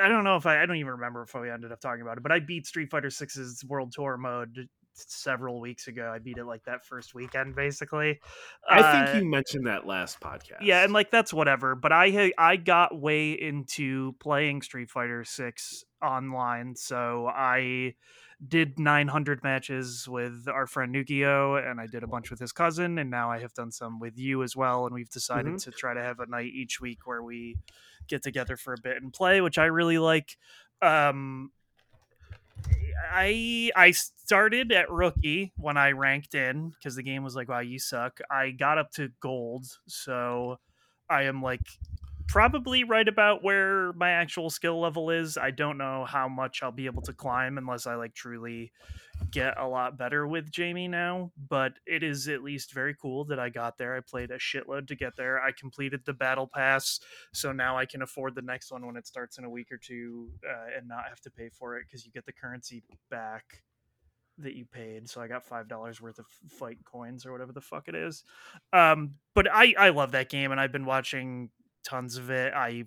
I 0.00 0.08
don't 0.08 0.24
know 0.24 0.36
if 0.36 0.46
I 0.46 0.62
I 0.62 0.66
don't 0.66 0.76
even 0.76 0.92
remember 0.92 1.22
if 1.22 1.34
we 1.34 1.50
ended 1.50 1.72
up 1.72 1.80
talking 1.80 2.02
about 2.02 2.16
it, 2.16 2.22
but 2.22 2.32
I 2.32 2.40
beat 2.40 2.66
Street 2.66 2.90
Fighter 2.90 3.08
6's 3.08 3.64
World 3.66 3.92
Tour 3.92 4.16
mode 4.16 4.68
several 4.94 5.60
weeks 5.60 5.86
ago. 5.86 6.10
I 6.12 6.18
beat 6.18 6.38
it 6.38 6.44
like 6.44 6.64
that 6.64 6.84
first 6.84 7.14
weekend, 7.14 7.54
basically. 7.54 8.18
I 8.68 8.80
Uh, 8.80 9.06
think 9.12 9.22
you 9.22 9.30
mentioned 9.30 9.66
that 9.66 9.86
last 9.86 10.18
podcast. 10.20 10.58
yeah 10.62 10.82
and 10.82 10.92
like 10.92 11.10
that's 11.10 11.32
whatever 11.32 11.74
but 11.76 11.92
i 11.92 12.10
ha- 12.10 12.32
i 12.36 12.56
got 12.56 12.98
way 12.98 13.30
into 13.32 14.12
playing 14.20 14.60
street 14.62 14.90
fighter 14.90 15.22
6 15.24 15.84
online 16.02 16.74
so 16.74 17.28
i 17.32 17.94
did 18.46 18.78
900 18.78 19.42
matches 19.42 20.06
with 20.08 20.46
our 20.48 20.66
friend 20.66 20.94
Nukio 20.94 21.58
and 21.68 21.80
i 21.80 21.86
did 21.88 22.04
a 22.04 22.06
bunch 22.06 22.30
with 22.30 22.38
his 22.38 22.52
cousin 22.52 22.96
and 22.98 23.10
now 23.10 23.30
i 23.32 23.40
have 23.40 23.52
done 23.52 23.72
some 23.72 23.98
with 23.98 24.16
you 24.16 24.44
as 24.44 24.54
well 24.54 24.86
and 24.86 24.94
we've 24.94 25.10
decided 25.10 25.54
Mhm. 25.54 25.62
to 25.64 25.70
try 25.72 25.92
to 25.92 26.00
have 26.00 26.20
a 26.20 26.26
night 26.26 26.52
each 26.54 26.80
week 26.80 27.04
where 27.04 27.22
we 27.22 27.56
get 28.06 28.22
together 28.22 28.56
for 28.56 28.74
a 28.74 28.80
bit 28.80 29.02
and 29.02 29.12
play 29.12 29.40
which 29.40 29.58
i 29.58 29.64
really 29.64 29.98
like 29.98 30.36
um 30.82 31.50
I 33.10 33.70
I 33.74 33.90
started 33.92 34.70
at 34.72 34.90
rookie 34.90 35.52
when 35.56 35.76
I 35.76 35.92
ranked 35.92 36.34
in 36.34 36.70
because 36.70 36.94
the 36.96 37.02
game 37.02 37.22
was 37.24 37.34
like, 37.34 37.48
wow, 37.48 37.60
you 37.60 37.78
suck. 37.78 38.20
I 38.30 38.50
got 38.50 38.76
up 38.78 38.90
to 38.92 39.08
gold, 39.20 39.66
so 39.86 40.58
I 41.08 41.22
am 41.22 41.40
like 41.42 41.66
probably 42.28 42.84
right 42.84 43.08
about 43.08 43.42
where 43.42 43.92
my 43.94 44.10
actual 44.10 44.50
skill 44.50 44.78
level 44.78 45.10
is. 45.10 45.36
I 45.36 45.50
don't 45.50 45.78
know 45.78 46.04
how 46.04 46.28
much 46.28 46.62
I'll 46.62 46.70
be 46.70 46.86
able 46.86 47.02
to 47.02 47.12
climb 47.12 47.58
unless 47.58 47.86
I 47.86 47.94
like 47.94 48.14
truly 48.14 48.70
get 49.30 49.58
a 49.58 49.66
lot 49.66 49.98
better 49.98 50.26
with 50.26 50.52
Jamie 50.52 50.86
now, 50.86 51.32
but 51.48 51.72
it 51.86 52.02
is 52.02 52.28
at 52.28 52.44
least 52.44 52.72
very 52.72 52.94
cool 52.94 53.24
that 53.24 53.38
I 53.38 53.48
got 53.48 53.78
there. 53.78 53.96
I 53.96 54.00
played 54.00 54.30
a 54.30 54.38
shitload 54.38 54.86
to 54.88 54.94
get 54.94 55.16
there. 55.16 55.40
I 55.40 55.52
completed 55.52 56.02
the 56.04 56.12
battle 56.12 56.46
pass, 56.46 57.00
so 57.32 57.50
now 57.50 57.76
I 57.76 57.86
can 57.86 58.02
afford 58.02 58.34
the 58.34 58.42
next 58.42 58.70
one 58.70 58.86
when 58.86 58.96
it 58.96 59.06
starts 59.06 59.38
in 59.38 59.44
a 59.44 59.50
week 59.50 59.72
or 59.72 59.78
two 59.78 60.30
uh, 60.48 60.76
and 60.76 60.86
not 60.86 61.08
have 61.08 61.20
to 61.22 61.30
pay 61.30 61.48
for 61.48 61.78
it 61.78 61.86
because 61.86 62.04
you 62.04 62.12
get 62.12 62.26
the 62.26 62.32
currency 62.32 62.84
back 63.10 63.62
that 64.38 64.54
you 64.54 64.64
paid. 64.64 65.08
So 65.08 65.20
I 65.20 65.26
got 65.26 65.44
five 65.44 65.66
dollars 65.66 66.00
worth 66.00 66.18
of 66.18 66.26
fight 66.48 66.78
coins 66.84 67.26
or 67.26 67.32
whatever 67.32 67.52
the 67.52 67.60
fuck 67.60 67.88
it 67.88 67.94
is. 67.94 68.22
Um, 68.72 69.14
but 69.34 69.48
I 69.50 69.74
I 69.78 69.88
love 69.88 70.12
that 70.12 70.28
game 70.28 70.52
and 70.52 70.60
I've 70.60 70.72
been 70.72 70.86
watching 70.86 71.50
tons 71.88 72.16
of 72.16 72.30
it. 72.30 72.52
I 72.54 72.84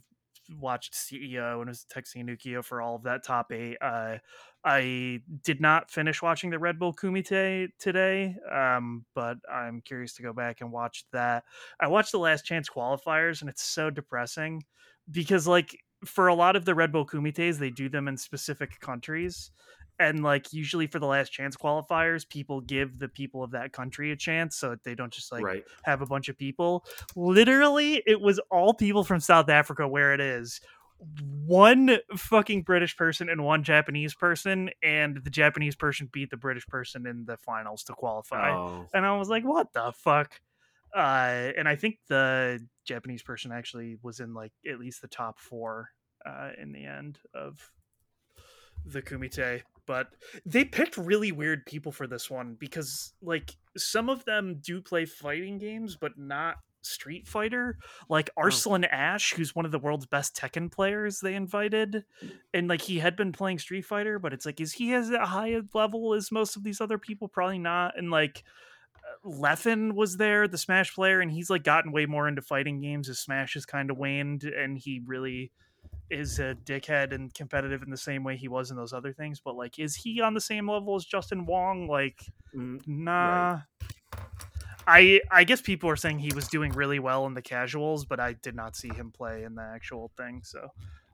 watched 0.60 0.93
CEO 0.93 1.60
and 1.60 1.68
was 1.68 1.86
texting 1.93 2.26
Nukio 2.26 2.64
for 2.64 2.82
all 2.82 2.95
of 2.95 3.04
that 3.04 3.24
top 3.24 3.52
eight. 3.52 3.78
Uh, 3.82 4.18
I 4.64 5.22
did 5.43 5.60
not 5.60 5.89
finish 5.89 6.22
watching 6.22 6.49
the 6.49 6.60
Red 6.60 6.78
Bull 6.78 6.93
Kumite 6.93 7.70
today, 7.80 8.36
um, 8.52 9.06
but 9.16 9.38
I'm 9.52 9.82
curious 9.82 10.14
to 10.16 10.24
go 10.24 10.34
back 10.34 10.62
and 10.62 10.72
watch 10.72 11.06
that. 11.14 11.43
I 11.80 11.88
watched 11.88 12.12
the 12.12 12.20
Last 12.20 12.45
Chance 12.45 12.70
qualifiers, 12.70 13.41
and 13.41 13.49
it's 13.49 13.64
so 13.64 13.89
depressing 13.89 14.64
because, 15.10 15.47
like, 15.47 15.76
for 16.06 16.28
a 16.28 16.36
lot 16.36 16.56
of 16.56 16.66
the 16.66 16.76
Red 16.76 16.91
Bull 16.91 17.06
Kumites, 17.06 17.58
they 17.58 17.70
do 17.70 17.89
them 17.89 18.08
in 18.08 18.18
specific 18.18 18.80
countries. 18.80 19.52
And 20.02 20.24
like 20.24 20.52
usually 20.52 20.88
for 20.88 20.97
the 20.97 21.06
last 21.06 21.30
chance 21.30 21.56
qualifiers, 21.56 22.28
people 22.28 22.60
give 22.60 22.97
the 22.97 23.08
people 23.08 23.43
of 23.43 23.52
that 23.52 23.72
country 23.72 24.12
a 24.12 24.16
chance 24.16 24.56
so 24.56 24.72
that 24.72 24.84
they 24.84 24.95
don't 24.95 25.14
just 25.14 25.32
like 25.32 25.43
right. 25.43 25.64
have 25.84 26.02
a 26.02 26.08
bunch 26.08 26.28
of 26.28 26.38
people. 26.38 26.84
Literally, 27.16 28.02
it 28.08 28.20
was 28.20 28.39
all 28.49 28.74
people 28.74 29.04
from 29.04 29.20
South 29.20 29.47
Africa 29.47 29.88
where 29.88 30.14
it 30.16 30.20
is. 30.20 30.60
One 31.45 31.97
fucking 32.16 32.64
British 32.64 32.97
person 32.97 33.30
and 33.30 33.43
one 33.43 33.64
Japanese 33.64 34.16
person, 34.16 34.72
and 34.82 35.18
the 35.24 35.30
Japanese 35.30 35.76
person 35.76 36.10
beat 36.12 36.32
the 36.32 36.38
British 36.38 36.66
person 36.66 37.06
in 37.06 37.26
the 37.26 37.38
finals 37.38 37.84
to 37.84 37.93
qualify. 37.93 38.52
Oh, 38.52 38.88
And 38.93 39.06
I 39.06 39.16
was 39.18 39.30
like, 39.30 39.43
what 39.43 39.72
the 39.74 39.93
fuck? 39.95 40.39
Uh, 40.95 41.52
and 41.58 41.68
I 41.68 41.76
think 41.76 41.99
the 42.08 42.60
Japanese 42.86 43.22
person 43.22 43.52
actually 43.52 43.97
was 44.02 44.20
in 44.20 44.34
like 44.34 44.52
at 44.68 44.80
least 44.80 45.02
the 45.02 45.08
top 45.08 45.39
four 45.39 45.89
uh, 46.26 46.49
in 46.60 46.72
the 46.72 46.86
end 46.86 47.20
of 47.34 47.72
the 48.86 49.02
Kumite. 49.02 49.62
But 49.88 50.08
they 50.46 50.64
picked 50.64 50.96
really 50.98 51.32
weird 51.32 51.66
people 51.66 51.92
for 51.92 52.08
this 52.08 52.30
one 52.30 52.56
because, 52.60 53.14
like, 53.22 53.58
some 53.76 54.10
of 54.10 54.26
them 54.26 54.60
do 54.62 54.82
play 54.82 55.06
fighting 55.06 55.58
games, 55.58 55.98
but 56.00 56.18
not 56.18 56.58
Street 56.82 57.28
Fighter. 57.28 57.78
Like 58.10 58.30
oh. 58.38 58.44
Arslan 58.44 58.86
Ash, 58.86 59.34
who's 59.34 59.56
one 59.56 59.66
of 59.66 59.72
the 59.72 59.80
world's 59.80 60.06
best 60.06 60.36
Tekken 60.36 60.72
players, 60.72 61.20
they 61.20 61.36
invited, 61.36 62.04
and 62.54 62.68
like 62.68 62.82
he 62.82 63.00
had 63.00 63.16
been 63.16 63.32
playing 63.32 63.60
Street 63.60 63.86
Fighter, 63.86 64.20
but 64.20 64.34
it's 64.34 64.46
like, 64.46 64.60
is 64.60 64.74
he 64.74 64.94
as 64.94 65.10
a 65.10 65.26
high 65.26 65.60
level 65.74 66.14
as 66.14 66.32
most 66.32 66.56
of 66.56 66.64
these 66.64 66.82
other 66.82 66.98
people? 66.98 67.28
Probably 67.28 67.60
not. 67.60 67.98
And 67.98 68.12
like 68.12 68.44
uh, 68.98 69.30
Leffen 69.30 69.94
was 69.94 70.18
there, 70.18 70.48
the 70.48 70.58
Smash 70.58 70.94
player, 70.94 71.22
and 71.22 71.32
he's 71.32 71.50
like 71.50 71.64
gotten 71.64 71.92
way 71.92 72.06
more 72.06 72.28
into 72.28 72.42
fighting 72.42 72.82
games. 72.82 73.08
His 73.08 73.20
Smash 73.20 73.54
has 73.54 73.66
kind 73.66 73.92
of 73.92 73.98
waned, 73.98 74.44
and 74.44 74.78
he 74.78 75.02
really 75.06 75.52
is 76.12 76.39
a 76.39 76.55
dickhead 76.66 77.14
and 77.14 77.34
competitive 77.34 77.82
in 77.84 77.89
the 77.89 77.97
same 77.97 78.24
way 78.24 78.36
he 78.38 78.47
was 78.47 78.70
in 78.72 78.78
those 78.78 78.93
other 78.93 79.14
things. 79.14 79.39
But 79.39 79.55
like, 79.55 79.80
is 79.80 79.95
he 79.95 80.22
on 80.22 80.34
the 80.34 80.41
same 80.41 80.70
level 80.70 80.95
as 80.95 81.05
Justin 81.05 81.45
Wong? 81.45 81.88
Like, 81.88 82.22
Mm, 82.55 82.82
nah. 82.86 83.62
I 84.88 85.22
I 85.30 85.43
guess 85.43 85.62
people 85.62 85.89
are 85.89 85.95
saying 85.95 86.20
he 86.20 86.34
was 86.34 86.47
doing 86.47 86.72
really 86.72 86.99
well 86.99 87.26
in 87.28 87.34
the 87.34 87.41
casuals, 87.41 88.03
but 88.05 88.20
I 88.20 88.34
did 88.34 88.55
not 88.55 88.76
see 88.76 88.89
him 88.89 89.12
play 89.12 89.43
in 89.43 89.55
the 89.55 89.62
actual 89.62 90.12
thing, 90.18 90.41
so 90.43 90.72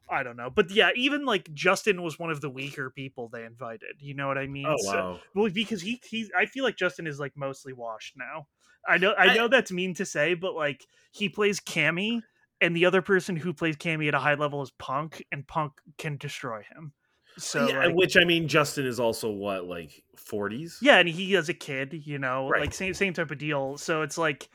I 0.10 0.24
don't 0.24 0.38
know. 0.38 0.50
But 0.50 0.72
yeah, 0.72 0.90
even 0.96 1.26
like 1.26 1.54
Justin 1.54 2.02
was 2.02 2.18
one 2.18 2.32
of 2.32 2.40
the 2.42 2.50
weaker 2.50 2.90
people 2.90 3.28
they 3.28 3.44
invited. 3.44 3.98
You 4.00 4.14
know 4.14 4.28
what 4.28 4.38
I 4.38 4.48
mean? 4.48 4.66
Oh 4.68 4.78
So- 4.80 4.92
wow. 4.96 5.20
well, 5.36 5.50
because 5.52 5.82
he 5.82 6.02
he's 6.10 6.32
I 6.36 6.46
feel 6.46 6.64
like 6.64 6.78
Justin 6.78 7.08
is 7.08 7.20
like 7.20 7.36
mostly 7.36 7.74
washed 7.74 8.16
now. 8.18 8.48
I 8.88 8.98
know 8.98 9.12
I 9.12 9.28
I- 9.32 9.36
know 9.36 9.48
that's 9.50 9.72
mean 9.72 9.94
to 9.96 10.06
say, 10.06 10.34
but 10.34 10.56
like 10.56 10.86
he 11.12 11.28
plays 11.28 11.60
Cammy, 11.60 12.22
and 12.62 12.76
the 12.76 12.86
other 12.86 13.02
person 13.02 13.36
who 13.36 13.54
plays 13.54 13.76
Cammy 13.76 14.08
at 14.08 14.14
a 14.14 14.20
high 14.20 14.34
level 14.36 14.62
is 14.62 14.72
Punk, 14.72 15.24
and 15.32 15.48
Punk 15.48 15.74
can 15.98 16.18
destroy 16.18 16.64
him. 16.74 16.94
So 17.38 17.68
yeah, 17.68 17.86
like, 17.86 17.96
which 17.96 18.18
I 18.18 18.24
mean, 18.24 18.48
Justin 18.48 18.86
is 18.88 19.00
also 19.00 19.30
what 19.30 19.66
like 19.66 20.04
forties. 20.16 20.80
yeah, 20.82 20.98
and 20.98 21.08
he 21.08 21.36
as 21.36 21.50
a 21.50 21.54
kid, 21.54 22.02
you 22.06 22.18
know, 22.18 22.50
Right. 22.50 22.62
like 22.62 22.74
same 22.74 22.94
same 22.96 23.14
type 23.14 23.30
of 23.32 23.38
deal. 23.38 23.78
So 23.78 24.02
it's 24.02 24.18
like 24.18 24.50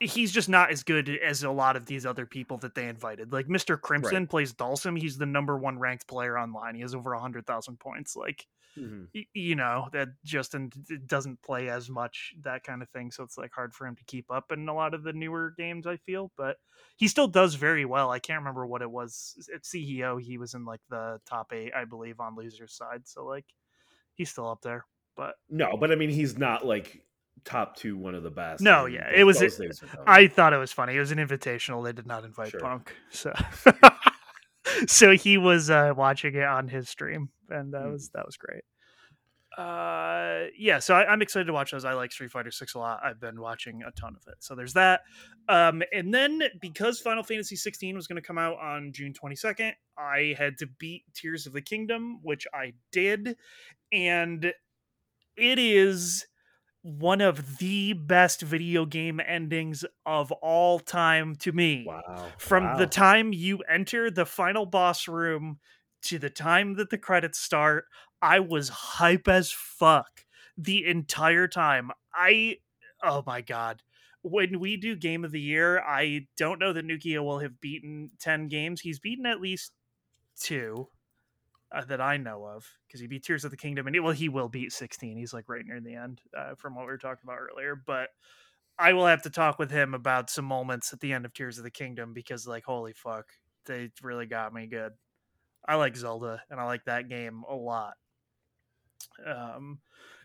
he's 0.00 0.32
just 0.32 0.48
not 0.48 0.70
as 0.72 0.82
good 0.82 1.08
as 1.08 1.42
a 1.44 1.50
lot 1.50 1.76
of 1.76 1.86
these 1.86 2.06
other 2.06 2.24
people 2.26 2.56
that 2.58 2.74
they 2.74 2.88
invited. 2.88 3.32
Like 3.32 3.46
Mr. 3.48 3.78
Crimson 3.80 4.26
plays 4.26 4.52
Dhalsim. 4.54 4.98
He's 4.98 5.18
the 5.18 5.26
number 5.26 5.56
one 5.58 5.78
ranked 5.78 6.08
player 6.08 6.38
online. 6.38 6.74
He 6.74 6.80
has 6.80 6.94
over 6.94 7.14
hundred 7.14 7.46
thousand 7.46 7.78
points. 7.78 8.16
Like 8.16 8.46
Mhm. 8.76 9.08
y- 9.14 9.26
you 9.34 9.54
know 9.54 9.88
that 9.92 10.08
Justin 10.24 10.68
d- 10.70 10.98
doesn't 11.06 11.42
play 11.42 11.68
as 11.68 11.90
much 11.90 12.34
that 12.42 12.64
kind 12.64 12.82
of 12.82 12.88
thing, 12.90 13.10
so 13.10 13.22
it's 13.22 13.36
like 13.36 13.52
hard 13.54 13.74
for 13.74 13.86
him 13.86 13.96
to 13.96 14.04
keep 14.04 14.30
up 14.30 14.50
in 14.52 14.68
a 14.68 14.74
lot 14.74 14.94
of 14.94 15.02
the 15.02 15.12
newer 15.12 15.52
games. 15.56 15.86
I 15.86 15.96
feel, 15.98 16.32
but 16.36 16.56
he 16.96 17.08
still 17.08 17.28
does 17.28 17.54
very 17.54 17.84
well. 17.84 18.10
I 18.10 18.18
can't 18.18 18.40
remember 18.40 18.66
what 18.66 18.82
it 18.82 18.90
was 18.90 19.48
at 19.54 19.62
CEO. 19.64 20.16
He 20.22 20.38
was 20.38 20.54
in 20.54 20.64
like 20.64 20.80
the 20.88 21.20
top 21.26 21.52
eight, 21.52 21.72
I 21.74 21.84
believe, 21.84 22.18
on 22.20 22.34
losers 22.36 22.72
side. 22.74 23.06
So 23.06 23.24
like 23.26 23.44
he's 24.14 24.30
still 24.30 24.48
up 24.48 24.62
there. 24.62 24.86
But 25.16 25.34
No, 25.50 25.76
but 25.76 25.92
I 25.92 25.94
mean, 25.94 26.10
he's 26.10 26.38
not 26.38 26.64
like 26.64 27.04
top 27.44 27.76
two, 27.76 27.96
one 27.96 28.14
of 28.14 28.22
the 28.22 28.30
best. 28.30 28.62
No, 28.62 28.82
I 28.82 28.84
mean, 28.86 28.94
yeah, 28.94 29.10
it 29.14 29.24
was- 29.24 29.40
those 29.40 29.56
days 29.58 29.82
are 29.82 29.86
done. 29.86 30.04
I 30.06 30.26
thought 30.28 30.52
it 30.52 30.58
was 30.58 30.72
funny. 30.72 30.96
It 30.96 31.00
was 31.00 31.10
an 31.12 31.18
invitational. 31.18 31.84
They 31.84 31.92
did 31.92 32.06
not 32.06 32.24
invite 32.24 32.50
Sure. 32.50 32.60
Punk, 32.60 32.94
so 33.10 33.32
so 34.86 35.16
he 35.16 35.38
was 35.38 35.70
uh, 35.70 35.92
watching 35.96 36.34
it 36.34 36.44
on 36.44 36.68
his 36.68 36.88
stream, 36.88 37.30
and 37.48 37.72
that 37.74 37.86
was 37.90 38.10
that 38.14 38.26
was 38.26 38.36
great. 38.36 38.62
Uh, 39.56 40.46
yeah, 40.56 40.78
so 40.78 40.94
I, 40.94 41.06
I'm 41.06 41.20
excited 41.20 41.44
to 41.44 41.52
watch 41.52 41.72
those. 41.72 41.84
I 41.84 41.92
like 41.92 42.10
Street 42.10 42.30
Fighter 42.30 42.50
Six 42.50 42.74
a 42.74 42.78
lot. 42.78 43.00
I've 43.04 43.20
been 43.20 43.40
watching 43.40 43.82
a 43.86 43.90
ton 43.92 44.16
of 44.16 44.26
it. 44.26 44.36
So 44.40 44.54
there's 44.54 44.72
that. 44.72 45.02
Um, 45.48 45.82
and 45.92 46.12
then 46.12 46.42
because 46.60 47.00
Final 47.00 47.22
Fantasy 47.22 47.56
16 47.56 47.94
was 47.94 48.06
going 48.06 48.16
to 48.16 48.26
come 48.26 48.38
out 48.38 48.58
on 48.58 48.92
June 48.92 49.12
22nd, 49.12 49.72
I 49.98 50.34
had 50.38 50.56
to 50.58 50.66
beat 50.78 51.02
Tears 51.14 51.46
of 51.46 51.52
the 51.52 51.60
Kingdom, 51.60 52.20
which 52.22 52.46
I 52.54 52.72
did, 52.92 53.36
and 53.92 54.52
it 55.36 55.58
is 55.58 56.24
one 56.82 57.20
of 57.20 57.58
the 57.58 57.92
best 57.92 58.42
video 58.42 58.84
game 58.84 59.20
endings 59.24 59.84
of 60.04 60.32
all 60.32 60.80
time 60.80 61.36
to 61.36 61.52
me. 61.52 61.84
wow. 61.86 62.28
From 62.38 62.76
the 62.76 62.86
time 62.86 63.32
you 63.32 63.58
enter 63.70 64.10
the 64.10 64.26
final 64.26 64.66
boss 64.66 65.06
room 65.06 65.58
to 66.02 66.18
the 66.18 66.30
time 66.30 66.74
that 66.74 66.90
the 66.90 66.98
credits 66.98 67.38
start, 67.38 67.84
I 68.20 68.40
was 68.40 68.68
hype 68.68 69.28
as 69.28 69.52
fuck 69.52 70.24
the 70.56 70.84
entire 70.84 71.46
time. 71.48 71.90
I 72.14 72.58
oh 73.02 73.22
my 73.26 73.40
god. 73.40 73.82
When 74.24 74.60
we 74.60 74.76
do 74.76 74.94
game 74.94 75.24
of 75.24 75.32
the 75.32 75.40
year, 75.40 75.80
I 75.80 76.26
don't 76.36 76.60
know 76.60 76.72
that 76.72 76.86
Nukio 76.86 77.24
will 77.24 77.40
have 77.40 77.60
beaten 77.60 78.10
10 78.20 78.46
games. 78.46 78.80
He's 78.80 79.00
beaten 79.00 79.26
at 79.26 79.40
least 79.40 79.72
two 80.38 80.86
uh, 81.74 81.84
that 81.86 82.00
I 82.00 82.16
know 82.16 82.44
of 82.44 82.66
because 82.86 83.00
he 83.00 83.06
beat 83.06 83.24
Tears 83.24 83.44
of 83.44 83.50
the 83.50 83.56
Kingdom 83.56 83.86
and 83.86 83.96
it, 83.96 84.00
well 84.00 84.12
he 84.12 84.28
will 84.28 84.48
beat 84.48 84.72
16. 84.72 85.16
He's 85.16 85.32
like 85.32 85.48
right 85.48 85.64
near 85.64 85.80
the 85.80 85.94
end 85.94 86.20
uh, 86.36 86.54
from 86.56 86.74
what 86.74 86.82
we 86.82 86.92
were 86.92 86.98
talking 86.98 87.22
about 87.24 87.38
earlier, 87.38 87.74
but 87.86 88.08
I 88.78 88.92
will 88.94 89.06
have 89.06 89.22
to 89.22 89.30
talk 89.30 89.58
with 89.58 89.70
him 89.70 89.94
about 89.94 90.30
some 90.30 90.44
moments 90.44 90.92
at 90.92 91.00
the 91.00 91.12
end 91.12 91.24
of 91.24 91.34
Tears 91.34 91.58
of 91.58 91.64
the 91.64 91.70
Kingdom 91.70 92.12
because, 92.12 92.46
like, 92.46 92.64
holy 92.64 92.92
fuck, 92.92 93.26
they 93.66 93.90
really 94.02 94.26
got 94.26 94.52
me 94.52 94.66
good. 94.66 94.92
I 95.66 95.76
like 95.76 95.96
Zelda 95.96 96.42
and 96.50 96.58
I 96.58 96.64
like 96.64 96.84
that 96.86 97.08
game 97.08 97.44
a 97.48 97.54
lot. 97.54 97.94
Um, 99.24 99.78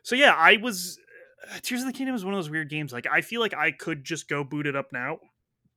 so 0.03 0.15
yeah, 0.15 0.33
I 0.35 0.57
was 0.57 0.97
uh, 1.51 1.59
Tears 1.61 1.81
of 1.81 1.87
the 1.87 1.93
Kingdom 1.93 2.15
is 2.15 2.25
one 2.25 2.33
of 2.33 2.37
those 2.37 2.49
weird 2.49 2.69
games. 2.69 2.91
Like, 2.91 3.05
I 3.11 3.21
feel 3.21 3.41
like 3.41 3.53
I 3.53 3.71
could 3.71 4.03
just 4.03 4.27
go 4.27 4.43
boot 4.43 4.65
it 4.65 4.75
up 4.75 4.87
now 4.91 5.19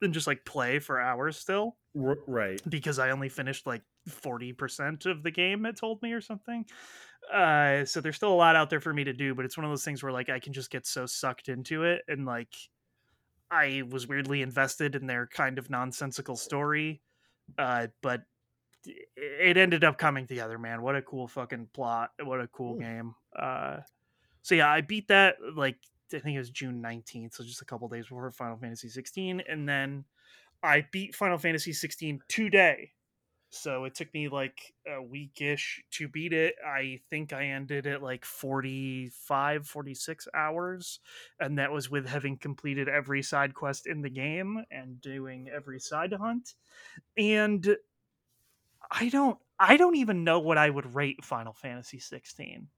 and 0.01 0.15
just 0.15 0.27
like 0.27 0.45
play 0.47 0.79
for 0.79 0.99
hours 0.99 1.37
still 1.37 1.77
right. 1.95 2.63
because 2.69 2.99
I 2.99 3.11
only 3.11 3.29
finished 3.29 3.67
like 3.67 3.83
40% 4.11 5.07
of 5.07 5.23
the 5.23 5.31
game, 5.31 5.65
it 5.67 5.77
told 5.77 6.03
me 6.03 6.13
or 6.13 6.21
something. 6.21 6.67
Uh, 7.33 7.85
so 7.85 8.01
there's 8.01 8.17
still 8.17 8.33
a 8.33 8.35
lot 8.35 8.57
out 8.57 8.71
there 8.71 8.81
for 8.81 8.93
me 8.95 9.05
to 9.05 9.13
do, 9.13 9.35
but 9.35 9.45
it's 9.45 9.57
one 9.57 9.65
of 9.65 9.71
those 9.71 9.85
things 9.85 10.03
where 10.03 10.13
like 10.13 10.29
I 10.29 10.41
can 10.41 10.53
just 10.53 10.71
get 10.71 10.87
so 10.87 11.07
sucked 11.07 11.49
into 11.49 11.85
it 11.85 12.03
and 12.09 12.25
like 12.27 12.55
I 13.51 13.83
was 13.89 14.07
weirdly 14.07 14.43
invested 14.43 14.95
in 14.95 15.07
their 15.07 15.27
kind 15.27 15.59
of 15.59 15.71
nonsensical 15.71 16.37
story. 16.37 17.03
Uh, 17.59 17.89
but 18.01 18.23
it 18.87 19.57
ended 19.57 19.85
up 19.85 19.99
coming 19.99 20.27
together, 20.27 20.59
man. 20.59 20.83
What 20.83 20.97
a 20.97 21.03
cool 21.03 21.29
fucking 21.29 21.69
plot. 21.73 22.11
What 22.23 22.41
a 22.41 22.47
cool 22.49 22.75
Hmm. 22.75 22.81
game. 22.81 23.15
Uh, 23.37 23.79
so 24.43 24.55
yeah, 24.55 24.71
I 24.71 24.81
beat 24.81 25.09
that 25.09 25.37
like 25.55 25.77
I 26.13 26.19
think 26.19 26.35
it 26.35 26.39
was 26.39 26.51
June 26.51 26.81
19th, 26.81 27.35
so 27.35 27.45
just 27.45 27.63
a 27.63 27.65
couple 27.65 27.89
days 27.89 28.05
before 28.07 28.31
Final 28.33 28.57
Fantasy 28.57 28.89
16 28.89 29.43
and 29.49 29.69
then 29.69 30.05
I 30.63 30.87
beat 30.91 31.15
Final 31.15 31.39
Fantasy 31.39 31.73
16 31.73 32.21
today. 32.29 32.93
So 33.51 33.85
it 33.85 33.95
took 33.97 34.15
me 34.15 34.29
like 34.29 34.75
a 34.87 35.03
weekish 35.03 35.81
to 35.93 36.09
beat 36.09 36.33
it. 36.33 36.55
I 36.65 37.01
think 37.11 37.33
I 37.33 37.47
ended 37.47 37.87
at 37.87 38.03
like 38.03 38.25
45, 38.25 39.67
46 39.67 40.29
hours. 40.35 41.01
And 41.41 41.59
that 41.59 41.73
was 41.73 41.91
with 41.91 42.07
having 42.07 42.39
completed 42.39 42.89
every 42.89 43.23
side 43.23 43.55
quest 43.55 43.87
in 43.87 44.03
the 44.03 44.11
game 44.11 44.65
and 44.71 45.01
doing 45.01 45.49
every 45.49 45.81
side 45.81 46.13
hunt. 46.13 46.55
And 47.17 47.77
I 48.91 49.09
don't 49.09 49.39
I 49.59 49.77
don't 49.77 49.97
even 49.97 50.25
know 50.25 50.39
what 50.41 50.59
I 50.59 50.71
would 50.71 50.95
rate 50.95 51.25
Final 51.25 51.53
Fantasy 51.53 51.99
16. 51.99 52.71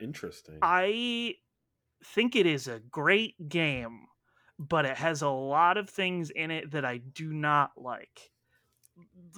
Interesting. 0.00 0.58
I 0.62 1.36
think 2.04 2.36
it 2.36 2.46
is 2.46 2.68
a 2.68 2.80
great 2.80 3.48
game, 3.48 4.06
but 4.58 4.84
it 4.84 4.96
has 4.96 5.22
a 5.22 5.30
lot 5.30 5.76
of 5.76 5.90
things 5.90 6.30
in 6.30 6.50
it 6.50 6.72
that 6.72 6.84
I 6.84 6.98
do 6.98 7.32
not 7.32 7.72
like. 7.76 8.32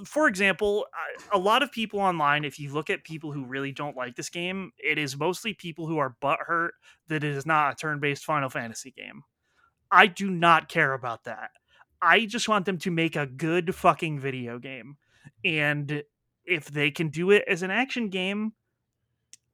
For 0.05 0.29
example, 0.29 0.87
a 1.33 1.39
lot 1.39 1.63
of 1.63 1.73
people 1.73 2.01
online, 2.01 2.45
if 2.45 2.59
you 2.59 2.73
look 2.73 2.91
at 2.91 3.05
people 3.05 3.33
who 3.33 3.45
really 3.45 3.73
don't 3.73 3.97
like 3.97 4.17
this 4.17 4.31
game, 4.31 4.73
it 4.79 4.99
is 4.99 5.19
mostly 5.19 5.53
people 5.53 5.87
who 5.87 5.99
are 5.99 6.17
butthurt 6.23 6.71
that 7.09 7.25
it 7.25 7.35
is 7.35 7.45
not 7.45 7.73
a 7.73 7.77
turn 7.77 8.01
based 8.01 8.25
Final 8.25 8.49
Fantasy 8.49 8.91
game. 8.91 9.23
I 9.91 10.07
do 10.07 10.31
not 10.31 10.69
care 10.69 10.93
about 10.93 11.25
that. 11.25 11.51
I 12.01 12.25
just 12.25 12.49
want 12.49 12.65
them 12.65 12.79
to 12.79 12.91
make 12.91 13.17
a 13.17 13.27
good 13.27 13.75
fucking 13.75 14.21
video 14.21 14.59
game. 14.59 14.97
And 15.45 16.03
if 16.45 16.67
they 16.67 16.91
can 16.91 17.09
do 17.09 17.31
it 17.31 17.45
as 17.47 17.63
an 17.63 17.71
action 17.71 18.09
game, 18.09 18.53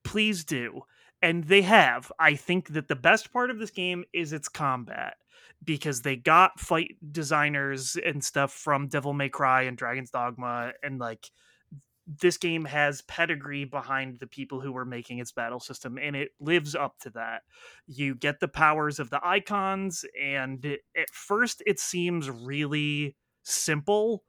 please 0.04 0.44
do. 0.44 0.82
And 1.22 1.44
they 1.44 1.62
have. 1.62 2.12
I 2.20 2.36
think 2.36 2.68
that 2.74 2.88
the 2.88 2.94
best 2.94 3.32
part 3.32 3.50
of 3.50 3.58
this 3.58 3.70
game 3.70 4.04
is 4.12 4.32
its 4.32 4.48
combat 4.48 5.16
because 5.64 6.02
they 6.02 6.16
got 6.16 6.60
fight 6.60 6.96
designers 7.12 7.96
and 8.04 8.22
stuff 8.22 8.52
from 8.52 8.88
Devil 8.88 9.12
May 9.12 9.28
Cry 9.28 9.62
and 9.62 9.76
Dragon's 9.76 10.10
Dogma 10.10 10.72
and 10.82 10.98
like 10.98 11.30
this 12.20 12.36
game 12.36 12.64
has 12.64 13.02
pedigree 13.02 13.64
behind 13.64 14.20
the 14.20 14.28
people 14.28 14.60
who 14.60 14.70
were 14.70 14.84
making 14.84 15.18
its 15.18 15.32
battle 15.32 15.58
system 15.58 15.98
and 15.98 16.14
it 16.14 16.30
lives 16.38 16.76
up 16.76 16.98
to 17.00 17.10
that. 17.10 17.42
You 17.88 18.14
get 18.14 18.38
the 18.38 18.48
powers 18.48 19.00
of 19.00 19.10
the 19.10 19.20
icons 19.26 20.04
and 20.20 20.64
at 20.64 21.10
first 21.10 21.62
it 21.66 21.80
seems 21.80 22.30
really 22.30 23.16
simple 23.42 24.22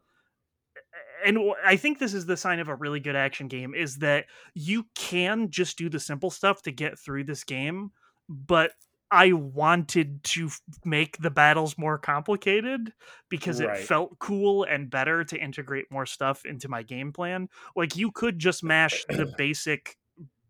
and 1.26 1.40
i 1.66 1.76
think 1.76 1.98
this 1.98 2.14
is 2.14 2.28
the 2.28 2.38
sign 2.38 2.60
of 2.60 2.68
a 2.68 2.76
really 2.76 3.00
good 3.00 3.16
action 3.16 3.48
game 3.48 3.74
is 3.74 3.98
that 3.98 4.26
you 4.54 4.86
can 4.94 5.50
just 5.50 5.78
do 5.78 5.90
the 5.90 6.00
simple 6.00 6.30
stuff 6.30 6.62
to 6.62 6.72
get 6.72 7.00
through 7.00 7.24
this 7.24 7.44
game, 7.44 7.92
but 8.30 8.72
I 9.10 9.32
wanted 9.32 10.24
to 10.26 10.48
f- 10.48 10.62
make 10.84 11.18
the 11.20 11.30
battles 11.32 11.78
more 11.78 11.98
complicated 11.98 12.94
because 13.30 13.60
Right. 13.60 13.70
it 13.70 13.78
felt 13.78 14.20
cool 14.20 14.64
and 14.66 14.90
better 14.90 15.24
to 15.24 15.38
integrate 15.38 15.90
more 15.92 16.06
stuff 16.06 16.46
into 16.46 16.68
my 16.68 16.84
game 16.84 17.14
plan. 17.14 17.48
Like 17.76 17.96
you 17.96 18.12
could 18.12 18.38
just 18.40 18.64
mash 18.64 19.06
the 19.10 19.26
basic 19.38 19.98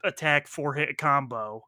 attack 0.03 0.47
four 0.47 0.73
hit 0.75 0.97
combo 0.97 1.63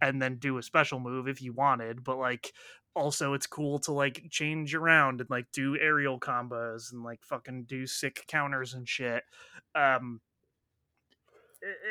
and 0.00 0.20
then 0.22 0.38
do 0.38 0.58
a 0.58 0.62
special 0.62 1.00
move 1.00 1.28
if 1.28 1.42
you 1.42 1.52
wanted, 1.52 2.04
but 2.04 2.18
like 2.18 2.52
also 2.94 3.34
it's 3.34 3.46
cool 3.46 3.78
to 3.80 3.92
like 3.92 4.26
change 4.30 4.74
around 4.74 5.20
and 5.20 5.30
like 5.30 5.46
do 5.52 5.78
aerial 5.78 6.20
combos 6.20 6.92
and 6.92 7.02
like 7.02 7.24
fucking 7.24 7.64
do 7.64 7.86
sick 7.86 8.24
counters 8.28 8.74
and 8.74 8.88
shit. 8.88 9.24
Um 9.74 10.20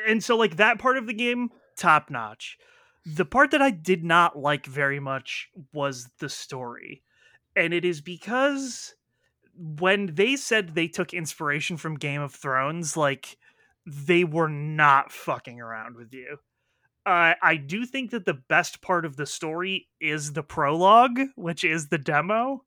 and 0.06 0.22
so 0.22 0.36
like 0.36 0.56
that 0.56 0.78
part 0.78 0.98
of 0.98 1.06
the 1.06 1.14
game 1.14 1.50
top 1.76 2.10
notch. 2.10 2.58
The 3.04 3.24
part 3.24 3.50
that 3.50 3.62
I 3.62 3.70
did 3.70 4.04
not 4.04 4.38
like 4.38 4.66
very 4.66 5.00
much 5.00 5.48
was 5.72 6.08
the 6.18 6.28
story. 6.28 7.02
And 7.56 7.74
it 7.74 7.84
is 7.84 8.00
because 8.00 8.94
when 9.56 10.14
they 10.14 10.36
said 10.36 10.74
they 10.74 10.88
took 10.88 11.12
inspiration 11.12 11.76
from 11.76 11.96
Game 11.96 12.22
of 12.22 12.34
Thrones, 12.34 12.96
like 12.96 13.36
they 13.86 14.24
were 14.24 14.48
not 14.48 15.12
fucking 15.12 15.60
around 15.60 15.96
with 15.96 16.12
you. 16.12 16.38
Uh, 17.04 17.34
I 17.42 17.56
do 17.56 17.84
think 17.84 18.12
that 18.12 18.24
the 18.24 18.34
best 18.48 18.80
part 18.80 19.04
of 19.04 19.16
the 19.16 19.26
story 19.26 19.88
is 20.00 20.32
the 20.32 20.44
prologue, 20.44 21.20
which 21.34 21.64
is 21.64 21.88
the 21.88 21.98
demo, 21.98 22.64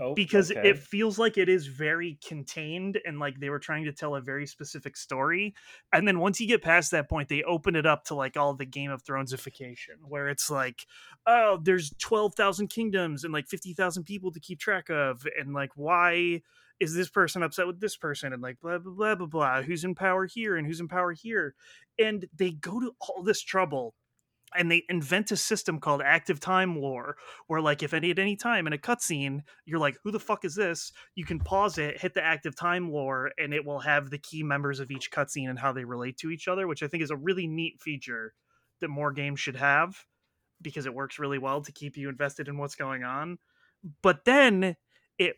oh, 0.00 0.14
because 0.14 0.50
okay. 0.50 0.68
it 0.68 0.78
feels 0.78 1.18
like 1.18 1.38
it 1.38 1.48
is 1.48 1.66
very 1.66 2.18
contained 2.26 2.98
and 3.04 3.18
like 3.18 3.40
they 3.40 3.50
were 3.50 3.58
trying 3.58 3.84
to 3.84 3.92
tell 3.92 4.14
a 4.14 4.20
very 4.20 4.46
specific 4.46 4.96
story. 4.96 5.54
And 5.92 6.06
then 6.06 6.18
once 6.18 6.40
you 6.40 6.46
get 6.46 6.62
past 6.62 6.90
that 6.90 7.08
point, 7.08 7.28
they 7.28 7.42
open 7.42 7.76
it 7.76 7.86
up 7.86 8.04
to 8.04 8.14
like 8.14 8.36
all 8.36 8.54
the 8.54 8.66
Game 8.66 8.90
of 8.90 9.02
Thronesification, 9.02 9.96
where 10.06 10.28
it's 10.28 10.50
like, 10.50 10.86
oh, 11.26 11.58
there's 11.62 11.92
12,000 11.98 12.68
kingdoms 12.68 13.24
and 13.24 13.32
like 13.32 13.48
50,000 13.48 14.04
people 14.04 14.30
to 14.32 14.40
keep 14.40 14.60
track 14.60 14.90
of. 14.90 15.26
And 15.38 15.52
like, 15.54 15.70
why 15.74 16.42
is 16.78 16.94
this 16.94 17.08
person 17.08 17.42
upset 17.42 17.66
with 17.66 17.80
this 17.80 17.96
person? 17.96 18.32
And 18.32 18.42
like, 18.42 18.60
blah, 18.60 18.78
blah, 18.78 18.92
blah, 18.92 19.14
blah, 19.14 19.26
blah. 19.26 19.62
Who's 19.62 19.84
in 19.84 19.94
power 19.94 20.26
here 20.26 20.56
and 20.56 20.66
who's 20.66 20.80
in 20.80 20.88
power 20.88 21.12
here? 21.12 21.54
And 21.98 22.26
they 22.34 22.52
go 22.52 22.80
to 22.80 22.94
all 23.00 23.22
this 23.22 23.42
trouble 23.42 23.94
and 24.56 24.70
they 24.70 24.84
invent 24.88 25.30
a 25.30 25.36
system 25.36 25.78
called 25.78 26.02
active 26.04 26.40
time 26.40 26.80
lore 26.80 27.16
where 27.46 27.60
like 27.60 27.82
if 27.82 27.94
any 27.94 28.10
at 28.10 28.18
any 28.18 28.36
time 28.36 28.66
in 28.66 28.72
a 28.72 28.78
cutscene 28.78 29.40
you're 29.64 29.78
like 29.78 29.96
who 30.02 30.10
the 30.10 30.20
fuck 30.20 30.44
is 30.44 30.54
this? 30.54 30.92
You 31.14 31.24
can 31.24 31.38
pause 31.38 31.78
it 31.78 32.00
hit 32.00 32.14
the 32.14 32.24
active 32.24 32.56
time 32.56 32.90
lore 32.90 33.30
and 33.38 33.54
it 33.54 33.64
will 33.64 33.80
have 33.80 34.10
the 34.10 34.18
key 34.18 34.42
members 34.42 34.80
of 34.80 34.90
each 34.90 35.10
cutscene 35.10 35.48
and 35.48 35.58
how 35.58 35.72
they 35.72 35.84
relate 35.84 36.16
to 36.18 36.30
each 36.30 36.48
other 36.48 36.66
which 36.66 36.82
i 36.82 36.86
think 36.88 37.02
is 37.02 37.10
a 37.10 37.16
really 37.16 37.46
neat 37.46 37.80
feature 37.80 38.34
that 38.80 38.88
more 38.88 39.12
games 39.12 39.38
should 39.40 39.56
have 39.56 40.04
because 40.62 40.86
it 40.86 40.94
works 40.94 41.18
really 41.18 41.38
well 41.38 41.62
to 41.62 41.72
keep 41.72 41.96
you 41.96 42.08
invested 42.08 42.48
in 42.48 42.58
what's 42.58 42.74
going 42.74 43.04
on. 43.04 43.38
But 44.02 44.24
then 44.24 44.76
it 45.18 45.36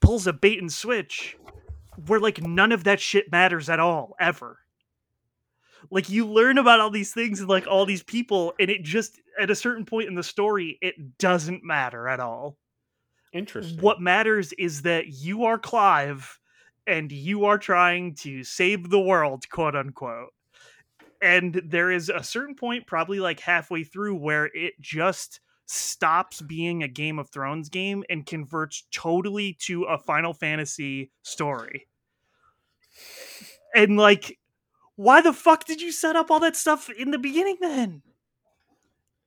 pulls 0.00 0.26
a 0.26 0.32
bait 0.32 0.60
and 0.60 0.72
switch 0.72 1.36
where 2.06 2.20
like 2.20 2.42
none 2.42 2.72
of 2.72 2.84
that 2.84 3.00
shit 3.00 3.32
matters 3.32 3.68
at 3.68 3.80
all 3.80 4.14
ever 4.20 4.58
like 5.90 6.08
you 6.08 6.26
learn 6.26 6.58
about 6.58 6.80
all 6.80 6.90
these 6.90 7.12
things 7.12 7.40
and 7.40 7.48
like 7.48 7.66
all 7.66 7.86
these 7.86 8.02
people 8.02 8.54
and 8.58 8.70
it 8.70 8.82
just 8.82 9.20
at 9.40 9.50
a 9.50 9.54
certain 9.54 9.84
point 9.84 10.08
in 10.08 10.14
the 10.14 10.22
story 10.22 10.78
it 10.80 11.18
doesn't 11.18 11.64
matter 11.64 12.08
at 12.08 12.20
all. 12.20 12.56
Interesting. 13.32 13.78
what 13.80 14.00
matters 14.00 14.52
is 14.54 14.82
that 14.82 15.08
you 15.08 15.44
are 15.44 15.58
clive 15.58 16.38
and 16.86 17.12
you 17.12 17.44
are 17.44 17.58
trying 17.58 18.14
to 18.14 18.44
save 18.44 18.88
the 18.88 19.00
world 19.00 19.48
quote 19.50 19.76
unquote. 19.76 20.32
And 21.20 21.60
there 21.64 21.90
is 21.90 22.08
a 22.08 22.22
certain 22.22 22.54
point 22.54 22.86
probably 22.86 23.20
like 23.20 23.40
halfway 23.40 23.84
through 23.84 24.16
where 24.16 24.46
it 24.46 24.80
just 24.80 25.40
stops 25.66 26.40
being 26.40 26.82
a 26.82 26.88
game 26.88 27.18
of 27.18 27.28
thrones 27.28 27.68
game 27.68 28.04
and 28.08 28.24
converts 28.24 28.84
totally 28.92 29.56
to 29.60 29.84
a 29.84 29.98
final 29.98 30.32
fantasy 30.32 31.10
story. 31.22 31.86
And 33.74 33.96
like 33.96 34.38
why 34.96 35.20
the 35.20 35.32
fuck 35.32 35.64
did 35.64 35.80
you 35.80 35.92
set 35.92 36.16
up 36.16 36.30
all 36.30 36.40
that 36.40 36.56
stuff 36.56 36.90
in 36.90 37.10
the 37.10 37.18
beginning 37.18 37.56
then? 37.60 38.02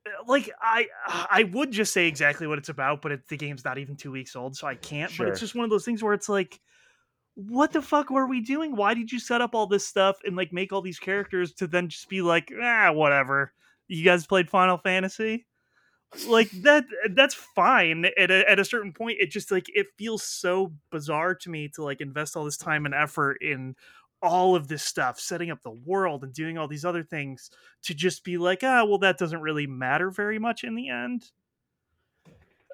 Uh, 0.06 0.24
like 0.28 0.50
i 0.62 0.88
i 1.30 1.44
would 1.52 1.72
just 1.72 1.92
say 1.92 2.08
exactly 2.08 2.48
what 2.48 2.58
it's 2.58 2.70
about 2.70 3.02
but 3.02 3.12
it, 3.12 3.28
the 3.28 3.36
game's 3.36 3.66
not 3.66 3.78
even 3.78 3.98
two 3.98 4.12
weeks 4.12 4.34
old 4.34 4.56
so 4.56 4.66
i 4.66 4.74
can't 4.74 5.12
but 5.18 5.28
it's 5.28 5.42
just 5.42 5.56
one 5.56 5.66
of 5.66 5.70
those 5.70 5.84
things 5.84 6.02
where 6.02 6.14
it's 6.14 6.30
like 6.30 6.62
what 7.48 7.72
the 7.72 7.82
fuck 7.82 8.10
were 8.10 8.28
we 8.28 8.42
doing? 8.42 8.76
Why 8.76 8.94
did 8.94 9.12
you 9.12 9.20
set 9.20 9.40
up 9.40 9.56
all 9.56 9.66
this 9.66 9.86
stuff 9.86 10.18
and 10.26 10.36
like 10.36 10.52
make 10.52 10.74
all 10.74 10.82
these 10.82 11.00
characters 11.00 11.54
to 11.54 11.68
then 11.68 11.88
just 11.88 12.10
be 12.10 12.22
like 12.22 12.52
ah 12.62 12.92
whatever. 12.92 13.54
You 13.88 14.04
guys 14.04 14.28
played 14.28 14.50
final 14.50 14.78
fantasy? 14.78 15.46
Like 16.28 16.50
that 16.64 16.86
that's 17.12 17.36
fine. 17.36 18.06
At 18.18 18.30
a, 18.30 18.50
at 18.50 18.60
a 18.60 18.66
certain 18.66 18.92
point 18.92 19.20
it 19.22 19.32
just 19.32 19.52
like 19.52 19.68
it 19.74 19.88
feels 19.98 20.24
so 20.24 20.74
bizarre 20.92 21.34
to 21.36 21.50
me 21.50 21.70
to 21.76 21.84
like 21.84 22.02
invest 22.02 22.36
all 22.36 22.44
this 22.44 22.58
time 22.58 22.86
and 22.86 22.94
effort 22.94 23.38
in 23.42 23.76
all 24.22 24.56
of 24.56 24.68
this 24.68 24.84
stuff 24.84 25.20
setting 25.20 25.50
up 25.52 25.62
the 25.64 25.72
world 25.72 26.24
and 26.24 26.34
doing 26.34 26.58
all 26.58 26.68
these 26.68 26.86
other 26.86 27.04
things 27.04 27.50
to 27.84 27.94
just 27.94 28.24
be 28.24 28.38
like 28.38 28.64
ah 28.64 28.84
well 28.86 29.00
that 29.00 29.18
doesn't 29.18 29.42
really 29.42 29.68
matter 29.68 30.12
very 30.12 30.40
much 30.40 30.64
in 30.64 30.76
the 30.76 30.90
end 30.90 31.32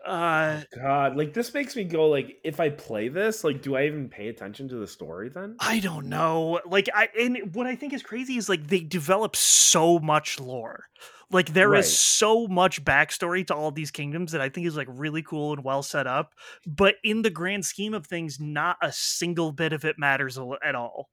Uh, 0.06 0.64
God, 0.76 1.16
like 1.18 1.34
this 1.34 1.54
makes 1.54 1.76
me 1.76 1.84
go 1.84 2.08
like, 2.08 2.40
if 2.44 2.60
I 2.60 2.70
play 2.70 3.08
this, 3.10 3.44
like, 3.44 3.62
do 3.62 3.76
I 3.76 3.86
even 3.86 4.10
pay 4.10 4.28
attention 4.28 4.68
to 4.70 4.76
the 4.76 4.88
story 4.88 5.30
then? 5.30 5.60
I 5.60 5.80
don't 5.80 6.08
know. 6.10 6.60
Like 6.66 6.90
I 6.94 7.08
and 7.18 7.56
what 7.56 7.66
I 7.66 7.76
think 7.76 7.94
is 7.94 8.04
crazy 8.04 8.36
is 8.38 8.50
like 8.50 8.68
they 8.68 8.82
develop 8.82 9.36
so 9.38 10.00
much 10.00 10.38
lore. 10.40 10.86
Like 11.32 11.54
there 11.54 11.74
is 11.76 11.88
Right. 11.88 11.92
so 11.92 12.46
much 12.48 12.84
backstory 12.84 13.48
to 13.48 13.56
all 13.56 13.72
these 13.72 13.90
kingdoms 13.90 14.34
that 14.34 14.42
I 14.42 14.50
think 14.50 14.68
is 14.68 14.76
like 14.76 14.88
really 14.92 15.24
cool 15.24 15.54
and 15.54 15.64
well 15.64 15.82
set 15.82 16.08
up. 16.08 16.34
But 16.68 16.96
in 17.04 17.22
the 17.22 17.30
grand 17.30 17.66
scheme 17.66 17.94
of 17.94 18.06
things, 18.06 18.40
not 18.40 18.78
a 18.82 18.92
single 18.92 19.54
bit 19.54 19.72
of 19.74 19.86
it 19.86 19.98
matters 19.98 20.38
at 20.62 20.76
all. 20.76 21.10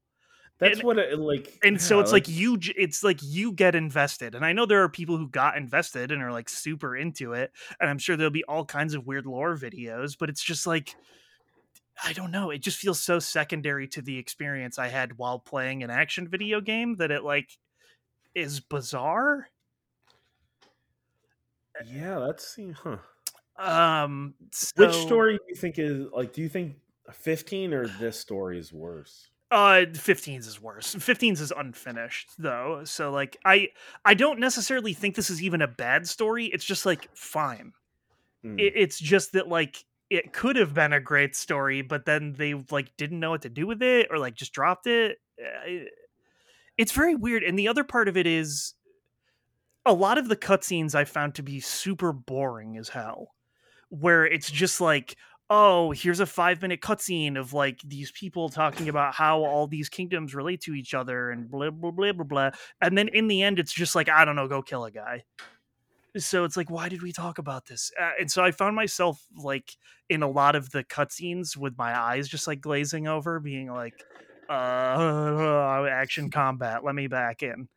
That's 0.58 0.78
And- 0.78 0.86
what 0.86 0.98
it 0.98 1.18
like. 1.18 1.58
And 1.64 1.80
so 1.80 1.98
it's 1.98 2.12
like 2.12 2.28
you, 2.28 2.56
it's 2.76 3.02
like 3.02 3.18
you 3.20 3.52
get 3.52 3.74
invested. 3.74 4.34
And 4.36 4.44
I 4.44 4.52
know 4.52 4.64
there 4.64 4.82
are 4.82 4.88
people 4.88 5.16
who 5.18 5.28
got 5.28 5.56
invested 5.56 6.12
and 6.12 6.22
are 6.22 6.30
like 6.30 6.48
super 6.48 6.96
into 6.96 7.32
it. 7.32 7.50
And 7.80 7.90
I'm 7.90 7.98
sure 7.98 8.16
there'll 8.16 8.30
be 8.30 8.44
all 8.44 8.64
kinds 8.64 8.94
of 8.94 9.04
weird 9.06 9.26
lore 9.26 9.56
videos. 9.56 10.16
But 10.18 10.28
it's 10.28 10.42
just 10.42 10.66
like 10.66 10.94
I 12.04 12.12
don't 12.12 12.30
know. 12.30 12.50
It 12.50 12.62
just 12.62 12.78
feels 12.78 13.00
so 13.00 13.18
secondary 13.18 13.86
to 13.88 14.02
the 14.02 14.16
experience 14.16 14.78
I 14.78 14.88
had 14.88 15.18
while 15.18 15.38
playing 15.38 15.82
an 15.82 15.90
action 15.90 16.26
video 16.28 16.60
game 16.60 16.96
that 16.96 17.10
it 17.10 17.22
like 17.22 17.50
is 18.34 18.60
bizarre. 18.60 19.48
yeah, 21.86 22.18
that's 22.18 22.58
huh. 22.76 22.96
Um, 23.58 24.34
Which 24.76 24.94
story 24.94 25.34
do 25.34 25.44
you 25.48 25.54
think 25.54 25.78
is 25.78 26.06
like? 26.14 26.32
Do 26.32 26.40
you 26.42 26.48
think 26.48 26.76
fifteen 27.12 27.74
or 27.74 27.86
this 27.86 28.18
story 28.18 28.58
is 28.58 28.72
worse? 28.72 29.28
Uh, 29.52 29.84
15's 29.92 30.46
is 30.46 30.60
worse. 30.62 30.94
15's 30.94 31.40
is 31.42 31.52
unfinished 31.54 32.30
though, 32.38 32.82
so 32.84 33.10
like 33.10 33.36
I 33.44 33.68
I 34.04 34.14
don't 34.14 34.40
necessarily 34.40 34.94
think 34.94 35.14
this 35.14 35.28
is 35.30 35.42
even 35.42 35.60
a 35.60 35.68
bad 35.68 36.08
story. 36.08 36.46
It's 36.46 36.64
just 36.64 36.86
like 36.86 37.08
fine. 37.14 37.72
Hmm. 38.42 38.58
It, 38.58 38.72
it's 38.74 38.98
just 38.98 39.32
that 39.32 39.48
like 39.48 39.84
it 40.08 40.32
could 40.32 40.56
have 40.56 40.72
been 40.74 40.92
a 40.94 41.00
great 41.00 41.36
story, 41.36 41.82
but 41.82 42.06
then 42.06 42.32
they 42.38 42.54
like 42.70 42.96
didn't 42.96 43.20
know 43.20 43.30
what 43.30 43.42
to 43.42 43.48
do 43.50 43.66
with 43.66 43.82
it 43.82 44.08
or 44.10 44.18
like 44.18 44.34
just 44.34 44.52
dropped. 44.52 44.86
It- 44.86 45.18
It's 46.78 46.92
very 46.92 47.14
weird. 47.14 47.42
And 47.44 47.58
the 47.58 47.68
other 47.68 47.84
part 47.84 48.08
of 48.08 48.16
it 48.16 48.26
is 48.26 48.72
a 49.84 49.92
lot 49.92 50.16
of 50.18 50.28
the 50.28 50.36
cutscenes 50.36 50.94
I 50.94 51.04
found 51.04 51.34
to 51.34 51.42
be 51.42 51.60
super 51.60 52.12
boring 52.12 52.78
as 52.78 52.88
hell, 52.88 53.34
where 53.90 54.24
it's 54.24 54.50
just 54.50 54.80
like, 54.80 55.16
oh, 55.54 55.90
here's 55.90 56.20
a 56.20 56.24
five 56.24 56.62
minute 56.62 56.80
cutscene 56.80 57.38
of 57.38 57.52
like 57.52 57.78
these 57.84 58.10
people 58.10 58.48
talking 58.48 58.88
about 58.88 59.14
how 59.14 59.44
all 59.44 59.66
these 59.66 59.90
kingdoms 59.90 60.34
relate 60.34 60.62
to 60.62 60.72
each 60.72 60.94
other 60.94 61.30
and 61.30 61.50
blah, 61.50 61.68
blah, 61.68 61.90
blah, 61.90 62.12
blah, 62.12 62.24
blah. 62.24 62.50
And 62.80 62.96
then 62.96 63.08
in 63.08 63.28
the 63.28 63.42
end, 63.42 63.58
it's 63.58 63.72
just 63.72 63.94
like, 63.94 64.08
I 64.08 64.24
don't 64.24 64.34
know, 64.34 64.48
go 64.48 64.62
kill 64.62 64.86
a 64.86 64.90
guy. 64.90 65.24
So 66.16 66.44
it's 66.44 66.56
like, 66.56 66.70
why 66.70 66.88
did 66.88 67.02
we 67.02 67.12
talk 67.12 67.36
about 67.36 67.66
this? 67.66 67.92
Uh, 68.00 68.12
and 68.20 68.30
so 68.30 68.42
I 68.42 68.50
found 68.50 68.74
myself 68.74 69.22
like 69.36 69.76
in 70.08 70.22
a 70.22 70.30
lot 70.30 70.56
of 70.56 70.70
the 70.70 70.84
cutscenes 70.84 71.54
with 71.54 71.76
my 71.76 71.98
eyes 72.00 72.28
just 72.28 72.46
like 72.46 72.62
glazing 72.62 73.06
over, 73.06 73.38
being 73.38 73.70
like, 73.70 74.02
uh, 74.48 75.86
action 75.90 76.30
combat, 76.30 76.82
let 76.82 76.94
me 76.94 77.08
back 77.08 77.42
in. 77.42 77.68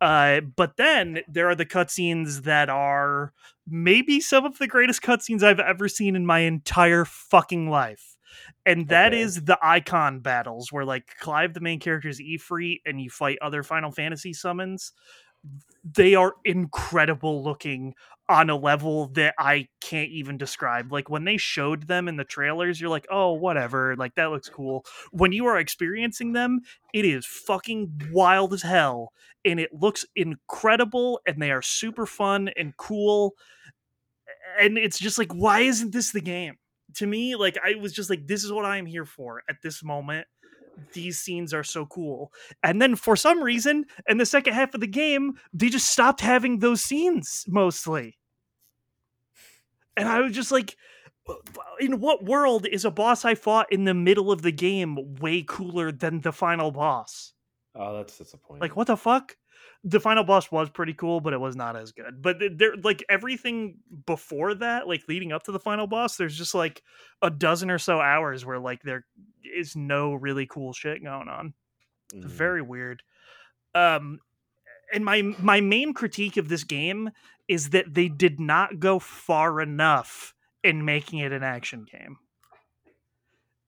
Uh, 0.00 0.40
but 0.40 0.76
then 0.76 1.20
there 1.28 1.48
are 1.48 1.54
the 1.54 1.66
cutscenes 1.66 2.42
that 2.42 2.68
are 2.68 3.32
maybe 3.66 4.20
some 4.20 4.44
of 4.44 4.58
the 4.58 4.66
greatest 4.66 5.02
cutscenes 5.02 5.42
I've 5.42 5.60
ever 5.60 5.88
seen 5.88 6.14
in 6.16 6.26
my 6.26 6.40
entire 6.40 7.04
fucking 7.04 7.68
life. 7.70 8.16
And 8.66 8.88
that 8.88 9.12
Okay. 9.12 9.20
is 9.20 9.44
the 9.44 9.58
icon 9.62 10.20
battles 10.20 10.70
where 10.70 10.84
like 10.84 11.14
Clive, 11.20 11.54
the 11.54 11.60
main 11.60 11.80
character, 11.80 12.08
is 12.08 12.20
Ifrit 12.20 12.80
and 12.84 13.00
you 13.00 13.08
fight 13.10 13.38
other 13.40 13.62
Final 13.62 13.90
Fantasy 13.90 14.32
summons. 14.32 14.92
They 15.84 16.14
are 16.14 16.34
incredible 16.44 17.42
looking 17.44 17.94
on 18.28 18.50
a 18.50 18.56
level 18.56 19.08
that 19.08 19.34
I 19.38 19.68
can't 19.80 20.10
even 20.10 20.36
describe. 20.36 20.92
Like 20.92 21.08
when 21.08 21.24
they 21.24 21.36
showed 21.36 21.86
them 21.86 22.08
in 22.08 22.16
the 22.16 22.24
trailers, 22.24 22.80
you're 22.80 22.90
like, 22.90 23.06
oh, 23.10 23.32
whatever. 23.32 23.94
Like 23.96 24.14
that 24.16 24.30
looks 24.30 24.48
cool. 24.48 24.84
When 25.12 25.32
you 25.32 25.46
are 25.46 25.58
experiencing 25.58 26.32
them, 26.32 26.60
it 26.92 27.04
is 27.04 27.24
fucking 27.24 28.10
wild 28.12 28.52
as 28.52 28.62
hell. 28.62 29.12
And 29.44 29.60
it 29.60 29.70
looks 29.72 30.04
incredible. 30.16 31.20
And 31.26 31.40
they 31.40 31.52
are 31.52 31.62
super 31.62 32.06
fun 32.06 32.50
and 32.56 32.76
cool. 32.76 33.34
And 34.60 34.76
it's 34.76 34.98
just 34.98 35.18
like, 35.18 35.32
why 35.32 35.60
isn't 35.60 35.92
this 35.92 36.12
the 36.12 36.20
game? 36.20 36.56
To 36.94 37.06
me, 37.06 37.36
like, 37.36 37.58
I 37.62 37.74
was 37.74 37.92
just 37.92 38.08
like, 38.08 38.26
this 38.26 38.42
is 38.42 38.52
what 38.52 38.64
I 38.64 38.78
am 38.78 38.86
here 38.86 39.04
for 39.04 39.42
at 39.48 39.56
this 39.62 39.84
moment. 39.84 40.26
These 40.92 41.18
scenes 41.18 41.54
are 41.54 41.64
so 41.64 41.86
cool. 41.86 42.32
And 42.62 42.80
then 42.80 42.96
for 42.96 43.16
some 43.16 43.42
reason, 43.42 43.84
in 44.08 44.18
the 44.18 44.26
second 44.26 44.54
half 44.54 44.74
of 44.74 44.80
the 44.80 44.86
game, 44.86 45.34
they 45.52 45.68
just 45.68 45.90
stopped 45.90 46.20
having 46.20 46.58
those 46.58 46.82
scenes 46.82 47.44
mostly. 47.48 48.18
And 49.96 50.08
I 50.08 50.20
was 50.20 50.32
just 50.32 50.52
like, 50.52 50.76
in 51.80 52.00
what 52.00 52.24
world 52.24 52.66
is 52.66 52.84
a 52.84 52.90
boss 52.90 53.24
I 53.24 53.34
fought 53.34 53.72
in 53.72 53.84
the 53.84 53.94
middle 53.94 54.30
of 54.30 54.42
the 54.42 54.52
game 54.52 55.16
way 55.16 55.42
cooler 55.42 55.90
than 55.90 56.20
the 56.20 56.32
final 56.32 56.70
boss? 56.70 57.32
Oh, 57.74 57.96
that's 57.96 58.16
disappointing. 58.16 58.60
Like, 58.60 58.76
what 58.76 58.86
the 58.86 58.96
fuck? 58.96 59.36
The 59.88 60.00
final 60.00 60.24
boss 60.24 60.50
was 60.50 60.68
pretty 60.68 60.94
cool, 60.94 61.20
but 61.20 61.32
it 61.32 61.38
was 61.38 61.54
not 61.54 61.76
as 61.76 61.92
good. 61.92 62.20
But 62.20 62.38
there, 62.56 62.74
like 62.82 63.04
everything 63.08 63.76
before 64.04 64.52
that, 64.54 64.88
like 64.88 65.04
leading 65.08 65.30
up 65.30 65.44
to 65.44 65.52
the 65.52 65.60
final 65.60 65.86
boss, 65.86 66.16
there's 66.16 66.36
just 66.36 66.56
like 66.56 66.82
a 67.22 67.30
dozen 67.30 67.70
or 67.70 67.78
so 67.78 68.00
hours 68.00 68.44
where 68.44 68.58
like 68.58 68.82
there 68.82 69.06
is 69.44 69.76
no 69.76 70.14
really 70.14 70.46
cool 70.46 70.72
shit 70.72 71.04
going 71.04 71.28
on. 71.28 71.54
Mhm. 72.12 72.24
very 72.24 72.62
weird. 72.62 73.02
Um 73.74 74.18
and 74.92 75.04
my 75.04 75.22
my 75.38 75.60
main 75.60 75.92
critique 75.94 76.36
of 76.36 76.48
this 76.48 76.64
game 76.64 77.10
is 77.48 77.70
that 77.70 77.94
they 77.94 78.08
did 78.08 78.40
not 78.40 78.80
go 78.80 78.98
far 78.98 79.60
enough 79.60 80.34
in 80.64 80.84
making 80.84 81.20
it 81.20 81.32
an 81.32 81.42
action 81.44 81.84
game. 81.90 82.18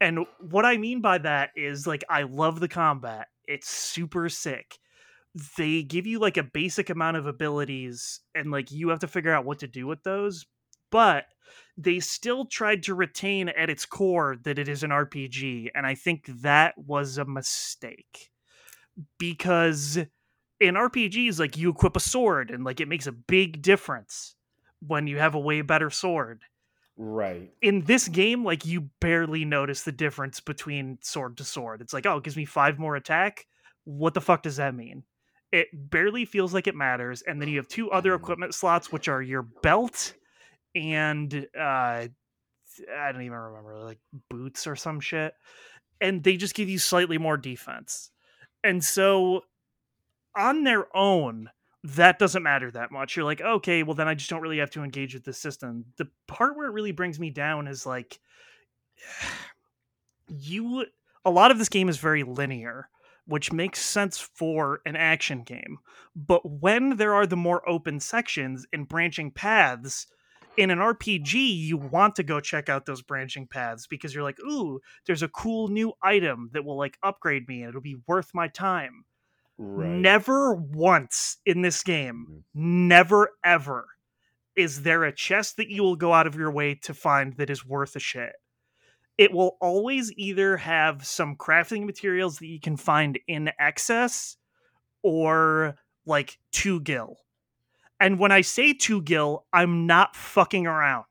And 0.01 0.27
what 0.41 0.65
i 0.65 0.77
mean 0.77 1.01
by 1.01 1.19
that 1.19 1.51
is 1.57 1.87
like 1.87 2.05
i 2.09 2.23
love 2.23 2.61
the 2.61 2.69
combat. 2.69 3.29
It's 3.47 3.69
super 3.69 4.29
sick 4.29 4.79
they 5.57 5.83
give 5.83 6.07
you 6.07 6.19
like 6.19 6.37
a 6.37 6.43
basic 6.43 6.91
amount 6.91 7.17
of 7.17 7.27
abilities 7.27 8.21
and 8.35 8.51
like 8.51 8.71
you 8.71 8.89
have 8.89 8.99
to 9.01 9.09
figure 9.09 9.33
out 9.33 9.45
what 9.45 9.59
to 9.59 9.67
do 9.67 9.87
with 9.87 10.03
those 10.03 10.47
but 10.91 11.27
they 11.77 12.01
still 12.01 12.47
tried 12.47 12.83
to 12.83 12.95
retain 12.95 13.49
at 13.51 13.71
its 13.71 13.85
core 13.85 14.37
that 14.43 14.59
it 14.59 14.69
is 14.69 14.83
an 14.83 14.91
RPG 14.91 15.69
and 15.75 15.87
I 15.87 15.95
think 15.95 16.27
that 16.43 16.75
was 16.77 17.19
a 17.19 17.25
mistake 17.25 18.31
because 19.19 19.99
in 20.61 20.75
RPGs 20.75 21.39
like 21.39 21.57
you 21.57 21.71
equip 21.71 21.97
a 21.97 22.01
sword 22.01 22.51
and 22.51 22.65
like 22.65 22.81
it 22.81 22.89
makes 22.89 23.07
a 23.07 23.13
big 23.13 23.63
difference 23.63 24.35
when 24.81 25.07
you 25.07 25.19
have 25.19 25.35
a 25.35 25.41
way 25.41 25.61
better 25.63 25.91
sword 25.91 26.43
right. 26.99 27.51
in 27.63 27.83
this 27.83 28.09
game, 28.09 28.45
like 28.45 28.67
you 28.67 28.91
barely 29.01 29.45
notice 29.45 29.83
the 29.83 29.93
difference 29.93 30.41
between 30.41 30.99
sword 31.01 31.39
to 31.39 31.45
sword. 31.45 31.81
It's 31.81 31.93
like, 31.93 32.07
oh, 32.07 32.19
it 32.19 32.25
gives 32.25 32.37
me 32.37 32.45
five 32.45 32.79
more 32.79 32.97
attack. 32.97 33.47
What 33.85 34.15
the 34.15 34.21
fuck 34.21 34.43
does 34.43 34.57
that 34.57 34.75
mean? 34.75 35.05
It 35.53 35.69
barely 35.91 36.25
feels 36.25 36.53
like 36.53 36.67
it 36.67 36.75
matters. 36.75 37.23
And 37.23 37.41
then 37.41 37.49
you 37.49 37.57
have 37.57 37.69
two 37.69 37.91
other 37.91 38.13
Mhm. 38.13 38.21
equipment 38.21 38.55
slots, 38.55 38.93
which 38.93 39.09
are 39.09 39.23
your 39.23 39.43
belt 39.43 40.15
and 40.75 41.49
uh 41.59 42.09
I 42.93 43.13
don't 43.13 43.23
even 43.23 43.37
remember, 43.39 43.79
like 43.79 43.99
boots 44.31 44.67
or 44.67 44.77
some 44.77 45.01
shit. 45.01 45.35
And 46.01 46.23
they 46.23 46.37
just 46.37 46.55
give 46.55 46.69
you 46.69 46.79
slightly 46.79 47.19
more 47.19 47.37
defense. 47.37 48.11
And 48.63 48.85
so 48.85 49.45
on 50.37 50.65
their 50.65 50.95
own, 50.97 51.51
that 51.83 52.19
doesn't 52.19 52.43
matter 52.43 52.71
that 52.73 52.93
much. 52.93 53.17
You're 53.17 53.25
like, 53.25 53.41
okay, 53.41 53.83
well 53.83 53.95
then 53.95 54.09
I 54.09 54.15
just 54.15 54.31
don't 54.31 54.43
really 54.43 54.59
have 54.59 54.71
to 54.73 54.85
engage 54.85 55.15
with 55.15 55.25
the 55.25 55.33
system. 55.33 55.87
The 55.97 56.09
part 56.29 56.57
where 56.57 56.69
it 56.69 56.73
really 56.73 56.93
brings 56.93 57.19
me 57.19 57.31
down 57.31 57.67
is 57.67 57.87
like 57.87 58.21
you 60.29 60.87
a 61.25 61.31
lot 61.31 61.51
of 61.51 61.59
this 61.59 61.69
game 61.69 61.89
is 61.89 61.99
very 61.99 62.23
linear, 62.23 62.89
which 63.29 63.53
makes 63.53 63.81
sense 63.81 64.19
for 64.19 64.81
an 64.87 64.97
action 64.97 65.43
game. 65.43 65.79
But 66.17 66.43
when 66.51 66.97
there 66.97 67.15
are 67.15 67.27
the 67.27 67.37
more 67.37 67.69
open 67.69 68.01
sections 68.01 68.67
and 68.73 68.89
branching 68.89 69.31
paths, 69.31 70.07
in 70.57 70.71
an 70.71 70.79
RPG, 70.81 71.35
you 71.35 71.77
want 71.77 72.17
to 72.17 72.25
go 72.25 72.41
check 72.41 72.69
out 72.69 72.85
those 72.87 73.03
branching 73.03 73.47
paths 73.47 73.87
because 73.87 74.13
you're 74.13 74.25
like, 74.25 74.41
ooh, 74.41 74.81
there's 75.07 75.23
a 75.23 75.29
cool 75.29 75.69
new 75.69 75.93
item 76.03 76.51
that 76.53 76.65
will 76.65 76.77
like 76.77 76.99
upgrade 77.05 77.47
me 77.47 77.61
and 77.61 77.69
it'll 77.69 77.81
be 77.81 77.99
worth 78.09 78.31
my 78.35 78.49
time. 78.49 79.05
Right. 79.59 80.01
Never 80.01 80.55
once 80.55 81.39
in 81.47 81.63
this 81.63 81.83
game, 81.85 82.27
Mhm. 82.29 82.43
never 82.55 83.31
ever 83.45 83.87
is 84.57 84.83
there 84.83 85.05
a 85.05 85.13
chest 85.15 85.57
that 85.57 85.69
you 85.69 85.83
will 85.85 85.97
go 85.97 86.13
out 86.13 86.27
of 86.27 86.35
your 86.35 86.51
way 86.51 86.75
to 86.75 86.93
find 86.95 87.37
that 87.37 87.51
is 87.51 87.65
worth 87.65 87.95
a 87.95 88.01
shit. 88.01 88.35
It 89.19 89.33
will 89.33 89.57
always 89.61 90.13
either 90.17 90.57
have 90.57 91.05
some 91.05 91.37
crafting 91.37 91.85
materials 91.85 92.39
that 92.39 92.47
you 92.47 92.61
can 92.61 92.77
find 92.77 93.19
in 93.27 93.51
excess 93.59 94.37
or 95.03 95.77
like 96.07 96.39
two 96.53 96.81
gil. 96.81 97.19
And 98.01 98.21
when 98.21 98.31
I 98.31 98.43
say 98.43 98.73
two 98.73 99.03
gil, 99.03 99.45
I'm 99.53 99.87
not 99.87 100.15
fucking 100.15 100.67
around. 100.67 101.05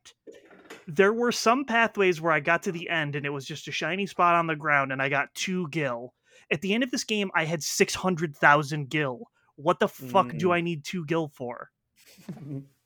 There 0.87 1.11
were 1.11 1.33
some 1.33 1.65
pathways 1.65 2.21
where 2.21 2.31
I 2.31 2.39
got 2.39 2.63
to 2.63 2.71
the 2.71 2.87
end 2.89 3.17
and 3.17 3.25
it 3.25 3.29
was 3.29 3.45
just 3.45 3.67
a 3.67 3.73
shiny 3.73 4.05
spot 4.05 4.35
on 4.35 4.47
the 4.47 4.55
ground 4.55 4.93
and 4.93 5.01
I 5.01 5.09
got 5.09 5.33
two 5.35 5.67
gil. 5.67 6.13
At 6.49 6.61
the 6.61 6.73
end 6.73 6.83
of 6.83 6.91
this 6.91 7.03
game, 7.03 7.29
I 7.35 7.43
had 7.43 7.61
600,000 7.61 8.89
gil. 8.89 9.29
What 9.57 9.79
the 9.79 9.89
fuck 9.89 10.29
do 10.37 10.47
Mm. 10.47 10.53
I 10.53 10.61
need 10.61 10.85
two 10.85 11.05
gil 11.05 11.27
for? 11.27 11.71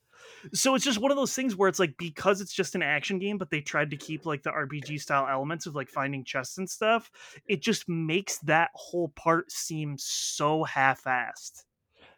so 0.53 0.75
it's 0.75 0.85
just 0.85 0.99
one 0.99 1.11
of 1.11 1.17
those 1.17 1.33
things 1.33 1.55
where 1.55 1.69
it's 1.69 1.79
like 1.79 1.95
because 1.97 2.41
it's 2.41 2.53
just 2.53 2.75
an 2.75 2.81
action 2.81 3.19
game 3.19 3.37
but 3.37 3.49
they 3.49 3.61
tried 3.61 3.89
to 3.89 3.97
keep 3.97 4.25
like 4.25 4.43
the 4.43 4.49
rpg 4.51 4.99
style 4.99 5.27
elements 5.29 5.65
of 5.65 5.75
like 5.75 5.89
finding 5.89 6.23
chests 6.23 6.57
and 6.57 6.69
stuff 6.69 7.11
it 7.47 7.61
just 7.61 7.87
makes 7.87 8.37
that 8.39 8.69
whole 8.73 9.09
part 9.09 9.51
seem 9.51 9.95
so 9.97 10.63
half-assed. 10.63 11.63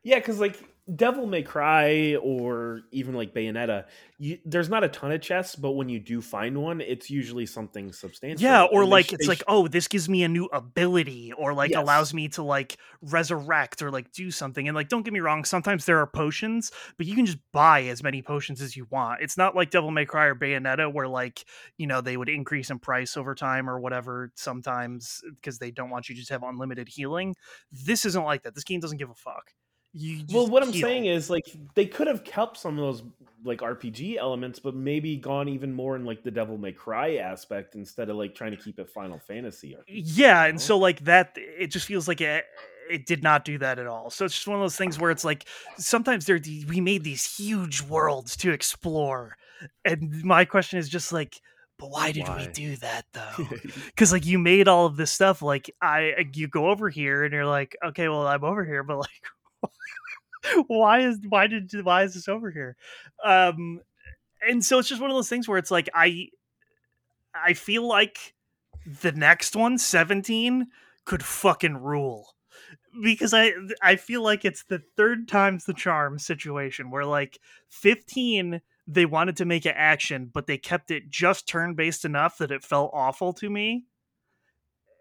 Yeah, 0.03 0.19
because 0.19 0.39
like 0.39 0.59
Devil 0.93 1.27
May 1.27 1.43
Cry 1.43 2.15
or 2.15 2.81
even 2.91 3.13
like 3.15 3.33
Bayonetta, 3.33 3.85
you, 4.17 4.37
there's 4.43 4.67
not 4.67 4.83
a 4.83 4.89
ton 4.89 5.13
of 5.13 5.21
chests, 5.21 5.55
but 5.55 5.71
when 5.71 5.87
you 5.87 5.97
do 5.99 6.21
find 6.21 6.57
one, 6.61 6.81
it's 6.81 7.09
usually 7.09 7.45
something 7.45 7.93
substantial. 7.93 8.43
yeah 8.43 8.63
or 8.63 8.81
And 8.81 8.91
like 8.91 9.05
sh- 9.07 9.13
it's 9.13 9.25
they 9.25 9.29
like 9.29 9.37
sh- 9.39 9.43
oh 9.47 9.67
this 9.69 9.87
gives 9.87 10.09
me 10.09 10.23
a 10.23 10.27
new 10.27 10.45
ability 10.47 11.31
or 11.37 11.53
like 11.53 11.71
Yes. 11.71 11.81
allows 11.81 12.13
me 12.13 12.27
to 12.29 12.43
like 12.43 12.77
resurrect 13.01 13.81
or 13.81 13.91
like 13.91 14.11
do 14.11 14.29
something. 14.29 14.67
And 14.67 14.75
like 14.75 14.89
don't 14.89 15.03
get 15.03 15.13
me 15.13 15.21
wrong 15.21 15.45
sometimes 15.45 15.85
there 15.85 15.99
are 15.99 16.07
potions 16.07 16.69
but 16.97 17.05
you 17.05 17.15
can 17.15 17.25
just 17.25 17.39
buy 17.53 17.83
as 17.83 18.03
many 18.03 18.21
potions 18.21 18.61
as 18.61 18.75
you 18.75 18.85
want. 18.89 19.21
It's 19.21 19.37
not 19.37 19.55
like 19.55 19.69
devil 19.71 19.89
may 19.91 20.05
cry 20.05 20.25
or 20.25 20.35
bayonetta 20.35 20.91
where 20.91 21.07
like 21.07 21.45
you 21.77 21.87
know 21.87 22.01
they 22.01 22.17
would 22.17 22.27
increase 22.29 22.69
in 22.69 22.79
price 22.79 23.15
over 23.15 23.35
time 23.35 23.69
or 23.69 23.79
whatever 23.79 24.31
sometimes 24.35 25.21
because 25.35 25.59
they 25.59 25.71
don't 25.71 25.89
want 25.89 26.09
you 26.09 26.15
to 26.15 26.19
just 26.19 26.31
have 26.31 26.43
unlimited 26.43 26.89
healing. 26.89 27.35
This 27.71 28.05
isn't 28.05 28.23
like 28.25 28.43
that. 28.43 28.53
This 28.55 28.65
game 28.65 28.81
doesn't 28.81 28.97
give 28.97 29.09
a 29.09 29.15
fuck 29.15 29.51
well, 29.93 30.43
just 30.43 30.51
what 30.51 30.63
I'm 30.63 30.73
saying 30.73 31.05
is 31.05 31.29
like 31.29 31.45
they 31.75 31.85
could 31.85 32.07
have 32.07 32.23
kept 32.23 32.57
some 32.57 32.77
of 32.77 32.83
those 32.83 33.03
like 33.45 33.59
RPG 33.59 34.17
elements, 34.17 34.59
but 34.59 34.75
maybe 34.75 35.17
gone 35.17 35.47
even 35.49 35.73
more 35.73 35.95
in 35.95 36.05
like 36.05 36.23
the 36.23 36.31
Devil 36.31 36.57
May 36.57 36.71
Cry 36.71 37.17
aspect 37.17 37.75
instead 37.75 38.09
of 38.09 38.15
like 38.15 38.33
trying 38.35 38.51
to 38.51 38.57
keep 38.57 38.79
it 38.79 38.89
Final 38.89 39.19
Fantasy. 39.19 39.75
RPG, 39.79 39.85
yeah 39.87 40.45
and 40.45 40.55
know? 40.55 40.59
so 40.59 40.77
like 40.77 40.99
that 41.01 41.33
it 41.35 41.67
just 41.67 41.85
feels 41.85 42.07
like 42.07 42.21
it, 42.21 42.45
it 42.89 43.05
did 43.05 43.23
not 43.23 43.45
do 43.45 43.57
that 43.57 43.79
at 43.79 43.87
all 43.87 44.09
so 44.09 44.25
it's 44.25 44.33
just 44.33 44.47
one 44.47 44.57
of 44.57 44.63
those 44.63 44.75
things 44.75 44.99
where 44.99 45.11
it's 45.11 45.23
like 45.23 45.45
sometimes 45.77 46.25
there 46.25 46.39
we 46.67 46.81
made 46.81 47.03
these 47.03 47.37
huge 47.37 47.81
worlds 47.81 48.35
to 48.35 48.51
explore 48.51 49.37
and 49.85 50.23
my 50.23 50.45
question 50.45 50.79
is 50.79 50.89
just 50.89 51.11
like 51.11 51.39
but 51.79 51.89
why 51.89 52.11
did 52.11 52.27
we 52.37 52.47
do 52.47 52.75
that 52.77 53.05
though 53.13 53.47
because 53.85 54.11
like 54.11 54.25
you 54.25 54.37
made 54.37 54.67
all 54.67 54.85
of 54.85 54.95
this 54.97 55.11
stuff 55.11 55.41
like 55.41 55.73
i 55.81 56.13
you 56.33 56.47
go 56.47 56.69
over 56.69 56.89
here 56.89 57.23
and 57.23 57.33
you're 57.33 57.45
like 57.45 57.75
okay 57.85 58.07
well 58.09 58.27
i'm 58.27 58.43
over 58.43 58.65
here 58.65 58.83
but 58.83 58.97
like 58.97 59.09
why 60.67 60.99
is 60.99 61.19
why 61.27 61.47
did 61.47 61.71
why 61.83 62.03
is 62.03 62.13
this 62.13 62.27
over 62.27 62.51
here? 62.51 62.75
Um 63.23 63.81
and 64.47 64.63
so 64.63 64.79
it's 64.79 64.89
just 64.89 65.01
one 65.01 65.09
of 65.09 65.15
those 65.15 65.29
things 65.29 65.47
where 65.47 65.57
it's 65.57 65.71
like 65.71 65.89
i 65.93 66.27
i 67.33 67.53
feel 67.53 67.87
like 67.87 68.33
the 69.01 69.11
next 69.11 69.55
one 69.55 69.77
17 69.77 70.67
could 71.05 71.23
fucking 71.23 71.77
rule. 71.77 72.35
Because 73.01 73.33
i 73.33 73.53
i 73.81 73.95
feel 73.95 74.21
like 74.21 74.45
it's 74.45 74.63
the 74.63 74.81
third 74.95 75.27
time's 75.27 75.65
the 75.65 75.73
charm 75.73 76.19
situation 76.19 76.91
where 76.91 77.05
like 77.05 77.39
15 77.69 78.61
they 78.85 79.05
wanted 79.05 79.37
to 79.37 79.45
make 79.45 79.65
it 79.65 79.75
action 79.77 80.29
but 80.31 80.45
they 80.45 80.57
kept 80.57 80.91
it 80.91 81.09
just 81.09 81.47
turn 81.47 81.73
based 81.73 82.05
enough 82.05 82.37
that 82.37 82.51
it 82.51 82.63
felt 82.63 82.91
awful 82.93 83.33
to 83.33 83.49
me. 83.49 83.85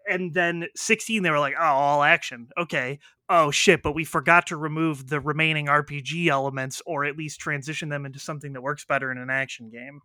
And 0.09 0.33
then 0.33 0.65
16 0.75 1.21
they 1.21 1.29
were 1.29 1.39
like 1.39 1.55
oh 1.59 1.63
all 1.63 2.03
action. 2.03 2.49
Okay 2.57 2.99
oh 3.33 3.49
shit 3.49 3.81
but 3.81 3.93
we 3.93 4.03
forgot 4.05 4.47
to 4.47 4.55
remove 4.55 5.09
the 5.09 5.19
remaining 5.19 5.65
rpg 5.65 6.27
elements 6.27 6.81
or 6.85 7.03
at 7.03 7.17
least 7.17 7.39
transition 7.39 7.89
them 7.89 8.05
into 8.05 8.19
something 8.19 8.53
that 8.53 8.61
works 8.61 8.85
better 8.85 9.11
in 9.11 9.17
an 9.17 9.29
action 9.29 9.69
game. 9.69 10.01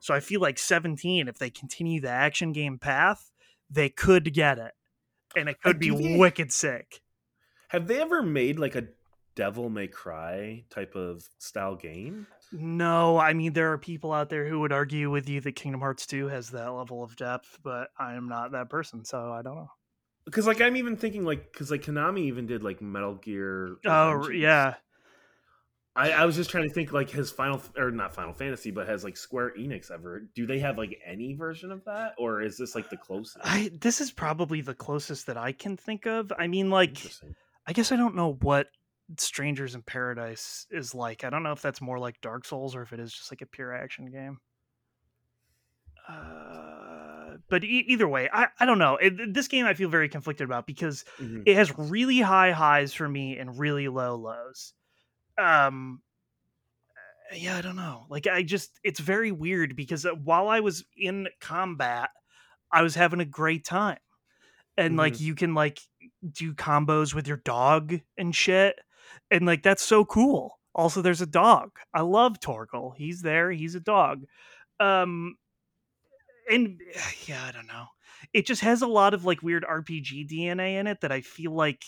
So 0.00 0.14
i 0.14 0.20
feel 0.20 0.40
like 0.40 0.58
17 0.58 1.28
if 1.28 1.38
they 1.38 1.50
continue 1.50 2.00
the 2.00 2.10
action 2.10 2.52
game 2.52 2.78
path 2.78 3.30
they 3.70 3.90
could 3.90 4.32
get 4.32 4.58
it. 4.58 4.72
And 5.36 5.48
it 5.48 5.60
could 5.62 5.78
be 5.78 5.90
they- 5.90 6.16
wicked 6.16 6.52
sick. 6.52 7.02
Have 7.68 7.86
they 7.86 8.00
ever 8.00 8.22
made 8.22 8.58
like 8.58 8.74
a 8.74 8.84
Devil 9.34 9.68
May 9.68 9.88
Cry 9.88 10.64
type 10.70 10.94
of 10.96 11.28
style 11.38 11.76
game? 11.76 12.26
no 12.50 13.18
i 13.18 13.34
mean 13.34 13.52
there 13.52 13.70
are 13.72 13.76
people 13.76 14.10
out 14.10 14.30
there 14.30 14.46
who 14.48 14.60
would 14.60 14.72
argue 14.72 15.10
with 15.10 15.28
you 15.28 15.38
that 15.38 15.52
kingdom 15.52 15.82
hearts 15.82 16.06
2 16.06 16.28
has 16.28 16.48
that 16.48 16.68
level 16.68 17.02
of 17.02 17.14
depth 17.14 17.58
but 17.62 17.90
i 17.98 18.14
am 18.14 18.26
not 18.26 18.52
that 18.52 18.70
person 18.70 19.04
so 19.04 19.30
i 19.30 19.42
don't 19.42 19.56
know 19.56 19.70
Because 20.28 20.46
like 20.46 20.60
I'm 20.60 20.76
even 20.76 20.96
thinking 20.96 21.24
like 21.24 21.52
because 21.52 21.70
like 21.70 21.82
Konami 21.82 22.20
even 22.20 22.46
did 22.46 22.62
like 22.62 22.82
Metal 22.82 23.14
Gear. 23.14 23.76
oh 23.86 24.28
yeah 24.28 24.74
I, 25.98 26.12
I 26.12 26.26
was 26.26 26.36
just 26.36 26.48
trying 26.48 26.68
to 26.68 26.72
think 26.72 26.92
like 26.92 27.10
has 27.10 27.32
Final 27.32 27.60
or 27.76 27.90
not 27.90 28.14
Final 28.14 28.32
Fantasy, 28.32 28.70
but 28.70 28.86
has 28.86 29.02
like 29.02 29.16
Square 29.16 29.54
Enix 29.58 29.90
ever? 29.90 30.22
Do 30.32 30.46
they 30.46 30.60
have 30.60 30.78
like 30.78 30.96
any 31.04 31.34
version 31.34 31.72
of 31.72 31.84
that, 31.86 32.14
or 32.18 32.40
is 32.40 32.56
this 32.56 32.76
like 32.76 32.88
the 32.88 32.96
closest? 32.96 33.38
I 33.42 33.72
this 33.80 34.00
is 34.00 34.12
probably 34.12 34.60
the 34.60 34.74
closest 34.74 35.26
that 35.26 35.36
I 35.36 35.50
can 35.50 35.76
think 35.76 36.06
of. 36.06 36.32
I 36.38 36.46
mean, 36.46 36.70
like, 36.70 36.98
I 37.66 37.72
guess 37.72 37.90
I 37.90 37.96
don't 37.96 38.14
know 38.14 38.34
what 38.42 38.68
Strangers 39.18 39.74
in 39.74 39.82
Paradise 39.82 40.68
is 40.70 40.94
like. 40.94 41.24
I 41.24 41.30
don't 41.30 41.42
know 41.42 41.50
if 41.50 41.62
that's 41.62 41.80
more 41.80 41.98
like 41.98 42.20
Dark 42.20 42.44
Souls 42.44 42.76
or 42.76 42.82
if 42.82 42.92
it 42.92 43.00
is 43.00 43.12
just 43.12 43.32
like 43.32 43.42
a 43.42 43.46
pure 43.46 43.74
action 43.74 44.08
game. 44.12 44.38
Uh, 46.08 46.87
but 47.48 47.64
e- 47.64 47.84
either 47.88 48.06
way, 48.08 48.28
I, 48.32 48.48
I 48.60 48.66
don't 48.66 48.78
know. 48.78 48.96
It, 48.96 49.32
this 49.34 49.48
game 49.48 49.66
I 49.66 49.74
feel 49.74 49.88
very 49.88 50.08
conflicted 50.08 50.44
about 50.44 50.66
because 50.66 51.04
Mhm. 51.18 51.42
it 51.46 51.54
has 51.56 51.76
really 51.78 52.20
high 52.20 52.52
highs 52.52 52.92
for 52.92 53.08
me 53.08 53.38
and 53.38 53.58
really 53.58 53.88
low 53.88 54.16
lows. 54.16 54.74
Um, 55.38 56.02
yeah, 57.34 57.56
I 57.58 57.60
don't 57.60 57.76
know. 57.76 58.06
Like, 58.08 58.26
I 58.26 58.42
just 58.42 58.78
it's 58.82 59.00
very 59.00 59.30
weird 59.32 59.76
because 59.76 60.06
uh, 60.06 60.12
while 60.14 60.48
I 60.48 60.60
was 60.60 60.84
in 60.96 61.28
combat, 61.40 62.10
I 62.72 62.82
was 62.82 62.94
having 62.94 63.20
a 63.20 63.24
great 63.26 63.64
time, 63.64 63.98
and 64.76 64.96
like 64.96 65.20
you 65.20 65.34
can 65.34 65.54
like 65.54 65.78
do 66.32 66.54
combos 66.54 67.14
with 67.14 67.28
your 67.28 67.36
dog 67.38 68.00
and 68.16 68.34
shit, 68.34 68.78
and 69.30 69.44
like 69.46 69.62
that's 69.62 69.82
so 69.82 70.04
cool. 70.04 70.58
Also, 70.74 71.02
there's 71.02 71.20
a 71.20 71.26
dog. 71.26 71.70
I 71.92 72.00
love 72.02 72.40
Torgal. 72.40 72.92
He's 72.96 73.20
there. 73.22 73.50
He's 73.50 73.74
a 73.74 73.80
dog. 73.80 74.24
Um, 74.80 75.36
and 76.48 76.80
yeah, 77.26 77.44
I 77.46 77.52
don't 77.52 77.66
know. 77.66 77.86
It 78.32 78.46
just 78.46 78.62
has 78.62 78.82
a 78.82 78.86
lot 78.86 79.14
of 79.14 79.24
like 79.24 79.42
weird 79.42 79.64
RPG 79.64 80.28
DNA 80.30 80.78
in 80.80 80.86
it 80.86 81.00
that 81.02 81.12
I 81.12 81.20
feel 81.20 81.52
like 81.52 81.84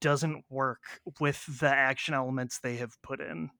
doesn't 0.00 0.44
work 0.48 0.82
with 1.20 1.44
the 1.60 1.68
action 1.68 2.14
elements 2.14 2.58
they 2.58 2.76
have 2.76 3.00
put 3.02 3.20
in. 3.20 3.50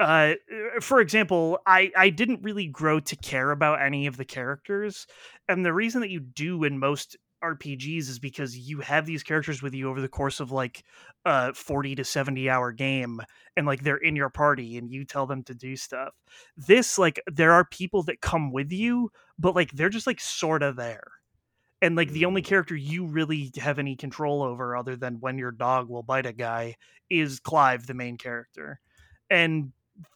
Uh, 0.00 0.34
for 0.80 1.00
example, 1.00 1.58
I 1.66 1.90
I 1.96 2.10
didn't 2.10 2.42
really 2.42 2.68
grow 2.68 3.00
to 3.00 3.16
care 3.16 3.50
about 3.50 3.82
any 3.82 4.06
of 4.06 4.16
the 4.16 4.24
characters, 4.24 5.06
and 5.48 5.64
the 5.64 5.72
reason 5.72 6.02
that 6.02 6.10
you 6.10 6.20
do 6.20 6.62
in 6.62 6.78
most 6.78 7.16
RPGs 7.42 8.08
is 8.08 8.18
because 8.18 8.56
you 8.56 8.80
have 8.80 9.06
these 9.06 9.22
characters 9.22 9.62
with 9.62 9.74
you 9.74 9.88
over 9.88 10.00
the 10.00 10.08
course 10.08 10.40
of 10.40 10.50
like 10.50 10.84
a 11.24 11.54
40 11.54 11.94
to 11.96 12.04
70 12.04 12.48
hour 12.50 12.72
game 12.72 13.20
and 13.56 13.66
like 13.66 13.82
they're 13.82 13.96
in 13.96 14.16
your 14.16 14.30
party 14.30 14.76
and 14.76 14.90
you 14.90 15.04
tell 15.04 15.26
them 15.26 15.42
to 15.44 15.54
do 15.54 15.76
stuff. 15.76 16.14
This 16.56 16.98
like 16.98 17.20
there 17.26 17.52
are 17.52 17.64
people 17.64 18.02
that 18.04 18.20
come 18.20 18.52
with 18.52 18.72
you, 18.72 19.10
but 19.38 19.54
like 19.54 19.70
they're 19.72 19.88
just 19.88 20.06
like 20.06 20.20
sort 20.20 20.62
of 20.62 20.76
there. 20.76 21.06
And 21.80 21.94
like 21.96 22.10
the 22.10 22.24
only 22.24 22.42
Mm. 22.42 22.46
character 22.46 22.74
you 22.74 23.06
really 23.06 23.52
have 23.56 23.78
any 23.78 23.94
control 23.96 24.42
over 24.42 24.76
other 24.76 24.96
than 24.96 25.20
when 25.20 25.38
your 25.38 25.52
dog 25.52 25.88
will 25.88 26.02
bite 26.02 26.26
a 26.26 26.32
guy 26.32 26.76
is 27.08 27.38
Clive, 27.40 27.86
the 27.86 27.94
main 27.94 28.16
character. 28.16 28.80
And 29.30 29.72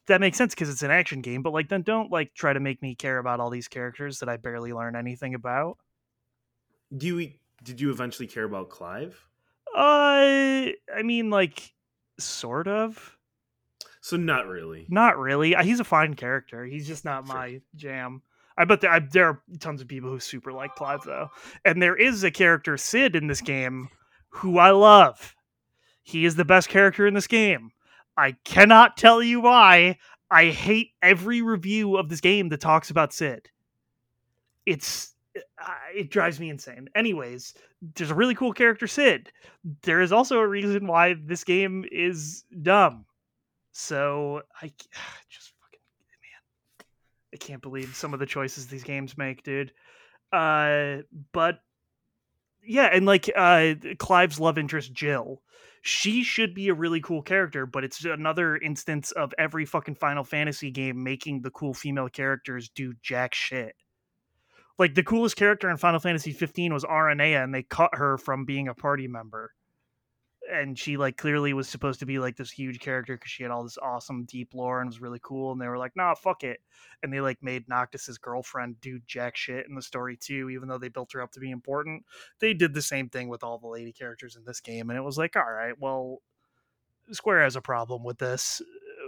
that 0.08 0.20
makes 0.20 0.38
sense 0.38 0.54
because 0.54 0.70
it's 0.70 0.82
an 0.82 0.90
action 0.90 1.20
game, 1.22 1.42
but 1.42 1.52
like 1.52 1.68
then 1.68 1.82
don't 1.82 2.10
like 2.10 2.34
try 2.34 2.52
to 2.52 2.60
make 2.60 2.82
me 2.82 2.94
care 2.96 3.18
about 3.18 3.38
all 3.40 3.50
these 3.50 3.68
characters 3.68 4.18
that 4.20 4.28
I 4.28 4.36
barely 4.38 4.72
learn 4.72 4.96
anything 4.96 5.34
about. 5.34 5.78
Do 6.96 7.06
you 7.06 7.32
did 7.62 7.80
you 7.80 7.90
eventually 7.90 8.26
care 8.26 8.44
about 8.44 8.70
Clive? 8.70 9.18
Uh 9.74 9.78
I 10.94 11.02
mean 11.02 11.30
like 11.30 11.72
sort 12.18 12.68
of. 12.68 13.16
So 14.00 14.16
not 14.16 14.46
really. 14.48 14.86
Not 14.88 15.16
really. 15.18 15.54
He's 15.62 15.80
a 15.80 15.84
fine 15.84 16.14
character. 16.14 16.64
He's 16.64 16.86
just 16.86 17.04
not 17.04 17.26
Sure. 17.26 17.36
my 17.36 17.60
jam. 17.76 18.22
I 18.58 18.64
bet 18.66 18.80
there, 18.82 18.90
I, 18.90 18.98
there 18.98 19.28
are 19.28 19.42
tons 19.60 19.80
of 19.80 19.88
people 19.88 20.10
who 20.10 20.20
super 20.20 20.52
like 20.52 20.74
Clive 20.74 21.02
though, 21.04 21.30
and 21.64 21.80
there 21.80 21.96
is 21.96 22.22
a 22.22 22.30
character 22.30 22.76
Sid 22.76 23.16
in 23.16 23.26
this 23.26 23.40
game 23.40 23.88
who 24.28 24.58
I 24.58 24.70
love. 24.70 25.34
He 26.02 26.24
is 26.26 26.34
the 26.34 26.44
best 26.44 26.68
character 26.68 27.06
in 27.06 27.14
this 27.14 27.26
game. 27.28 27.70
I 28.16 28.32
cannot 28.44 28.96
tell 28.98 29.22
you 29.22 29.40
why. 29.40 29.98
I 30.30 30.46
hate 30.50 30.90
every 31.00 31.40
review 31.42 31.96
of 31.96 32.08
this 32.08 32.20
game 32.20 32.48
that 32.50 32.60
talks 32.60 32.90
about 32.90 33.12
Sid. 33.14 33.48
It's 34.66 35.14
it 35.94 36.10
drives 36.10 36.40
me 36.40 36.50
insane. 36.50 36.88
Anyways, 36.94 37.54
there's 37.94 38.10
a 38.10 38.14
really 38.14 38.34
cool 38.34 38.52
character 38.52 38.86
Sid. 38.86 39.32
There 39.82 40.00
is 40.00 40.12
also 40.12 40.38
a 40.38 40.46
reason 40.46 40.86
why 40.86 41.14
this 41.14 41.44
game 41.44 41.84
is 41.90 42.44
dumb. 42.62 43.06
So 43.72 44.42
I 44.60 44.66
just 45.28 45.52
fucking 45.60 45.80
man, 46.22 46.86
I 47.32 47.36
can't 47.36 47.62
believe 47.62 47.94
some 47.96 48.14
of 48.14 48.20
the 48.20 48.26
choices 48.26 48.66
these 48.66 48.84
games 48.84 49.16
make, 49.16 49.42
dude. 49.42 49.72
Uh, 50.32 50.98
but 51.32 51.60
yeah, 52.64 52.86
and 52.92 53.06
like 53.06 53.30
uh, 53.34 53.74
Clive's 53.98 54.40
love 54.40 54.58
interest 54.58 54.92
Jill, 54.92 55.42
she 55.82 56.22
should 56.22 56.54
be 56.54 56.68
a 56.68 56.74
really 56.74 57.00
cool 57.00 57.22
character, 57.22 57.66
but 57.66 57.84
it's 57.84 58.04
another 58.04 58.56
instance 58.56 59.10
of 59.12 59.34
every 59.36 59.66
fucking 59.66 59.96
Final 59.96 60.24
Fantasy 60.24 60.70
game 60.70 61.02
making 61.02 61.42
the 61.42 61.50
cool 61.50 61.74
female 61.74 62.08
characters 62.08 62.68
do 62.68 62.94
jack 63.02 63.34
shit. 63.34 63.74
Like 64.82 64.96
the 64.96 65.04
coolest 65.04 65.36
character 65.36 65.70
in 65.70 65.76
Final 65.76 66.00
Fantasy 66.00 66.32
15 66.32 66.72
was 66.74 66.82
Aranea, 66.82 67.44
and 67.44 67.54
they 67.54 67.62
cut 67.62 67.90
her 67.94 68.18
from 68.18 68.44
being 68.44 68.66
a 68.66 68.74
party 68.74 69.06
member 69.06 69.52
and 70.50 70.78
she 70.78 70.96
like 70.96 71.16
clearly 71.16 71.52
was 71.52 71.68
supposed 71.68 72.00
to 72.00 72.06
be 72.06 72.18
like 72.18 72.36
this 72.36 72.50
huge 72.50 72.80
character 72.80 73.14
because 73.14 73.30
she 73.30 73.42
had 73.42 73.52
all 73.52 73.62
this 73.62 73.78
awesome 73.78 74.24
deep 74.24 74.54
lore 74.54 74.80
and 74.80 74.88
was 74.88 75.00
really 75.00 75.20
cool. 75.22 75.52
And 75.52 75.60
they 75.60 75.68
were 75.68 75.78
like, 75.78 75.94
"Nah, 75.94 76.14
fuck 76.14 76.42
it," 76.42 76.60
and 77.02 77.12
they 77.12 77.20
like 77.20 77.42
made 77.42 77.68
Noctis's 77.68 78.18
girlfriend 78.18 78.80
do 78.80 78.98
jack 79.06 79.36
shit 79.36 79.66
in 79.68 79.74
the 79.74 79.82
story 79.82 80.16
too, 80.16 80.50
even 80.50 80.68
though 80.68 80.78
they 80.78 80.88
built 80.88 81.12
her 81.12 81.22
up 81.22 81.32
to 81.32 81.40
be 81.40 81.50
important. 81.50 82.04
They 82.40 82.54
did 82.54 82.74
the 82.74 82.82
same 82.82 83.08
thing 83.08 83.28
with 83.28 83.44
all 83.44 83.58
the 83.58 83.68
lady 83.68 83.92
characters 83.92 84.36
in 84.36 84.44
this 84.44 84.60
game, 84.60 84.90
and 84.90 84.98
it 84.98 85.02
was 85.02 85.18
like, 85.18 85.36
all 85.36 85.44
right, 85.44 85.78
well, 85.78 86.22
Square 87.12 87.42
has 87.44 87.56
a 87.56 87.60
problem 87.62 88.02
with 88.04 88.18
this, 88.18 88.60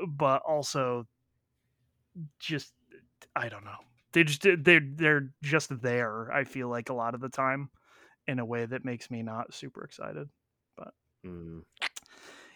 but 0.06 0.42
also 0.46 1.06
just 2.38 2.72
I 3.34 3.48
don't 3.48 3.64
know. 3.64 3.78
They 4.14 4.24
just 4.24 4.42
they're 4.64 4.80
they're 4.82 5.34
just 5.42 5.82
there. 5.82 6.32
I 6.32 6.44
feel 6.44 6.70
like 6.70 6.90
a 6.90 6.94
lot 6.94 7.14
of 7.14 7.20
the 7.22 7.28
time 7.30 7.70
in 8.26 8.38
a 8.40 8.46
way 8.46 8.66
that 8.66 8.84
makes 8.84 9.10
me 9.10 9.22
not 9.22 9.54
super 9.54 9.84
excited. 9.84 10.28
But 10.76 10.94
Mm. 11.24 11.64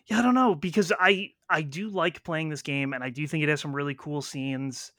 yeah, 0.06 0.18
I 0.18 0.22
don't 0.22 0.34
know 0.34 0.54
because 0.54 0.92
I 0.98 1.32
I 1.50 1.62
do 1.62 1.88
like 1.88 2.24
playing 2.24 2.48
this 2.48 2.62
game 2.62 2.92
and 2.92 3.04
I 3.04 3.10
do 3.10 3.26
think 3.26 3.42
it 3.42 3.48
has 3.48 3.60
some 3.60 3.74
really 3.74 3.94
cool 3.94 4.22
scenes. 4.22 4.92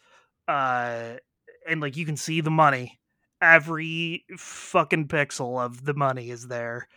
Uh 0.47 1.16
and 1.68 1.82
like 1.82 1.97
you 1.97 2.05
can 2.05 2.18
see 2.18 2.41
the 2.41 2.51
money. 2.51 2.99
Every 3.41 4.26
fucking 4.38 5.10
pixel 5.10 5.64
of 5.64 5.86
the 5.86 5.93
money 5.95 6.32
is 6.32 6.47
there. 6.47 6.88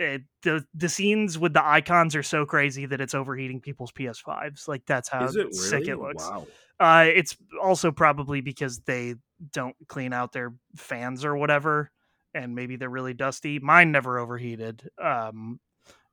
It, 0.00 0.22
the 0.42 0.64
the 0.72 0.88
scenes 0.88 1.38
with 1.38 1.52
the 1.52 1.62
icons 1.62 2.16
are 2.16 2.22
so 2.22 2.46
crazy 2.46 2.86
that 2.86 3.02
it's 3.02 3.14
overheating 3.14 3.60
people's 3.60 3.92
PS5s. 3.92 4.66
Like 4.66 4.86
that's 4.86 5.10
how 5.10 5.26
it 5.26 5.34
really? 5.34 5.52
sick 5.52 5.88
it 5.88 5.98
looks. 5.98 6.26
Wow. 6.26 6.46
Uh, 6.80 7.04
it's 7.14 7.36
also 7.62 7.92
probably 7.92 8.40
because 8.40 8.78
they 8.80 9.16
don't 9.52 9.76
clean 9.88 10.14
out 10.14 10.32
their 10.32 10.54
fans 10.74 11.22
or 11.22 11.36
whatever, 11.36 11.90
and 12.32 12.54
maybe 12.54 12.76
they're 12.76 12.88
really 12.88 13.12
dusty. 13.12 13.58
Mine 13.58 13.92
never 13.92 14.18
overheated, 14.18 14.88
um, 14.98 15.60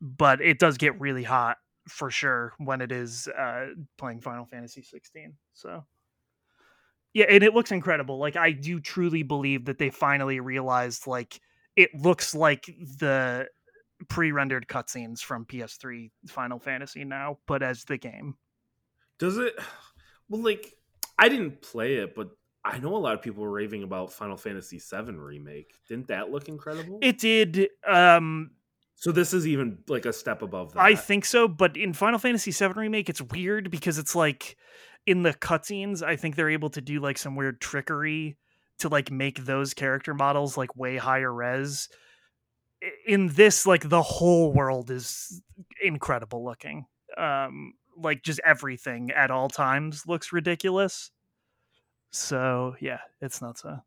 but 0.01 0.41
it 0.41 0.59
does 0.59 0.77
get 0.77 0.99
really 0.99 1.23
hot 1.23 1.55
for 1.87 2.11
sure 2.11 2.51
when 2.57 2.81
it 2.81 2.91
is 2.91 3.29
uh, 3.29 3.67
playing 3.97 4.19
Final 4.19 4.45
Fantasy 4.45 4.81
16. 4.81 5.33
So. 5.53 5.85
Yeah, 7.13 7.27
and 7.29 7.41
it 7.41 7.53
looks 7.53 7.71
incredible. 7.71 8.17
Like 8.17 8.35
I 8.35 8.51
do 8.51 8.81
truly 8.81 9.23
believe 9.23 9.63
that 9.65 9.77
they 9.77 9.91
finally 9.91 10.41
realized 10.41 11.07
like 11.07 11.39
it 11.77 11.95
looks 11.95 12.35
like 12.35 12.65
the 12.65 13.47
pre-rendered 14.09 14.67
cutscenes 14.67 15.19
from 15.19 15.45
PS3 15.45 16.11
Final 16.27 16.59
Fantasy 16.59 17.03
now, 17.03 17.39
but 17.47 17.63
as 17.63 17.83
the 17.85 17.97
game. 17.97 18.35
Does 19.19 19.37
it? 19.37 19.53
Well, 20.29 20.41
like 20.43 20.73
I 21.17 21.29
didn't 21.29 21.61
play 21.61 21.95
it, 21.95 22.13
but 22.13 22.27
I 22.65 22.79
know 22.79 22.97
a 22.97 22.99
lot 22.99 23.13
of 23.13 23.21
people 23.21 23.43
were 23.43 23.49
raving 23.49 23.83
about 23.83 24.11
Final 24.11 24.35
Fantasy 24.35 24.77
VII 24.77 25.13
remake. 25.13 25.73
Didn't 25.87 26.07
that 26.07 26.31
look 26.31 26.49
incredible? 26.49 26.99
It 27.01 27.17
did. 27.17 27.69
Um, 27.87 28.51
so 28.95 29.13
this 29.13 29.33
is 29.33 29.47
even 29.47 29.77
like 29.87 30.05
a 30.05 30.11
step 30.11 30.41
above 30.41 30.73
that. 30.73 30.81
I 30.81 30.95
think 30.95 31.23
so, 31.23 31.47
but 31.47 31.77
in 31.77 31.93
Final 31.93 32.19
Fantasy 32.19 32.51
VII 32.51 32.73
remake, 32.73 33.07
it's 33.07 33.21
weird 33.21 33.71
because 33.71 33.97
it's 33.97 34.15
like 34.15 34.57
in 35.05 35.23
the 35.23 35.33
cutscenes, 35.33 36.03
I 36.03 36.17
think 36.17 36.35
they're 36.35 36.49
able 36.49 36.71
to 36.71 36.81
do 36.81 36.99
like 36.99 37.17
some 37.17 37.35
weird 37.35 37.61
trickery 37.61 38.35
to 38.79 38.89
like 38.89 39.11
make 39.11 39.45
those 39.45 39.73
character 39.73 40.13
models 40.13 40.57
like 40.57 40.75
way 40.75 40.97
higher 40.97 41.33
res. 41.33 41.89
In 43.07 43.29
this, 43.29 43.65
like 43.65 43.89
the 43.89 44.01
whole 44.03 44.53
world 44.53 44.91
is 44.91 45.41
incredible 45.81 46.43
looking. 46.45 46.85
Um, 47.17 47.73
like 47.97 48.21
just 48.23 48.39
everything 48.45 49.09
at 49.11 49.31
all 49.31 49.49
times 49.49 50.05
looks 50.05 50.31
ridiculous. 50.31 51.09
So 52.11 52.75
yeah, 52.79 52.99
it's 53.21 53.41
not 53.41 53.57
so. 53.57 53.79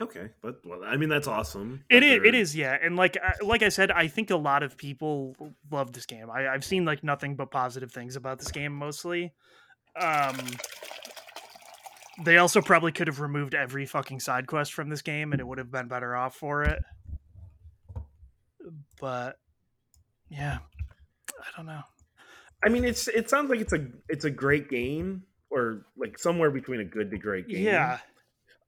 Okay, 0.00 0.30
but 0.42 0.60
well, 0.64 0.82
I 0.84 0.96
mean 0.96 1.08
that's 1.08 1.26
awesome. 1.26 1.84
It 1.90 2.00
that 2.00 2.06
is, 2.06 2.20
it 2.24 2.34
is, 2.34 2.56
yeah, 2.56 2.76
and 2.80 2.94
like 2.96 3.16
I- 3.16 3.44
like 3.44 3.62
I 3.62 3.68
said, 3.68 3.90
I 3.90 4.06
think 4.08 4.30
a 4.30 4.36
lot 4.36 4.62
of 4.62 4.76
people 4.76 5.34
love 5.70 5.92
this 5.92 6.06
game. 6.06 6.30
I, 6.30 6.48
I've 6.48 6.64
seen 6.64 6.84
like 6.84 7.02
nothing 7.02 7.34
but 7.36 7.50
positive 7.50 7.90
things 7.92 8.14
about 8.16 8.38
this 8.38 8.50
game 8.52 8.72
mostly. 8.72 9.32
Um, 10.00 10.36
they 12.24 12.38
also 12.38 12.60
probably 12.60 12.92
could 12.92 13.06
have 13.06 13.20
removed 13.20 13.54
every 13.54 13.86
fucking 13.86 14.20
side 14.20 14.46
quest 14.46 14.72
from 14.72 14.88
this 14.88 15.02
game, 15.02 15.32
and 15.32 15.40
it 15.40 15.46
would 15.46 15.58
have 15.58 15.70
been 15.70 15.88
better 15.88 16.14
off 16.16 16.34
for 16.36 16.62
it. 16.64 16.80
But 19.00 19.36
yeah, 20.28 20.58
I 21.40 21.56
don't 21.56 21.66
know. 21.66 21.82
I 22.64 22.68
mean, 22.68 22.84
it's 22.84 23.08
it 23.08 23.30
sounds 23.30 23.50
like 23.50 23.60
it's 23.60 23.72
a 23.72 23.86
it's 24.08 24.24
a 24.24 24.30
great 24.30 24.68
game, 24.68 25.22
or 25.50 25.86
like 25.96 26.18
somewhere 26.18 26.50
between 26.50 26.80
a 26.80 26.84
good 26.84 27.10
to 27.10 27.18
great 27.18 27.48
game. 27.48 27.64
Yeah, 27.64 27.98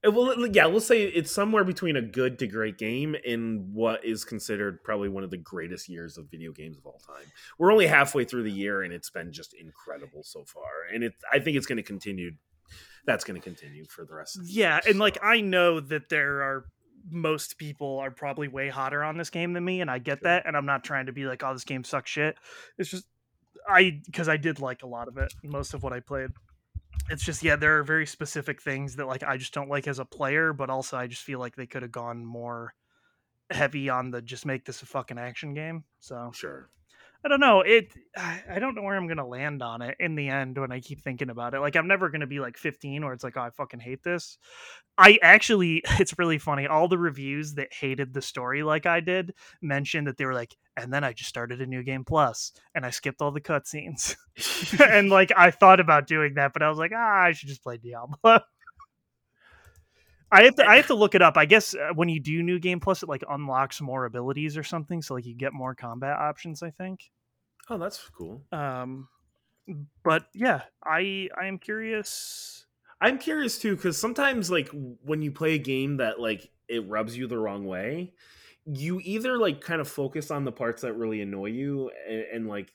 Uh, 0.07 0.11
Well, 0.13 0.47
yeah, 0.47 0.67
we'll 0.67 0.81
say 0.81 1.03
it's 1.03 1.31
somewhere 1.31 1.65
between 1.65 1.97
a 1.97 2.03
good 2.03 2.39
to 2.39 2.47
great 2.47 2.79
game 2.79 3.17
and 3.27 3.75
what 3.75 4.05
is 4.05 4.25
considered 4.25 4.83
probably 4.83 5.09
one 5.09 5.25
of 5.25 5.31
the 5.31 5.37
greatest 5.37 5.89
years 5.89 6.17
of 6.17 6.31
video 6.31 6.53
games 6.53 6.79
of 6.79 6.87
all 6.87 7.01
time. 7.07 7.27
We're 7.59 7.73
only 7.73 7.87
halfway 7.87 8.25
through 8.25 8.45
the 8.45 8.53
year, 8.53 8.83
and 8.83 8.93
it's 8.93 9.11
been 9.11 9.33
just 9.33 9.55
incredible 9.55 10.23
so 10.23 10.45
far. 10.45 10.71
And 10.93 11.05
it, 11.05 11.15
I 11.33 11.41
think 11.41 11.57
it's 11.57 11.67
going 11.67 11.77
to 11.77 11.83
continue. 11.83 12.33
That's 13.07 13.25
going 13.25 13.41
to 13.41 13.45
continue 13.45 13.85
for 13.87 14.05
the 14.05 14.15
rest. 14.15 14.37
of 14.39 14.47
the 14.47 14.53
yeah, 14.53 14.75
year, 14.75 14.83
and 14.87 14.99
like. 14.99 15.19
I 15.23 15.41
know 15.41 15.81
that 15.81 16.09
there 16.09 16.43
are 16.43 16.67
most 17.09 17.59
people 17.59 17.99
are 17.99 18.11
probably 18.11 18.49
way 18.49 18.69
hotter 18.69 19.03
on 19.03 19.17
this 19.17 19.31
game 19.31 19.53
than 19.53 19.65
me, 19.65 19.81
and 19.81 19.91
I 19.91 19.99
get 19.99 20.23
that. 20.23 20.47
And 20.47 20.57
I'm 20.57 20.67
not 20.67 20.85
trying 20.85 21.07
to 21.07 21.13
be 21.13 21.27
like, 21.27 21.43
"Oh, 21.43 21.53
this 21.53 21.65
game 21.65 21.85
sucks 21.85 22.11
shit." 22.11 22.37
It's 22.79 22.91
just 22.91 23.07
I 23.69 24.01
because 24.07 24.29
I 24.29 24.37
did 24.37 24.61
like 24.61 24.83
a 24.83 24.87
lot 24.87 25.09
of 25.09 25.17
it, 25.17 25.33
most 25.43 25.75
of 25.75 25.83
what 25.83 25.93
I 25.93 26.01
played. 26.01 26.31
It's 27.09 27.25
just 27.25 27.43
yeah, 27.43 27.57
there 27.57 27.79
are 27.79 27.85
very 27.85 28.07
specific 28.07 28.63
things 28.63 28.97
that 28.97 29.07
like 29.07 29.23
I 29.23 29.37
just 29.37 29.55
don't 29.55 29.71
like 29.71 29.89
as 29.89 29.99
a 29.99 30.05
player, 30.05 30.53
but 30.53 30.71
also 30.71 30.97
I 30.97 31.07
just 31.07 31.23
feel 31.23 31.39
like 31.39 31.57
they 31.57 31.67
could 31.67 31.83
have 31.83 31.93
gone 31.93 32.25
more 32.25 32.75
heavy 33.51 33.89
on 33.89 34.11
the 34.11 34.23
just 34.23 34.47
make 34.47 34.65
this 34.65 34.83
a 34.83 34.87
fucking 34.87 35.19
action 35.19 35.55
game. 35.55 35.85
So 35.99 36.31
sure. 36.35 36.71
I 37.23 37.29
don't 37.29 37.41
know. 37.41 37.61
It 37.61 37.93
I 38.17 38.59
don't 38.59 38.75
know 38.75 38.83
where 38.83 38.97
I'm 38.97 39.07
gonna 39.07 39.27
land 39.27 39.63
on 39.63 39.83
it 39.83 39.97
in 40.01 40.15
the 40.15 40.29
end 40.29 40.59
when 40.59 40.73
I 40.73 40.81
keep 40.81 41.03
thinking 41.03 41.29
about 41.29 41.55
it. 41.55 41.61
Like 41.61 41.77
I'm 41.77 41.87
never 41.87 42.09
gonna 42.09 42.27
be 42.27 42.41
like 42.41 42.57
15 42.57 43.05
where 43.05 43.13
it's 43.13 43.25
like, 43.25 43.37
oh, 43.37 43.43
I 43.43 43.51
fucking 43.51 43.81
hate 43.81 44.03
this. 44.03 44.39
I 44.97 45.19
actually 45.23 45.83
it's 46.01 46.19
really 46.19 46.39
funny. 46.39 46.67
All 46.67 46.89
the 46.89 46.99
reviews 46.99 47.55
that 47.55 47.73
hated 47.73 48.15
the 48.15 48.23
story 48.23 48.63
like 48.63 48.87
I 48.87 49.01
did 49.01 49.35
mentioned 49.61 50.07
that 50.07 50.17
they 50.17 50.25
were 50.25 50.35
like, 50.35 50.57
and 50.77 50.93
then 50.93 51.05
I 51.05 51.13
just 51.13 51.29
started 51.29 51.61
a 51.61 51.67
new 51.67 51.83
game 51.83 52.05
plus 52.05 52.53
and 52.75 52.87
I 52.87 52.91
skipped 52.91 53.21
all 53.21 53.33
the 53.33 53.41
cutscenes. 53.41 54.17
and 54.81 55.11
like 55.11 55.31
I 55.37 55.51
thought 55.51 55.81
about 55.81 56.07
doing 56.07 56.35
that, 56.35 56.55
but 56.55 56.63
I 56.63 56.71
was 56.71 56.79
like, 56.79 56.93
ah, 56.95 57.23
I 57.25 57.33
should 57.33 57.49
just 57.49 57.63
play 57.63 57.77
Diablo. 57.77 58.41
I 60.33 60.45
have 60.45 60.55
to 60.57 60.67
I 60.67 60.77
have 60.77 60.87
to 60.89 60.95
look 60.95 61.15
it 61.15 61.23
up. 61.23 61.37
I 61.37 61.45
guess 61.45 61.75
uh, 61.75 61.93
when 61.95 62.09
you 62.09 62.21
do 62.21 62.43
new 62.43 62.59
game 62.59 62.81
plus, 62.81 63.03
it 63.03 63.09
like 63.09 63.25
unlocks 63.29 63.81
more 63.81 64.05
abilities 64.05 64.57
or 64.57 64.63
something, 64.63 65.03
so 65.03 65.15
like 65.15 65.27
you 65.27 65.35
get 65.35 65.53
more 65.53 65.75
combat 65.75 66.19
options. 66.19 66.63
I 66.63 66.71
think. 66.71 67.11
oh, 67.69 67.79
that's 67.79 68.11
cool. 68.17 68.43
Um, 68.53 69.09
but 70.03 70.27
yeah, 70.35 70.63
I 70.85 71.29
I 71.41 71.47
am 71.47 71.59
curious. 71.59 72.67
I'm 73.01 73.19
curious 73.19 73.59
too 73.59 73.77
because 73.77 73.97
sometimes 73.97 74.51
like 74.51 74.71
when 75.05 75.23
you 75.23 75.33
play 75.33 75.55
a 75.55 75.59
game 75.59 75.99
that 75.99 76.21
like 76.21 76.51
it 76.69 76.89
rubs 76.89 77.17
you 77.17 77.27
the 77.27 77.39
wrong 77.39 77.65
way, 77.65 78.13
you 78.67 79.01
either 79.03 79.39
like 79.39 79.61
kind 79.61 79.81
of 79.81 79.89
focus 79.89 80.31
on 80.31 80.45
the 80.45 80.53
parts 80.53 80.83
that 80.83 80.95
really 80.95 81.21
annoy 81.21 81.47
you 81.47 81.91
and, 82.09 82.25
and 82.33 82.49
like 82.49 82.73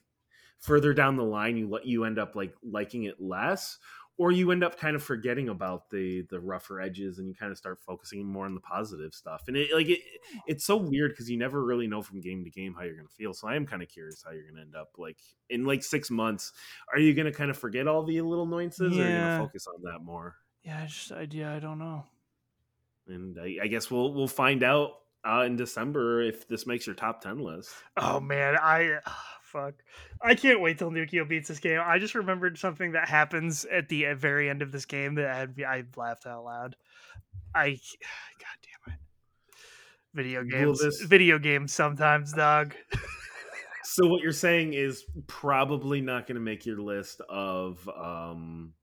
further 0.58 0.92
down 0.92 1.16
the 1.16 1.22
line 1.22 1.56
you 1.56 1.68
let 1.68 1.86
you 1.86 2.04
end 2.04 2.18
up 2.18 2.34
like 2.34 2.54
liking 2.62 3.04
it 3.04 3.20
less 3.20 3.78
or 4.18 4.32
you 4.32 4.50
end 4.50 4.64
up 4.64 4.78
kind 4.78 4.96
of 4.96 5.02
forgetting 5.02 5.48
about 5.48 5.90
the 5.90 6.22
the 6.30 6.40
rougher 6.40 6.80
edges 6.80 7.18
and 7.18 7.28
you 7.28 7.34
kind 7.34 7.52
of 7.52 7.58
start 7.58 7.78
focusing 7.80 8.24
more 8.24 8.46
on 8.46 8.54
the 8.54 8.60
positive 8.60 9.14
stuff. 9.14 9.44
And 9.48 9.56
it 9.56 9.68
like 9.74 9.88
it 9.88 10.00
it's 10.46 10.64
so 10.64 10.76
weird 10.76 11.12
because 11.12 11.30
you 11.30 11.36
never 11.36 11.64
really 11.64 11.86
know 11.86 12.02
from 12.02 12.20
game 12.20 12.44
to 12.44 12.50
game 12.50 12.74
how 12.74 12.84
you're 12.84 12.96
gonna 12.96 13.08
feel. 13.08 13.34
So 13.34 13.48
i 13.48 13.56
am 13.56 13.66
kind 13.66 13.82
of 13.82 13.88
curious 13.88 14.22
how 14.24 14.32
you're 14.32 14.48
gonna 14.48 14.62
end 14.62 14.74
up 14.74 14.90
like 14.98 15.18
in 15.50 15.64
like 15.64 15.82
six 15.82 16.10
months 16.10 16.52
are 16.92 16.98
you 16.98 17.14
gonna 17.14 17.32
kind 17.32 17.50
of 17.50 17.58
forget 17.58 17.86
all 17.86 18.02
the 18.02 18.20
little 18.20 18.44
annoyances 18.44 18.96
or 18.96 19.02
are 19.02 19.08
you 19.08 19.16
gonna 19.16 19.38
focus 19.38 19.66
on 19.66 19.82
that 19.82 20.00
more? 20.02 20.36
Yeah, 20.64 20.82
I 20.82 20.86
just 20.86 21.12
I, 21.12 21.28
yeah, 21.30 21.54
I 21.54 21.58
don't 21.58 21.78
know. 21.78 22.04
and 23.08 23.38
I, 23.38 23.58
I 23.62 23.66
guess 23.66 23.90
we'll 23.90 24.12
we'll 24.14 24.28
find 24.28 24.62
out 24.62 24.92
uh, 25.26 25.42
in 25.42 25.56
December 25.56 26.22
if 26.22 26.48
this 26.48 26.66
makes 26.66 26.86
your 26.86 26.94
top 26.94 27.20
ten 27.20 27.38
list. 27.38 27.70
Oh 27.96 28.20
man, 28.20 28.56
I 28.60 28.98
fuck. 29.56 29.74
I 30.22 30.34
can't 30.34 30.60
wait 30.60 30.78
till 30.78 30.90
Nukio 30.90 31.26
beats 31.28 31.48
this 31.48 31.58
game. 31.58 31.80
I 31.82 31.98
just 31.98 32.14
remembered 32.14 32.58
something 32.58 32.92
that 32.92 33.08
happens 33.08 33.64
at 33.66 33.88
the 33.88 34.06
uh, 34.06 34.14
very 34.14 34.50
end 34.50 34.62
of 34.62 34.72
this 34.72 34.84
game 34.84 35.14
that 35.16 35.34
had, 35.34 35.54
I 35.66 35.84
laughed 35.96 36.26
out 36.26 36.44
loud. 36.44 36.76
I 37.54 37.70
god 38.38 38.58
damn 38.62 38.94
it. 38.94 39.00
Video 40.14 40.44
games. 40.44 40.80
this- 40.80 41.02
Video 41.02 41.38
games 41.38 41.72
sometimes, 41.72 42.32
dog. 42.32 42.74
So 43.88 44.06
what 44.08 44.20
you're 44.20 44.32
saying 44.32 44.74
is 44.74 45.04
probably 45.26 46.02
not 46.02 46.26
going 46.26 46.34
to 46.34 46.40
make 46.40 46.66
your 46.66 46.78
list 46.78 47.22
of 47.30 47.88
um 47.88 48.74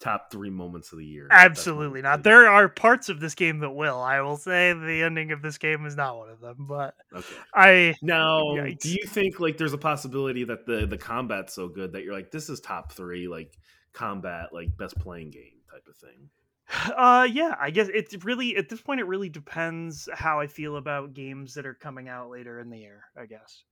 top 0.00 0.30
three 0.30 0.50
moments 0.50 0.92
of 0.92 0.98
the 0.98 1.04
year. 1.06 1.28
Absolutely 1.30 2.02
not. 2.02 2.22
There 2.22 2.48
are 2.48 2.68
parts 2.68 3.08
of 3.08 3.20
this 3.20 3.34
game 3.34 3.60
that 3.60 3.70
will. 3.70 4.00
I 4.00 4.20
will 4.20 4.36
say 4.36 4.72
the 4.72 5.02
ending 5.02 5.32
of 5.32 5.42
this 5.42 5.58
game 5.58 5.86
is 5.86 5.96
not 5.96 6.16
one 6.18 6.28
of 6.28 6.40
them, 6.40 6.66
but 6.68 6.94
Okay. 7.14 7.34
I 7.54 7.94
Now, 8.02 8.42
Yikes. 8.42 8.80
do 8.80 8.90
you 8.90 9.06
think 9.06 9.40
like 9.40 9.56
there's 9.56 9.72
a 9.72 9.78
possibility 9.78 10.44
that 10.44 10.66
the 10.66 10.86
the 10.86 10.98
combat's 10.98 11.54
so 11.54 11.68
good 11.68 11.92
that 11.92 12.02
you're 12.04 12.14
like 12.14 12.30
this 12.30 12.48
is 12.48 12.60
top 12.60 12.92
three 12.92 13.28
like 13.28 13.58
combat 13.92 14.52
like 14.52 14.76
best 14.76 14.98
playing 14.98 15.30
game 15.30 15.60
type 15.70 15.86
of 15.88 15.96
thing? 15.96 16.28
Uh, 16.96 17.28
yeah, 17.30 17.54
I 17.60 17.70
guess 17.70 17.88
it's 17.94 18.24
really 18.24 18.56
at 18.56 18.68
this 18.68 18.80
point. 18.80 19.00
It 19.00 19.06
really 19.06 19.28
depends 19.28 20.08
how 20.12 20.40
I 20.40 20.46
feel 20.48 20.76
about 20.76 21.14
games 21.14 21.54
that 21.54 21.64
are 21.64 21.74
coming 21.74 22.08
out 22.08 22.28
later 22.28 22.58
in 22.58 22.70
the 22.70 22.78
year. 22.78 23.04
I 23.16 23.26
guess. 23.26 23.62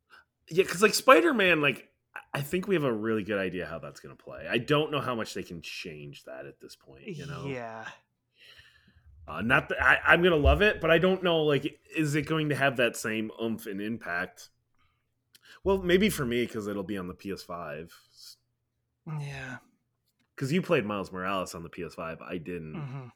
Yeah, 0.48 0.62
because 0.62 0.80
like 0.82 0.94
Spider 0.94 1.34
Man, 1.34 1.60
like 1.60 1.88
I 2.32 2.40
think 2.42 2.66
we 2.68 2.74
have 2.74 2.84
a 2.84 2.92
really 2.92 3.22
good 3.24 3.38
idea 3.38 3.66
how 3.66 3.78
that's 3.78 4.00
going 4.00 4.16
to 4.16 4.22
play. 4.22 4.46
I 4.48 4.58
don't 4.58 4.90
know 4.92 5.00
how 5.00 5.14
much 5.14 5.34
they 5.34 5.42
can 5.42 5.60
change 5.62 6.24
that 6.24 6.46
at 6.46 6.60
this 6.60 6.76
point. 6.76 7.06
You 7.08 7.26
know, 7.26 7.46
Yeah. 7.46 7.86
uh, 9.26 9.40
not 9.40 9.68
that 9.68 9.82
I, 9.82 9.98
I'm 10.06 10.20
going 10.22 10.32
to 10.32 10.38
love 10.38 10.62
it, 10.62 10.80
but 10.80 10.90
I 10.90 10.98
don't 10.98 11.22
know. 11.22 11.42
Like, 11.42 11.78
is 11.96 12.14
it 12.14 12.22
going 12.22 12.48
to 12.50 12.54
have 12.54 12.76
that 12.76 12.96
same 12.96 13.30
oomph 13.42 13.66
and 13.66 13.80
impact? 13.80 14.50
Well, 15.64 15.78
maybe 15.78 16.10
for 16.10 16.24
me 16.26 16.44
because 16.46 16.66
it'll 16.66 16.82
be 16.82 16.98
on 16.98 17.08
the 17.08 17.14
PS5. 17.14 17.90
Yeah. 19.20 19.56
Because 20.34 20.52
you 20.52 20.60
played 20.62 20.84
Miles 20.84 21.12
Morales 21.12 21.54
on 21.54 21.62
the 21.62 21.70
PS5, 21.70 22.20
I 22.22 22.38
didn't. 22.38 22.74
hmm 22.74 23.06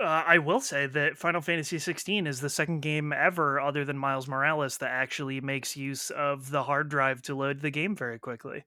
Uh, 0.00 0.24
I 0.26 0.38
will 0.38 0.60
say 0.60 0.86
that 0.86 1.16
Final 1.16 1.40
Fantasy 1.40 1.78
16 1.78 2.26
is 2.26 2.40
the 2.40 2.50
second 2.50 2.80
game 2.80 3.12
ever, 3.12 3.60
other 3.60 3.84
than 3.84 3.96
Miles 3.96 4.26
Morales, 4.26 4.78
that 4.78 4.90
actually 4.90 5.40
makes 5.40 5.76
use 5.76 6.10
of 6.10 6.50
the 6.50 6.64
hard 6.64 6.88
drive 6.88 7.22
to 7.22 7.34
load 7.34 7.60
the 7.60 7.70
game 7.70 7.94
very 7.94 8.18
quickly. 8.18 8.64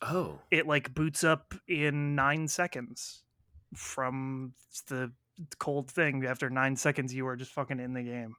Oh, 0.00 0.40
It 0.50 0.66
like 0.66 0.94
boots 0.94 1.24
up 1.24 1.54
in 1.68 2.14
nine 2.14 2.48
seconds 2.48 3.22
from 3.74 4.54
the 4.88 5.12
cold 5.58 5.90
thing. 5.90 6.24
After 6.24 6.48
nine 6.48 6.76
seconds, 6.76 7.14
you 7.14 7.26
are 7.26 7.36
just 7.36 7.52
fucking 7.52 7.80
in 7.80 7.92
the 7.92 8.02
game. 8.02 8.36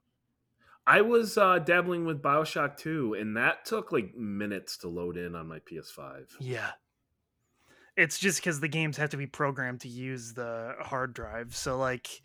I 0.88 1.00
was 1.00 1.36
uh, 1.36 1.58
dabbling 1.58 2.04
with 2.04 2.22
Bioshock 2.22 2.76
2, 2.76 3.14
and 3.14 3.36
that 3.36 3.64
took 3.64 3.90
like 3.90 4.14
minutes 4.14 4.76
to 4.78 4.88
load 4.88 5.16
in 5.16 5.34
on 5.34 5.48
my 5.48 5.58
PS5. 5.60 6.26
Yeah. 6.38 6.70
It's 7.96 8.18
just 8.18 8.40
because 8.40 8.60
the 8.60 8.68
games 8.68 8.96
have 8.98 9.10
to 9.10 9.16
be 9.16 9.26
programmed 9.26 9.80
to 9.82 9.88
use 9.88 10.34
the 10.34 10.74
hard 10.80 11.14
drive. 11.14 11.56
So, 11.56 11.78
like, 11.78 12.22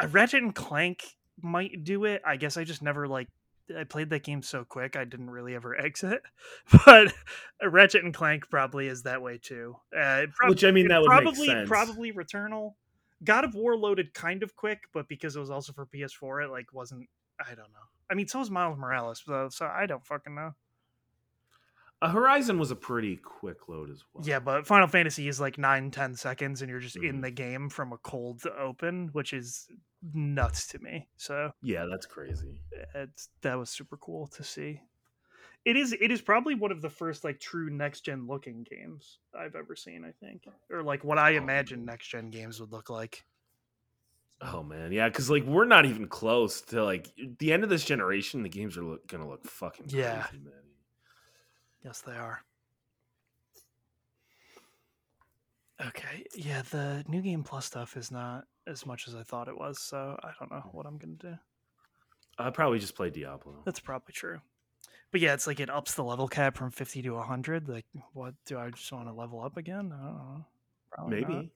uh, 0.00 0.08
Ratchet 0.08 0.42
and 0.42 0.54
Clank 0.54 1.16
might 1.42 1.84
do 1.84 2.04
it. 2.04 2.22
I 2.24 2.36
guess 2.36 2.56
I 2.56 2.64
just 2.64 2.82
never, 2.82 3.06
like, 3.06 3.28
I 3.76 3.84
played 3.84 4.10
that 4.10 4.22
game 4.22 4.42
so 4.42 4.64
quick, 4.64 4.96
I 4.96 5.04
didn't 5.04 5.30
really 5.30 5.54
ever 5.54 5.76
exit. 5.80 6.22
But 6.84 7.12
Ratchet 7.62 8.04
and 8.04 8.14
Clank 8.14 8.48
probably 8.48 8.86
is 8.86 9.02
that 9.02 9.20
way 9.22 9.38
too. 9.38 9.76
Uh, 9.96 10.26
prob- 10.34 10.50
Which 10.50 10.64
I 10.64 10.70
mean, 10.70 10.88
that 10.88 11.02
would 11.02 11.10
make 11.10 11.22
probably, 11.24 11.46
sense. 11.46 11.68
probably 11.68 12.12
Returnal. 12.12 12.74
God 13.24 13.44
of 13.44 13.54
War 13.54 13.76
loaded 13.76 14.12
kind 14.14 14.42
of 14.42 14.54
quick, 14.56 14.80
but 14.92 15.08
because 15.08 15.36
it 15.36 15.40
was 15.40 15.50
also 15.50 15.72
for 15.72 15.86
PS4, 15.86 16.44
it 16.44 16.50
like 16.50 16.72
wasn't. 16.72 17.08
I 17.40 17.48
don't 17.48 17.58
know. 17.58 17.86
I 18.10 18.14
mean, 18.14 18.28
so 18.28 18.38
was 18.38 18.50
Miles 18.50 18.78
Morales, 18.78 19.22
though, 19.26 19.48
so 19.48 19.66
I 19.66 19.86
don't 19.86 20.04
fucking 20.06 20.34
know. 20.34 20.54
A 22.02 22.10
Horizon 22.10 22.58
was 22.58 22.70
a 22.70 22.76
pretty 22.76 23.16
quick 23.16 23.68
load 23.68 23.90
as 23.90 24.04
well. 24.12 24.24
Yeah, 24.26 24.38
but 24.40 24.66
Final 24.66 24.86
Fantasy 24.88 25.28
is 25.28 25.40
like 25.40 25.58
nine, 25.58 25.90
ten 25.90 26.14
seconds, 26.14 26.62
and 26.62 26.70
you're 26.70 26.80
just 26.80 26.96
in 26.96 27.16
Mhm. 27.16 27.22
the 27.22 27.30
game 27.30 27.68
from 27.68 27.92
a 27.92 27.98
cold 27.98 28.42
to 28.42 28.54
open, 28.56 29.08
which 29.12 29.32
is 29.32 29.68
nuts 30.02 30.66
to 30.68 30.78
me. 30.78 31.08
So 31.16 31.52
yeah, 31.62 31.86
that's 31.90 32.06
crazy. 32.06 32.60
it's 32.94 33.28
that 33.42 33.54
was 33.56 33.70
super 33.70 33.96
cool 33.96 34.26
to 34.28 34.44
see. 34.44 34.80
It 35.64 35.76
is. 35.76 35.92
It 36.00 36.10
is 36.12 36.22
probably 36.22 36.54
one 36.54 36.72
of 36.72 36.82
the 36.82 36.90
first 36.90 37.24
like 37.24 37.40
true 37.40 37.70
next 37.70 38.02
gen 38.02 38.26
looking 38.26 38.64
games 38.64 39.18
I've 39.34 39.56
ever 39.56 39.76
seen. 39.76 40.04
I 40.04 40.12
think, 40.12 40.44
or 40.70 40.82
like 40.82 41.04
what 41.04 41.18
I 41.18 41.32
Oh, 41.32 41.36
imagine 41.36 41.84
next 41.84 42.08
gen 42.08 42.30
games 42.30 42.60
would 42.60 42.72
look 42.72 42.90
like. 42.90 43.24
Oh 44.40 44.62
man, 44.62 44.92
yeah, 44.92 45.08
because 45.08 45.30
like 45.30 45.44
we're 45.44 45.64
not 45.64 45.86
even 45.86 46.08
close 46.08 46.60
to 46.62 46.84
like 46.84 47.08
the 47.38 47.52
end 47.52 47.64
of 47.64 47.70
this 47.70 47.84
generation. 47.84 48.42
The 48.42 48.50
games 48.50 48.76
are 48.76 48.84
look, 48.84 49.06
gonna 49.06 49.26
look 49.28 49.46
fucking 49.46 49.88
crazy, 49.90 49.96
Yeah. 49.96 50.26
man. 50.32 50.65
Yes, 51.86 52.00
they 52.00 52.16
are. 52.16 52.40
Okay, 55.86 56.26
yeah, 56.34 56.62
the 56.72 57.04
new 57.06 57.22
game 57.22 57.44
plus 57.44 57.64
stuff 57.64 57.96
is 57.96 58.10
not 58.10 58.42
as 58.66 58.84
much 58.84 59.06
as 59.06 59.14
I 59.14 59.22
thought 59.22 59.46
it 59.46 59.56
was, 59.56 59.80
so 59.80 60.18
I 60.20 60.30
don't 60.40 60.50
know 60.50 60.68
what 60.72 60.84
I'm 60.84 60.98
gonna 60.98 61.12
do. 61.12 61.36
I'd 62.40 62.54
probably 62.54 62.80
just 62.80 62.96
play 62.96 63.10
Diablo. 63.10 63.62
That's 63.64 63.78
probably 63.78 64.14
true. 64.14 64.40
But 65.12 65.20
yeah, 65.20 65.32
it's 65.32 65.46
like 65.46 65.60
it 65.60 65.70
ups 65.70 65.94
the 65.94 66.02
level 66.02 66.26
cap 66.26 66.56
from 66.56 66.72
50 66.72 67.02
to 67.02 67.10
100. 67.10 67.68
Like, 67.68 67.86
what 68.14 68.34
do 68.46 68.58
I 68.58 68.70
just 68.70 68.90
want 68.90 69.06
to 69.06 69.14
level 69.14 69.40
up 69.40 69.56
again? 69.56 69.92
I 69.96 70.04
don't 70.06 70.16
know. 70.16 70.46
Probably 70.90 71.20
not. 71.20 71.28
Maybe. 71.28 71.52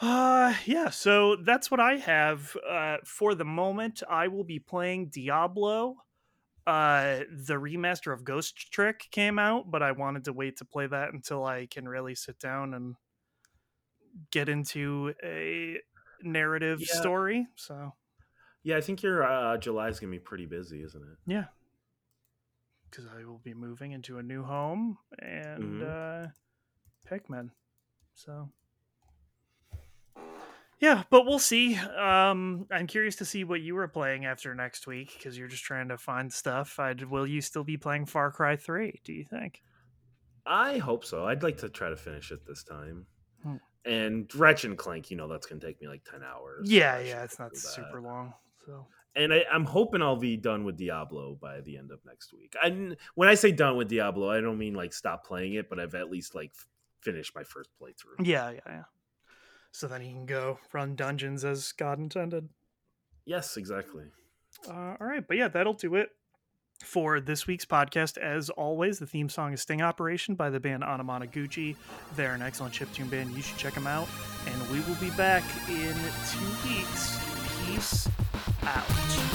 Uh, 0.00 0.54
yeah, 0.64 0.90
so 0.90 1.34
that's 1.34 1.72
what 1.72 1.80
I 1.80 1.96
have 1.96 2.56
uh, 2.70 2.98
for 3.04 3.34
the 3.34 3.44
moment. 3.44 4.04
I 4.08 4.28
will 4.28 4.44
be 4.44 4.60
playing 4.60 5.06
Diablo. 5.06 5.96
Uh, 6.66 7.20
the 7.30 7.54
remaster 7.54 8.12
of 8.12 8.24
Ghost 8.24 8.72
Trick 8.72 9.06
came 9.10 9.38
out, 9.38 9.70
but 9.70 9.82
I 9.82 9.92
wanted 9.92 10.24
to 10.24 10.32
wait 10.32 10.56
to 10.58 10.64
play 10.64 10.86
that 10.86 11.12
until 11.12 11.44
I 11.44 11.66
can 11.66 11.86
really 11.88 12.14
sit 12.14 12.38
down 12.38 12.72
and 12.74 12.94
get 14.30 14.48
into 14.48 15.12
a 15.22 15.78
narrative 16.22 16.80
Yeah. 16.80 16.86
story. 17.00 17.46
So, 17.56 17.92
Yeah, 18.62 18.78
I 18.78 18.80
think 18.80 19.02
your 19.02 19.24
uh, 19.24 19.58
July's 19.58 20.00
gonna 20.00 20.10
be 20.10 20.18
pretty 20.18 20.46
busy, 20.46 20.82
isn't 20.82 21.02
it? 21.02 21.18
yeah, 21.26 21.44
because 22.90 23.06
I 23.06 23.24
will 23.24 23.38
be 23.40 23.52
moving 23.52 23.92
into 23.92 24.18
a 24.18 24.22
new 24.22 24.42
home 24.42 24.96
and 25.18 25.82
uh, 25.82 26.26
Pikmin. 27.06 27.50
So, 28.14 28.48
yeah, 30.84 31.04
but 31.08 31.24
we'll 31.24 31.38
see. 31.38 31.76
Um, 31.76 32.66
I'm 32.70 32.86
curious 32.86 33.16
to 33.16 33.24
see 33.24 33.42
what 33.42 33.62
you 33.62 33.74
were 33.74 33.88
playing 33.88 34.26
after 34.26 34.54
next 34.54 34.86
week 34.86 35.14
because 35.16 35.38
you're 35.38 35.48
just 35.48 35.64
trying 35.64 35.88
to 35.88 35.96
find 35.96 36.30
stuff. 36.30 36.78
i 36.78 36.94
will 37.08 37.26
you 37.26 37.40
still 37.40 37.64
be 37.64 37.78
playing 37.78 38.04
Far 38.04 38.30
Cry 38.30 38.56
Three? 38.56 39.00
Do 39.02 39.14
you 39.14 39.24
think? 39.24 39.62
I 40.46 40.76
hope 40.76 41.06
so. 41.06 41.24
I'd 41.24 41.42
like 41.42 41.56
to 41.58 41.70
try 41.70 41.88
to 41.88 41.96
finish 41.96 42.30
it 42.30 42.46
this 42.46 42.64
time. 42.64 43.06
Hmm. 43.42 43.56
And 43.86 44.34
Ratchet 44.34 44.70
and 44.70 44.78
Clank, 44.78 45.10
you 45.10 45.16
know, 45.16 45.26
that's 45.26 45.46
gonna 45.46 45.60
take 45.60 45.80
me 45.80 45.88
like 45.88 46.04
ten 46.04 46.20
hours. 46.22 46.70
Yeah, 46.70 46.98
yeah, 46.98 47.24
it's 47.24 47.38
not 47.38 47.56
super 47.56 48.02
long. 48.02 48.34
So 48.66 48.86
And 49.16 49.32
I, 49.32 49.44
I'm 49.50 49.64
hoping 49.64 50.02
I'll 50.02 50.16
be 50.16 50.36
done 50.36 50.64
with 50.64 50.76
Diablo 50.76 51.38
by 51.40 51.62
the 51.62 51.78
end 51.78 51.92
of 51.92 52.00
next 52.04 52.34
week. 52.34 52.54
And 52.62 52.98
when 53.14 53.30
I 53.30 53.34
say 53.34 53.52
done 53.52 53.78
with 53.78 53.88
Diablo, 53.88 54.30
I 54.30 54.42
don't 54.42 54.58
mean 54.58 54.74
like 54.74 54.92
stop 54.92 55.24
playing 55.24 55.54
it, 55.54 55.70
but 55.70 55.80
I've 55.80 55.94
at 55.94 56.10
least 56.10 56.34
like 56.34 56.50
f- 56.54 56.66
finished 57.00 57.34
my 57.34 57.42
first 57.42 57.70
playthrough. 57.80 58.26
yeah, 58.26 58.50
yeah, 58.50 58.60
yeah. 58.66 58.82
So 59.74 59.88
then 59.88 60.02
you 60.02 60.12
can 60.12 60.24
go 60.24 60.60
run 60.72 60.94
dungeons 60.94 61.44
as 61.44 61.72
God 61.72 61.98
intended. 61.98 62.48
Yes, 63.26 63.56
exactly. 63.56 64.04
Uh, 64.68 64.94
all 65.00 65.06
right, 65.08 65.26
but 65.26 65.36
yeah, 65.36 65.48
that'll 65.48 65.72
do 65.74 65.96
it 65.96 66.10
for 66.84 67.18
this 67.18 67.48
week's 67.48 67.64
podcast. 67.64 68.16
As 68.16 68.50
always, 68.50 69.00
the 69.00 69.06
theme 69.06 69.28
song 69.28 69.52
is 69.52 69.62
Sting 69.62 69.82
Operation 69.82 70.36
by 70.36 70.48
the 70.48 70.60
band 70.60 70.84
Anamanaguchi. 70.84 71.74
They're 72.14 72.34
an 72.34 72.42
excellent 72.42 72.72
chiptune 72.72 73.10
band. 73.10 73.34
You 73.34 73.42
should 73.42 73.58
check 73.58 73.74
them 73.74 73.88
out. 73.88 74.06
And 74.46 74.70
we 74.70 74.78
will 74.82 75.00
be 75.00 75.10
back 75.16 75.42
in 75.68 75.96
two 76.30 76.68
weeks. 76.68 77.18
Peace 77.66 78.08
out. 78.62 79.33